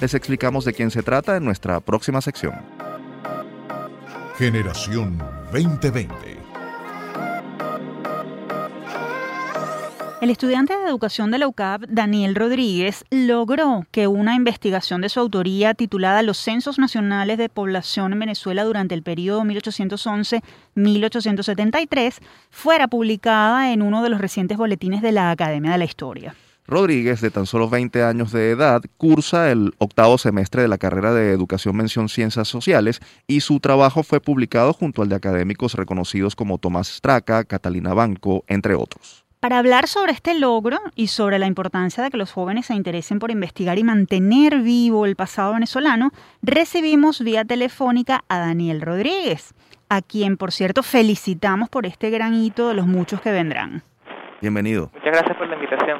Les 0.00 0.14
explicamos 0.14 0.64
de 0.64 0.72
quién 0.72 0.92
se 0.92 1.02
trata 1.02 1.36
en 1.36 1.44
nuestra 1.44 1.80
próxima 1.80 2.20
sección. 2.20 2.54
Generación 4.38 5.18
2020 5.52 6.39
El 10.20 10.28
estudiante 10.28 10.76
de 10.76 10.86
educación 10.86 11.30
de 11.30 11.38
la 11.38 11.48
UCAP, 11.48 11.84
Daniel 11.88 12.34
Rodríguez, 12.34 13.06
logró 13.10 13.86
que 13.90 14.06
una 14.06 14.34
investigación 14.34 15.00
de 15.00 15.08
su 15.08 15.18
autoría 15.18 15.72
titulada 15.72 16.22
Los 16.22 16.36
Censos 16.36 16.78
Nacionales 16.78 17.38
de 17.38 17.48
Población 17.48 18.12
en 18.12 18.18
Venezuela 18.18 18.64
durante 18.64 18.94
el 18.94 19.02
periodo 19.02 19.44
1811-1873 19.44 22.18
fuera 22.50 22.86
publicada 22.86 23.72
en 23.72 23.80
uno 23.80 24.02
de 24.02 24.10
los 24.10 24.20
recientes 24.20 24.58
boletines 24.58 25.00
de 25.00 25.12
la 25.12 25.30
Academia 25.30 25.72
de 25.72 25.78
la 25.78 25.86
Historia. 25.86 26.34
Rodríguez, 26.66 27.22
de 27.22 27.30
tan 27.30 27.46
solo 27.46 27.70
20 27.70 28.02
años 28.02 28.30
de 28.30 28.50
edad, 28.50 28.82
cursa 28.98 29.50
el 29.50 29.72
octavo 29.78 30.18
semestre 30.18 30.60
de 30.60 30.68
la 30.68 30.76
carrera 30.76 31.14
de 31.14 31.32
Educación 31.32 31.74
Mención 31.74 32.10
Ciencias 32.10 32.46
Sociales 32.46 33.00
y 33.26 33.40
su 33.40 33.58
trabajo 33.58 34.02
fue 34.02 34.20
publicado 34.20 34.74
junto 34.74 35.00
al 35.00 35.08
de 35.08 35.16
académicos 35.16 35.72
reconocidos 35.72 36.36
como 36.36 36.58
Tomás 36.58 36.88
Straca, 36.88 37.44
Catalina 37.44 37.94
Banco, 37.94 38.44
entre 38.48 38.74
otros. 38.74 39.24
Para 39.40 39.56
hablar 39.56 39.86
sobre 39.86 40.12
este 40.12 40.38
logro 40.38 40.76
y 40.94 41.06
sobre 41.06 41.38
la 41.38 41.46
importancia 41.46 42.04
de 42.04 42.10
que 42.10 42.18
los 42.18 42.30
jóvenes 42.30 42.66
se 42.66 42.74
interesen 42.74 43.18
por 43.18 43.30
investigar 43.30 43.78
y 43.78 43.84
mantener 43.84 44.58
vivo 44.58 45.06
el 45.06 45.16
pasado 45.16 45.54
venezolano, 45.54 46.10
recibimos 46.42 47.24
vía 47.24 47.46
telefónica 47.46 48.20
a 48.28 48.38
Daniel 48.38 48.82
Rodríguez, 48.82 49.54
a 49.88 50.02
quien, 50.02 50.36
por 50.36 50.52
cierto, 50.52 50.82
felicitamos 50.82 51.70
por 51.70 51.86
este 51.86 52.10
gran 52.10 52.34
hito 52.34 52.68
de 52.68 52.74
los 52.74 52.86
muchos 52.86 53.22
que 53.22 53.32
vendrán. 53.32 53.82
Bienvenido. 54.42 54.90
Muchas 54.92 55.10
gracias 55.10 55.38
por 55.38 55.48
la 55.48 55.54
invitación. 55.54 55.98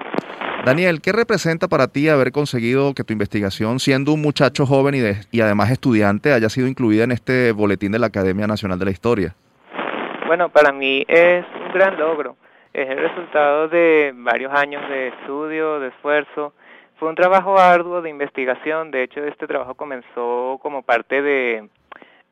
Daniel, 0.67 1.01
¿qué 1.01 1.13
representa 1.13 1.67
para 1.67 1.89
ti 1.89 2.11
haber 2.11 2.33
conseguido 2.33 2.93
que 2.93 3.05
tu 3.05 3.15
investigación, 3.15 3.81
siendo 3.81 4.13
un 4.13 4.21
muchacho 4.21 4.67
joven 4.67 4.97
y, 4.97 4.99
y 5.35 5.41
además 5.41 5.71
estudiante, 5.71 6.35
haya 6.35 6.51
sido 6.51 6.67
incluida 6.67 7.05
en 7.05 7.13
este 7.13 7.53
boletín 7.53 7.93
de 7.93 8.01
la 8.01 8.09
Academia 8.09 8.47
Nacional 8.47 8.79
de 8.79 8.85
la 8.85 8.91
Historia? 8.91 9.35
Bueno, 10.27 10.51
para 10.51 10.73
mí 10.73 11.07
es 11.09 11.47
un 11.67 11.73
gran 11.73 11.99
logro 11.99 12.37
es 12.73 12.89
el 12.89 12.99
resultado 12.99 13.69
de 13.69 14.13
varios 14.15 14.53
años 14.53 14.89
de 14.89 15.09
estudio, 15.09 15.81
de 15.81 15.89
esfuerzo. 15.89 16.53
Fue 16.99 17.09
un 17.09 17.15
trabajo 17.15 17.59
arduo 17.59 18.03
de 18.03 18.11
investigación, 18.11 18.91
de 18.91 19.03
hecho 19.03 19.25
este 19.25 19.47
trabajo 19.47 19.75
comenzó 19.75 20.59
como 20.63 20.83
parte 20.83 21.23
de 21.23 21.69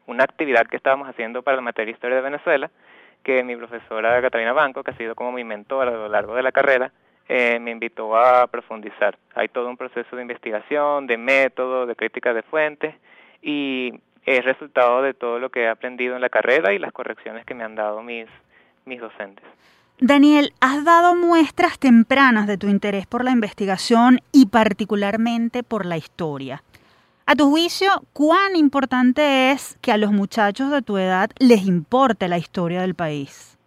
una 0.07 0.25
actividad 0.25 0.67
que 0.67 0.77
estábamos 0.77 1.09
haciendo 1.09 1.43
para 1.43 1.57
la 1.57 1.63
materia 1.63 1.93
Historia 1.93 2.17
de 2.17 2.23
Venezuela, 2.23 2.71
que 3.23 3.43
mi 3.43 3.57
profesora 3.57 4.21
Catalina 4.21 4.53
Banco, 4.53 4.83
que 4.85 4.93
ha 4.93 4.97
sido 4.97 5.15
como 5.15 5.33
mi 5.33 5.45
mentor 5.45 5.89
a 5.89 5.91
lo 5.91 6.09
largo 6.09 6.35
de 6.35 6.43
la 6.43 6.53
carrera, 6.53 6.93
eh, 7.29 7.59
me 7.61 7.71
invitó 7.71 8.17
a 8.17 8.47
profundizar. 8.47 9.19
Hay 9.35 9.49
todo 9.49 9.69
un 9.69 9.77
proceso 9.77 10.17
de 10.17 10.23
investigación, 10.23 11.07
de 11.07 11.19
método, 11.19 11.85
de 11.85 11.95
crítica 11.95 12.33
de 12.33 12.43
fuentes 12.43 12.95
y 13.43 13.93
es 14.25 14.45
resultado 14.45 15.03
de 15.03 15.15
todo 15.15 15.39
lo 15.39 15.51
que 15.51 15.63
he 15.63 15.69
aprendido 15.69 16.15
en 16.15 16.23
la 16.23 16.29
carrera 16.29 16.73
y 16.73 16.79
las 16.79 16.93
correcciones 16.93 17.45
que 17.45 17.55
me 17.55 17.65
han 17.65 17.75
dado 17.75 18.03
mis, 18.03 18.27
mis 18.85 19.01
docentes. 19.01 19.45
Daniel, 20.01 20.53
has 20.61 20.85
dado 20.85 21.17
muestras 21.17 21.77
tempranas 21.81 22.47
de 22.47 22.57
tu 22.57 22.69
interés 22.69 23.09
por 23.09 23.25
la 23.25 23.33
investigación 23.33 24.21
y 24.31 24.47
particularmente 24.47 25.65
por 25.65 25.85
la 25.85 25.97
historia. 25.97 26.63
A 27.27 27.35
tu 27.35 27.51
juicio, 27.51 27.91
¿cuán 28.13 28.55
importante 28.55 29.51
es 29.51 29.77
que 29.83 29.91
a 29.91 29.97
los 29.97 30.13
muchachos 30.13 30.71
de 30.71 30.83
tu 30.83 30.99
edad 30.99 31.31
les 31.41 31.67
importe 31.67 32.29
la 32.29 32.39
historia 32.39 32.81
del 32.81 32.95
país? 32.95 33.59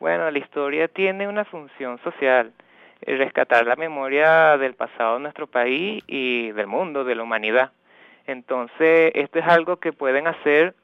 Bueno, 0.00 0.28
la 0.28 0.38
historia 0.38 0.88
tiene 0.88 1.28
una 1.28 1.44
función 1.44 2.00
social. 2.02 2.52
rescatar 3.06 3.64
la 3.64 3.76
memoria 3.76 4.58
del 4.58 4.74
pasado 4.74 5.14
de 5.14 5.20
nuestro 5.20 5.46
país 5.46 6.02
y 6.08 6.50
del 6.50 6.66
mundo, 6.66 7.04
de 7.04 7.14
la 7.14 7.22
humanidad. 7.22 7.70
Entonces, 8.26 9.12
esto 9.14 9.38
es 9.38 9.46
algo 9.46 9.76
que 9.76 9.92
pueden 9.92 10.26
hacer. 10.26 10.74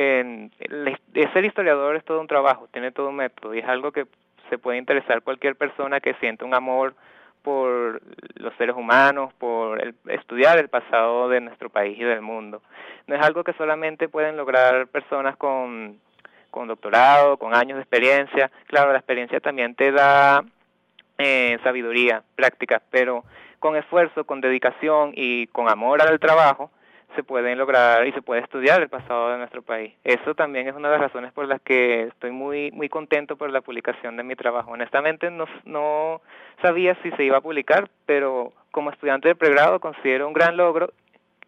En, 0.00 0.52
ser 1.32 1.44
historiador 1.44 1.96
es 1.96 2.04
todo 2.04 2.20
un 2.20 2.28
trabajo, 2.28 2.68
tiene 2.72 2.92
todo 2.92 3.08
un 3.08 3.16
método 3.16 3.52
y 3.52 3.58
es 3.58 3.64
algo 3.64 3.90
que 3.90 4.06
se 4.48 4.56
puede 4.56 4.78
interesar 4.78 5.22
cualquier 5.22 5.56
persona 5.56 5.98
que 5.98 6.14
siente 6.20 6.44
un 6.44 6.54
amor 6.54 6.94
por 7.42 8.00
los 8.36 8.54
seres 8.58 8.76
humanos, 8.76 9.34
por 9.34 9.82
estudiar 10.06 10.56
el 10.58 10.68
pasado 10.68 11.28
de 11.28 11.40
nuestro 11.40 11.68
país 11.68 11.98
y 11.98 12.04
del 12.04 12.20
mundo. 12.20 12.62
No 13.08 13.16
es 13.16 13.22
algo 13.22 13.42
que 13.42 13.54
solamente 13.54 14.08
pueden 14.08 14.36
lograr 14.36 14.86
personas 14.86 15.36
con, 15.36 15.98
con 16.52 16.68
doctorado, 16.68 17.36
con 17.36 17.56
años 17.56 17.74
de 17.74 17.82
experiencia. 17.82 18.52
Claro, 18.68 18.92
la 18.92 18.98
experiencia 18.98 19.40
también 19.40 19.74
te 19.74 19.90
da 19.90 20.44
eh, 21.18 21.58
sabiduría, 21.64 22.22
práctica, 22.36 22.80
pero 22.92 23.24
con 23.58 23.74
esfuerzo, 23.74 24.22
con 24.22 24.40
dedicación 24.40 25.10
y 25.16 25.48
con 25.48 25.68
amor 25.68 26.00
al 26.02 26.20
trabajo, 26.20 26.70
se 27.14 27.22
pueden 27.22 27.58
lograr 27.58 28.06
y 28.06 28.12
se 28.12 28.22
puede 28.22 28.42
estudiar 28.42 28.82
el 28.82 28.88
pasado 28.88 29.30
de 29.30 29.38
nuestro 29.38 29.62
país. 29.62 29.94
Eso 30.04 30.34
también 30.34 30.68
es 30.68 30.74
una 30.74 30.88
de 30.88 30.98
las 30.98 31.02
razones 31.02 31.32
por 31.32 31.46
las 31.48 31.60
que 31.62 32.04
estoy 32.04 32.30
muy 32.30 32.70
muy 32.72 32.88
contento 32.88 33.36
por 33.36 33.50
la 33.50 33.60
publicación 33.60 34.16
de 34.16 34.22
mi 34.22 34.36
trabajo. 34.36 34.70
Honestamente 34.70 35.30
no, 35.30 35.46
no 35.64 36.20
sabía 36.62 36.96
si 37.02 37.10
se 37.12 37.24
iba 37.24 37.38
a 37.38 37.42
publicar, 37.42 37.88
pero 38.06 38.52
como 38.70 38.90
estudiante 38.90 39.28
de 39.28 39.34
pregrado 39.34 39.80
considero 39.80 40.26
un 40.26 40.34
gran 40.34 40.56
logro 40.56 40.92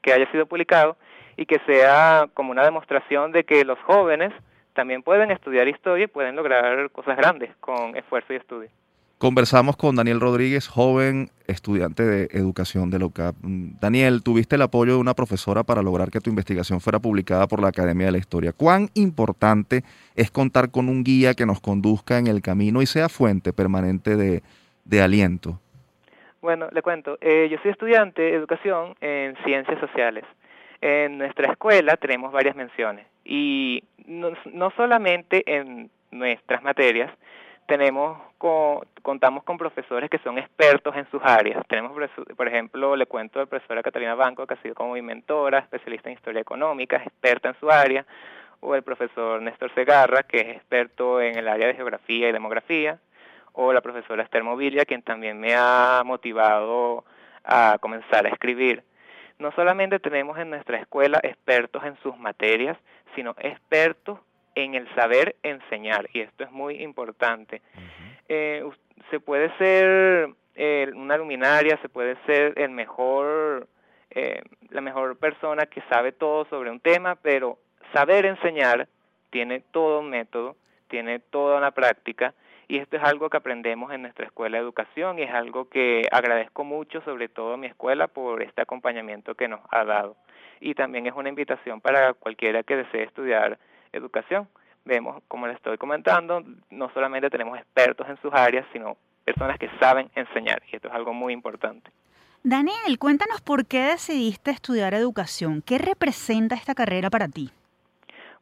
que 0.02 0.12
haya 0.12 0.30
sido 0.30 0.46
publicado 0.46 0.96
y 1.36 1.46
que 1.46 1.58
sea 1.66 2.28
como 2.34 2.50
una 2.50 2.64
demostración 2.64 3.32
de 3.32 3.44
que 3.44 3.64
los 3.64 3.78
jóvenes 3.80 4.32
también 4.72 5.02
pueden 5.02 5.30
estudiar 5.30 5.68
historia 5.68 6.04
y 6.04 6.08
pueden 6.08 6.36
lograr 6.36 6.90
cosas 6.90 7.16
grandes 7.16 7.54
con 7.61 7.96
esfuerzo 7.96 8.32
y 8.32 8.36
estudio. 8.36 8.70
Conversamos 9.20 9.76
con 9.76 9.96
Daniel 9.96 10.18
Rodríguez, 10.18 10.66
joven 10.66 11.28
estudiante 11.46 12.02
de 12.04 12.28
educación 12.32 12.88
de 12.88 12.98
la 12.98 13.04
UCAP. 13.04 13.34
Mm, 13.42 13.78
Daniel, 13.78 14.22
tuviste 14.22 14.56
el 14.56 14.62
apoyo 14.62 14.94
de 14.94 14.98
una 14.98 15.12
profesora 15.12 15.62
para 15.62 15.82
lograr 15.82 16.08
que 16.10 16.20
tu 16.20 16.30
investigación 16.30 16.80
fuera 16.80 17.00
publicada 17.00 17.46
por 17.46 17.60
la 17.60 17.68
Academia 17.68 18.06
de 18.06 18.12
la 18.12 18.16
Historia. 18.16 18.54
¿Cuán 18.54 18.88
importante 18.94 19.82
es 20.16 20.30
contar 20.30 20.70
con 20.70 20.88
un 20.88 21.04
guía 21.04 21.34
que 21.34 21.44
nos 21.44 21.60
conduzca 21.60 22.16
en 22.16 22.28
el 22.28 22.40
camino 22.40 22.80
y 22.80 22.86
sea 22.86 23.10
fuente 23.10 23.52
permanente 23.52 24.16
de, 24.16 25.02
aliento? 25.02 25.60
Bueno, 26.40 26.68
le 26.72 26.80
cuento. 26.80 27.18
Eh, 27.20 27.46
yo 27.50 27.58
soy 27.60 27.72
estudiante 27.72 28.22
de 28.22 28.34
educación 28.34 28.94
en 29.02 29.36
ciencias 29.44 29.78
sociales. 29.80 30.24
En 30.80 31.18
nuestra 31.18 31.52
escuela 31.52 31.98
tenemos 31.98 32.32
varias 32.32 32.56
menciones 32.56 33.04
y 33.26 33.84
no 34.06 34.70
solamente 34.78 35.42
en 35.44 35.90
nuestras 36.10 36.62
materias, 36.62 37.12
tenemos 37.70 38.18
contamos 39.02 39.44
con 39.44 39.56
profesores 39.56 40.10
que 40.10 40.18
son 40.18 40.38
expertos 40.38 40.96
en 40.96 41.08
sus 41.08 41.22
áreas. 41.22 41.64
Tenemos, 41.68 41.92
por 42.36 42.48
ejemplo, 42.48 42.96
le 42.96 43.06
cuento 43.06 43.38
a 43.38 43.42
la 43.42 43.46
profesora 43.46 43.82
Catalina 43.82 44.16
Banco, 44.16 44.44
que 44.44 44.54
ha 44.54 44.62
sido 44.62 44.74
como 44.74 44.94
mi 44.94 45.02
mentora, 45.02 45.60
especialista 45.60 46.08
en 46.08 46.16
historia 46.16 46.40
económica, 46.40 46.96
experta 46.96 47.50
en 47.50 47.54
su 47.60 47.70
área, 47.70 48.04
o 48.58 48.74
el 48.74 48.82
profesor 48.82 49.40
Néstor 49.40 49.72
Segarra, 49.72 50.24
que 50.24 50.40
es 50.40 50.48
experto 50.56 51.20
en 51.20 51.38
el 51.38 51.46
área 51.46 51.68
de 51.68 51.74
geografía 51.74 52.28
y 52.28 52.32
demografía, 52.32 52.98
o 53.52 53.72
la 53.72 53.82
profesora 53.82 54.24
Esther 54.24 54.42
Mobilia, 54.42 54.84
quien 54.84 55.02
también 55.02 55.38
me 55.38 55.54
ha 55.54 56.02
motivado 56.04 57.04
a 57.44 57.78
comenzar 57.80 58.26
a 58.26 58.30
escribir. 58.30 58.82
No 59.38 59.52
solamente 59.52 60.00
tenemos 60.00 60.36
en 60.38 60.50
nuestra 60.50 60.78
escuela 60.78 61.20
expertos 61.22 61.84
en 61.84 61.96
sus 61.98 62.18
materias, 62.18 62.76
sino 63.14 63.36
expertos 63.38 64.18
en 64.55 64.74
el 64.74 64.92
saber 64.94 65.36
enseñar, 65.42 66.09
y 66.12 66.20
esto 66.20 66.44
es 66.44 66.51
muy 66.51 66.82
importante. 66.82 67.62
Eh, 68.28 68.64
se 69.11 69.20
puede 69.20 69.57
ser 69.59 70.30
eh, 70.55 70.90
una 70.94 71.16
luminaria, 71.16 71.78
se 71.82 71.88
puede 71.88 72.16
ser 72.26 72.59
el 72.59 72.70
mejor, 72.70 73.68
eh, 74.11 74.42
la 74.70 74.80
mejor 74.80 75.16
persona 75.18 75.66
que 75.66 75.82
sabe 75.88 76.12
todo 76.12 76.44
sobre 76.46 76.70
un 76.70 76.80
tema, 76.80 77.16
pero 77.16 77.59
saber 77.92 78.26
enseñar 78.26 78.88
tiene 79.30 79.61
todo 79.70 80.01
un 80.01 80.11
método, 80.11 80.57
tiene 80.88 81.20
toda 81.20 81.59
una 81.59 81.70
práctica, 81.70 82.34
y 82.70 82.78
esto 82.78 82.96
es 82.96 83.03
algo 83.03 83.28
que 83.30 83.36
aprendemos 83.36 83.92
en 83.92 84.03
nuestra 84.03 84.26
escuela 84.26 84.57
de 84.57 84.62
educación 84.62 85.18
y 85.18 85.22
es 85.22 85.32
algo 85.32 85.68
que 85.68 86.07
agradezco 86.12 86.62
mucho, 86.62 87.01
sobre 87.01 87.28
todo 87.28 87.55
a 87.55 87.57
mi 87.57 87.66
escuela, 87.66 88.07
por 88.07 88.42
este 88.44 88.62
acompañamiento 88.62 89.34
que 89.34 89.48
nos 89.48 89.59
ha 89.72 89.84
dado. 89.84 90.14
Y 90.61 90.74
también 90.74 91.05
es 91.09 91.14
una 91.14 91.30
invitación 91.30 91.80
para 91.80 92.12
cualquiera 92.14 92.62
que 92.62 92.76
desee 92.76 93.03
estudiar 93.03 93.59
educación. 93.93 94.49
Vemos, 94.84 95.22
como 95.28 95.47
les 95.47 95.57
estoy 95.57 95.76
comentando, 95.76 96.43
no 96.70 96.91
solamente 96.93 97.30
tenemos 97.30 97.59
expertos 97.59 98.09
en 98.09 98.16
sus 98.22 98.32
áreas, 98.32 98.66
sino 98.72 98.97
personas 99.24 99.59
que 99.59 99.68
saben 99.78 100.11
enseñar, 100.14 100.62
y 100.70 100.76
esto 100.76 100.88
es 100.88 100.95
algo 100.95 101.12
muy 101.12 101.32
importante. 101.32 101.91
Daniel, 102.43 102.99
cuéntanos 102.99 103.43
por 103.43 103.66
qué 103.66 103.82
decidiste 103.82 104.51
estudiar 104.51 104.95
educación. 104.95 105.61
¿Qué 105.61 105.76
representa 105.76 106.55
esta 106.55 106.74
carrera 106.74 107.11
para 107.11 107.28
ti? 107.28 107.51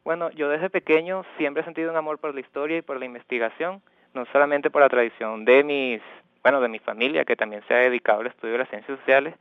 Bueno, 0.05 0.31
yo 0.31 0.47
desde 0.47 0.69
pequeño 0.69 1.25
siempre 1.37 1.61
he 1.61 1.65
sentido 1.65 1.91
un 1.91 1.97
amor 1.97 2.17
por 2.17 2.33
la 2.33 2.39
historia 2.39 2.77
y 2.77 2.81
por 2.81 2.97
la 2.97 3.05
investigación, 3.05 3.81
no 4.13 4.25
solamente 4.31 4.69
por 4.69 4.81
la 4.81 4.89
tradición 4.89 5.43
de 5.43 5.63
mis, 5.65 6.01
bueno, 6.41 6.61
de 6.61 6.69
mi 6.69 6.79
familia, 6.79 7.25
que 7.25 7.35
también 7.35 7.61
se 7.67 7.73
ha 7.73 7.77
dedicado 7.77 8.21
al 8.21 8.27
estudio 8.27 8.53
de 8.53 8.59
las 8.59 8.69
ciencias 8.69 8.97
sociales, 8.99 9.35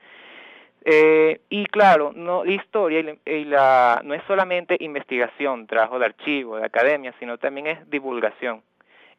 eh, 0.85 1.41
y 1.49 1.67
claro, 1.67 2.13
no, 2.15 2.45
la 2.45 2.53
historia 2.53 3.17
y 3.25 3.45
la, 3.45 4.01
no 4.05 4.15
es 4.15 4.23
solamente 4.27 4.77
investigación, 4.81 5.67
trabajo 5.67 5.99
de 5.99 6.07
archivo, 6.07 6.57
de 6.57 6.67
academia, 6.67 7.15
sino 7.19 7.39
también 7.39 7.67
es 7.67 7.91
divulgación. 7.91 8.63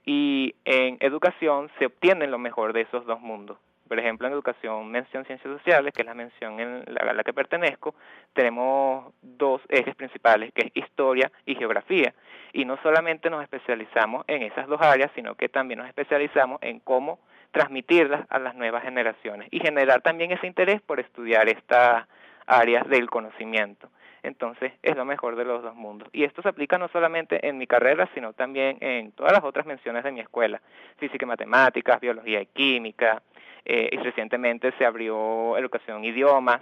Y 0.06 0.56
en 0.66 0.98
educación 1.02 1.70
se 1.78 1.86
obtiene 1.88 2.28
lo 2.28 2.40
mejor 2.40 2.74
de 2.74 2.82
esos 2.82 3.06
dos 3.06 3.20
mundos. 3.22 3.58
Por 3.88 4.00
ejemplo, 4.00 4.28
en 4.28 4.34
educación, 4.34 4.90
mención 4.92 5.26
ciencias 5.26 5.52
sociales, 5.52 5.94
que 5.94 6.04
es 6.04 6.06
la 6.06 6.14
mención 6.14 6.60
en 6.60 6.84
la, 6.88 7.10
a 7.10 7.14
la 7.14 7.24
que 7.24 7.34
pertenezco, 7.34 7.96
tenemos 8.34 9.14
dos 9.22 9.62
ejes 9.68 9.96
principales, 9.96 10.54
que 10.54 10.68
es 10.68 10.72
historia 10.76 11.32
y 11.46 11.56
geografía. 11.56 12.14
Y 12.54 12.66
no 12.66 12.78
solamente 12.84 13.30
nos 13.30 13.42
especializamos 13.42 14.26
en 14.28 14.44
esas 14.44 14.68
dos 14.68 14.80
áreas, 14.80 15.12
sino 15.16 15.36
que 15.36 15.50
también 15.50 15.80
nos 15.80 15.88
especializamos 15.88 16.60
en 16.62 16.80
cómo 16.80 17.20
transmitirlas 17.52 18.26
a 18.30 18.40
las 18.40 18.56
nuevas 18.56 18.84
generaciones 18.84 19.48
y 19.52 19.60
generar 19.60 20.02
también 20.02 20.32
ese 20.32 20.48
interés 20.48 20.82
por 20.82 21.00
estudiar 21.00 21.50
estas 21.50 22.08
áreas 22.46 22.88
del 22.88 23.10
conocimiento. 23.10 23.90
Entonces 24.24 24.74
es 24.84 24.96
lo 24.96 25.06
mejor 25.06 25.36
de 25.36 25.46
los 25.46 25.64
dos 25.64 25.76
mundos. 25.76 26.10
Y 26.12 26.24
esto 26.24 26.42
se 26.42 26.50
aplica 26.50 26.78
no 26.78 26.90
solamente 26.90 27.48
en 27.48 27.58
mi 27.58 27.68
carrera, 27.68 28.10
sino 28.14 28.34
también 28.34 28.78
en 28.82 29.12
todas 29.14 29.32
las 29.32 29.44
otras 29.44 29.66
menciones 29.66 30.04
de 30.04 30.12
mi 30.12 30.20
escuela, 30.20 30.62
física 30.98 31.26
y 31.26 31.28
matemáticas, 31.28 32.00
biología 32.00 32.42
y 32.42 32.46
química, 32.48 33.22
eh, 33.66 33.90
y 33.92 33.98
recientemente 33.98 34.74
se 34.78 34.86
abrió 34.86 35.58
educación 35.58 36.04
idiomas. 36.04 36.62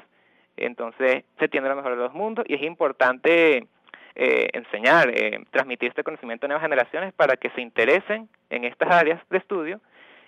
Entonces 0.56 1.24
se 1.40 1.48
tiene 1.48 1.70
lo 1.70 1.76
mejor 1.76 1.92
de 1.92 1.98
los 1.98 2.12
dos 2.12 2.18
mundos 2.18 2.46
y 2.48 2.56
es 2.56 2.62
importante 2.62 3.68
eh, 4.16 4.50
enseñar, 4.54 5.10
eh, 5.10 5.44
transmitir 5.52 5.90
este 5.90 6.04
conocimiento 6.04 6.46
a 6.46 6.50
nuevas 6.50 6.64
generaciones 6.64 7.14
para 7.14 7.38
que 7.38 7.50
se 7.52 7.62
interesen 7.62 8.30
en 8.50 8.66
estas 8.66 8.90
áreas 8.90 9.22
de 9.30 9.38
estudio 9.38 9.80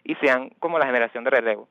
y 0.04 0.16
sean 0.16 0.50
como 0.60 0.80
la 0.80 0.86
generación 0.86 1.24
de 1.24 1.30
relevo. 1.30 1.68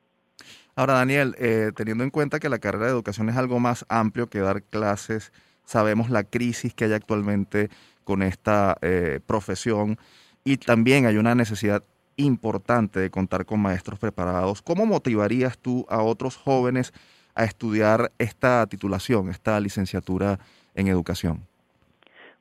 Ahora, 0.75 0.93
Daniel, 0.93 1.35
eh, 1.39 1.71
teniendo 1.75 2.03
en 2.03 2.09
cuenta 2.09 2.39
que 2.39 2.49
la 2.49 2.59
carrera 2.59 2.85
de 2.85 2.91
educación 2.91 3.29
es 3.29 3.37
algo 3.37 3.59
más 3.59 3.85
amplio 3.89 4.29
que 4.29 4.39
dar 4.39 4.63
clases, 4.63 5.33
sabemos 5.65 6.09
la 6.09 6.23
crisis 6.23 6.73
que 6.73 6.85
hay 6.85 6.93
actualmente 6.93 7.69
con 8.03 8.23
esta 8.23 8.77
eh, 8.81 9.19
profesión 9.25 9.97
y 10.43 10.57
también 10.57 11.05
hay 11.05 11.17
una 11.17 11.35
necesidad 11.35 11.83
importante 12.15 12.99
de 12.99 13.09
contar 13.09 13.45
con 13.45 13.59
maestros 13.59 13.99
preparados. 13.99 14.61
¿Cómo 14.61 14.85
motivarías 14.85 15.57
tú 15.57 15.85
a 15.89 16.01
otros 16.01 16.37
jóvenes 16.37 16.93
a 17.35 17.43
estudiar 17.43 18.11
esta 18.17 18.65
titulación, 18.67 19.29
esta 19.29 19.59
licenciatura 19.59 20.39
en 20.75 20.87
educación? 20.87 21.45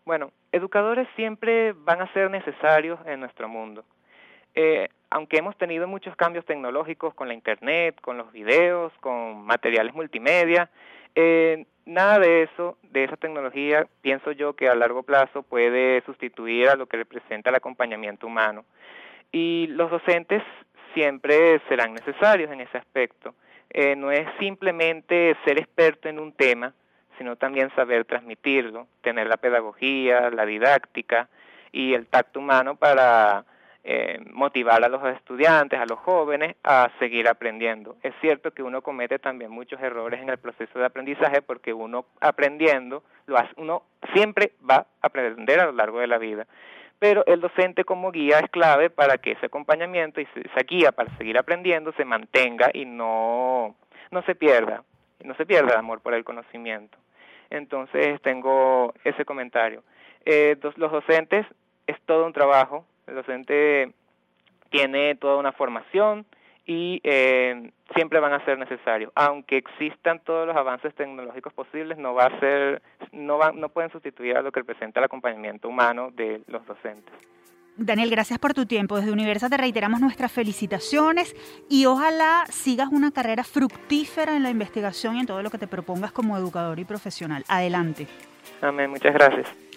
Bueno, 0.05 0.33
educadores 0.53 1.07
siempre 1.17 1.73
van 1.73 2.01
a 2.01 2.13
ser 2.13 2.31
necesarios 2.31 2.99
en 3.07 3.21
nuestro 3.21 3.49
mundo. 3.49 3.85
Eh, 4.55 4.89
aunque 5.11 5.39
hemos 5.39 5.57
tenido 5.57 5.87
muchos 5.89 6.15
cambios 6.17 6.45
tecnológicos 6.45 7.15
con 7.15 7.29
la 7.29 7.35
Internet, 7.35 8.01
con 8.01 8.19
los 8.19 8.33
videos, 8.33 8.93
con 9.01 9.45
materiales 9.45 9.95
multimedia, 9.95 10.71
eh, 11.15 11.67
nada 11.87 12.19
de 12.19 12.43
eso, 12.43 12.77
de 12.83 13.05
esa 13.05 13.17
tecnología, 13.17 13.87
pienso 14.03 14.33
yo 14.33 14.55
que 14.55 14.69
a 14.69 14.75
largo 14.75 15.03
plazo 15.03 15.43
puede 15.43 16.03
sustituir 16.03 16.69
a 16.69 16.77
lo 16.77 16.87
que 16.87 16.99
representa 16.99 17.51
el 17.51 17.57
acompañamiento 17.57 18.27
humano. 18.27 18.65
Y 19.33 19.67
los 19.69 19.91
docentes 19.91 20.43
siempre 20.95 21.61
serán 21.69 21.95
necesarios 21.95 22.51
en 22.51 22.61
ese 22.61 22.79
aspecto. 22.79 23.35
Eh, 23.71 23.97
no 23.97 24.11
es 24.11 24.27
simplemente 24.39 25.37
ser 25.45 25.59
experto 25.59 26.09
en 26.09 26.19
un 26.19 26.33
tema, 26.33 26.75
sino 27.19 27.37
también 27.37 27.71
saber 27.75 28.05
transmitirlo, 28.05 28.87
tener 29.03 29.27
la 29.27 29.37
pedagogía, 29.37 30.31
la 30.31 30.47
didáctica 30.47 31.29
y 31.73 31.95
el 31.95 32.07
tacto 32.07 32.39
humano 32.39 32.77
para 32.77 33.45
eh, 33.91 34.21
motivar 34.33 34.85
a 34.85 34.89
los 34.91 35.03
estudiantes, 35.17 35.81
a 35.81 35.87
los 35.87 35.99
jóvenes 36.01 36.57
a 36.63 36.91
seguir 36.99 37.27
aprendiendo. 37.27 37.97
Es 38.03 38.13
cierto 38.21 38.51
que 38.51 38.63
uno 38.63 38.83
comete 38.83 39.19
también 39.19 39.51
muchos 39.51 39.81
errores 39.81 40.21
en 40.21 40.29
el 40.29 40.37
proceso 40.37 40.79
de 40.79 40.85
aprendizaje 40.85 41.41
porque 41.41 41.73
uno 41.73 42.05
aprendiendo, 42.21 43.03
lo 43.25 43.39
hace, 43.39 43.49
uno 43.57 43.85
siempre 44.13 44.53
va 44.71 44.77
a 44.77 44.87
aprender 45.01 45.59
a 45.61 45.65
lo 45.65 45.73
largo 45.73 46.01
de 46.01 46.07
la 46.07 46.19
vida. 46.19 46.47
pero 46.99 47.25
el 47.25 47.41
docente 47.41 47.85
como 47.85 48.13
guía 48.13 48.41
es 48.41 48.51
clave 48.51 48.91
para 48.91 49.17
que 49.17 49.31
ese 49.31 49.47
acompañamiento 49.47 50.21
y 50.21 50.29
esa 50.35 50.61
guía 50.69 50.93
para 50.93 51.17
seguir 51.17 51.39
aprendiendo 51.39 51.93
se 51.93 52.05
mantenga 52.05 52.69
y 52.75 52.85
no, 52.85 53.75
no 54.11 54.23
se 54.25 54.35
pierda, 54.35 54.85
no 55.25 55.35
se 55.37 55.47
pierda 55.47 55.73
el 55.73 55.79
amor 55.79 56.03
por 56.03 56.13
el 56.13 56.25
conocimiento. 56.25 56.99
Entonces 57.49 58.21
tengo 58.21 58.93
ese 59.05 59.25
comentario. 59.25 59.83
Eh, 60.27 60.59
los 60.77 60.93
docentes 60.93 61.47
es 61.87 61.99
todo 62.03 62.27
un 62.27 62.35
trabajo, 62.35 62.85
el 63.09 63.15
docente 63.15 63.93
tiene 64.71 65.15
toda 65.15 65.37
una 65.37 65.53
formación 65.53 66.27
y 66.67 67.01
eh, 67.03 67.71
siempre 67.95 68.21
van 68.21 68.35
a 68.35 68.45
ser 68.45 68.59
necesarios. 68.59 69.11
Aunque 69.15 69.57
existan 69.57 70.21
todos 70.21 70.47
los 70.47 70.57
avances 70.57 70.95
tecnológicos 70.95 71.53
posibles, 71.55 71.97
no 71.97 72.15
va 72.15 72.27
a 72.27 72.41
ser, 72.41 72.83
no, 73.13 73.39
va, 73.39 73.53
no 73.53 73.71
pueden 73.71 73.91
sustituir 73.91 74.37
a 74.37 74.43
lo 74.43 74.53
que 74.53 74.61
representa 74.61 75.01
el 75.01 75.05
acompañamiento 75.05 75.69
humano 75.69 76.11
de 76.13 76.43
los 76.47 76.65
docentes. 76.67 77.15
Daniel, 77.79 78.11
gracias 78.11 78.39
por 78.41 78.55
tu 78.55 78.67
tiempo. 78.67 78.97
Desde 78.97 79.13
Universa 79.13 79.49
te 79.49 79.57
reiteramos 79.57 80.01
nuestras 80.01 80.33
felicitaciones 80.33 81.35
y 81.71 81.87
ojalá 81.87 82.45
sigas 82.51 82.89
una 82.91 83.13
carrera 83.13 83.45
fructífera 83.45 84.37
en 84.37 84.43
la 84.43 84.51
investigación 84.51 85.17
y 85.17 85.21
en 85.21 85.27
todo 85.27 85.43
lo 85.43 85.51
que 85.51 85.59
te 85.59 85.69
propongas 85.69 86.13
como 86.13 86.37
educador 86.37 86.81
y 86.81 86.85
profesional. 86.85 87.45
Adelante. 87.49 88.09
Amén, 88.61 88.91
muchas 88.91 89.15
gracias. 89.15 89.68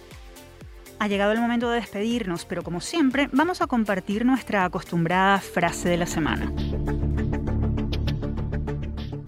Ha 0.99 1.07
llegado 1.07 1.31
el 1.31 1.39
momento 1.39 1.69
de 1.69 1.79
despedirnos, 1.79 2.43
pero 2.45 2.61
como 2.61 2.81
siempre 2.81 3.29
vamos 3.31 3.61
a 3.61 3.67
compartir 3.67 4.25
nuestra 4.25 4.65
acostumbrada 4.65 5.39
frase 5.39 5.87
de 5.87 5.95
la 5.97 6.05
semana. 6.05 6.51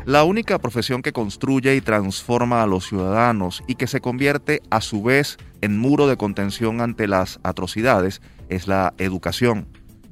La 0.05 0.25
única 0.25 0.59
profesión 0.59 1.01
que 1.01 1.13
construye 1.13 1.75
y 1.75 1.81
transforma 1.81 2.63
a 2.63 2.67
los 2.67 2.87
ciudadanos 2.87 3.63
y 3.67 3.75
que 3.75 3.87
se 3.87 4.01
convierte 4.01 4.61
a 4.69 4.81
su 4.81 5.03
vez 5.03 5.37
en 5.61 5.77
muro 5.77 6.07
de 6.07 6.17
contención 6.17 6.81
ante 6.81 7.07
las 7.07 7.39
atrocidades 7.43 8.21
es 8.49 8.67
la 8.67 8.93
educación. 8.97 9.67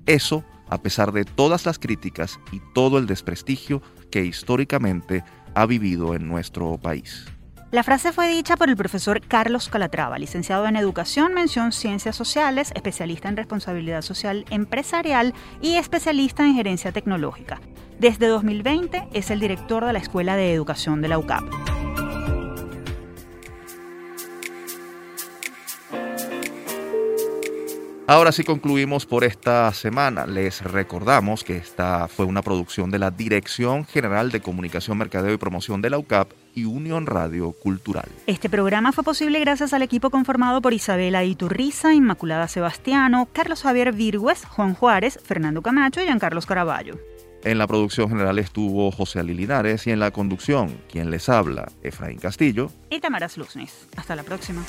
Eso 0.06 0.46
a 0.70 0.82
pesar 0.82 1.12
de 1.12 1.26
todas 1.26 1.66
las 1.66 1.80
críticas 1.80 2.40
y 2.52 2.62
todo 2.74 2.98
el 2.98 3.08
desprestigio 3.08 3.82
que 4.12 4.26
históricamente 4.26 5.24
ha 5.56 5.66
vivido 5.66 6.16
en 6.16 6.28
nuestro 6.28 6.78
país. 6.78 7.26
La 7.72 7.84
frase 7.84 8.12
fue 8.12 8.30
dicha 8.30 8.58
por 8.58 8.68
el 8.70 8.76
profesor 8.76 9.22
Carlos 9.22 9.70
Calatrava, 9.70 10.18
licenciado 10.18 10.66
en 10.66 10.76
Educación, 10.76 11.36
mención 11.36 11.72
Ciencias 11.72 12.16
Sociales, 12.16 12.72
especialista 12.74 13.30
en 13.30 13.38
Responsabilidad 13.38 14.02
Social 14.02 14.46
Empresarial 14.50 15.36
y 15.62 15.76
especialista 15.76 16.44
en 16.44 16.56
Gerencia 16.56 16.92
Tecnológica. 16.92 17.62
Desde 18.00 18.26
2020 18.26 19.10
es 19.14 19.30
el 19.30 19.40
director 19.40 19.86
de 19.86 19.94
la 19.94 20.00
Escuela 20.00 20.36
de 20.36 20.52
Educación 20.52 21.02
de 21.02 21.10
la 21.10 21.20
UCAP. 21.20 21.44
Ahora 28.10 28.32
sí 28.32 28.44
concluimos 28.44 29.06
por 29.06 29.24
esta 29.24 29.72
semana. 29.72 30.26
Les 30.26 30.64
recordamos 30.64 31.44
que 31.44 31.58
esta 31.58 32.08
fue 32.08 32.26
una 32.26 32.42
producción 32.42 32.90
de 32.90 32.98
la 32.98 33.12
Dirección 33.12 33.86
General 33.86 34.32
de 34.32 34.42
Comunicación, 34.42 34.98
Mercadeo 34.98 35.32
y 35.32 35.38
Promoción 35.38 35.80
de 35.84 35.92
la 35.92 36.00
UCAP 36.00 36.32
y 36.56 36.66
Unión 36.66 37.06
Radio 37.06 37.52
Cultural. 37.52 38.08
Este 38.26 38.50
programa 38.50 38.94
fue 38.94 39.04
posible 39.04 39.40
gracias 39.40 39.74
al 39.74 39.84
equipo 39.84 40.10
conformado 40.10 40.60
por 40.60 40.74
Isabela 40.74 41.24
Iturriza, 41.24 41.94
Inmaculada 41.94 42.48
Sebastiano, 42.48 43.28
Carlos 43.32 43.62
Javier 43.62 43.94
Virgües, 43.94 44.44
Juan 44.44 44.74
Juárez, 44.74 45.20
Fernando 45.24 45.62
Camacho 45.62 46.02
y 46.02 46.06
Giancarlos 46.06 46.48
Caraballo. 46.48 46.96
En 47.44 47.60
la 47.60 47.68
producción 47.68 48.10
general 48.10 48.40
estuvo 48.40 48.90
José 48.90 49.20
Ali 49.20 49.36
Linares 49.36 49.86
y 49.86 49.92
en 49.92 50.00
la 50.00 50.10
conducción, 50.10 50.82
quien 50.92 51.12
les 51.12 51.30
habla, 51.30 51.72
Efraín 51.84 52.18
Castillo 52.18 52.72
y 52.90 53.02
Tamara 53.02 53.28
Luznis. 53.36 53.88
Hasta 53.96 54.16
la 54.16 54.24
próxima. 54.24 54.66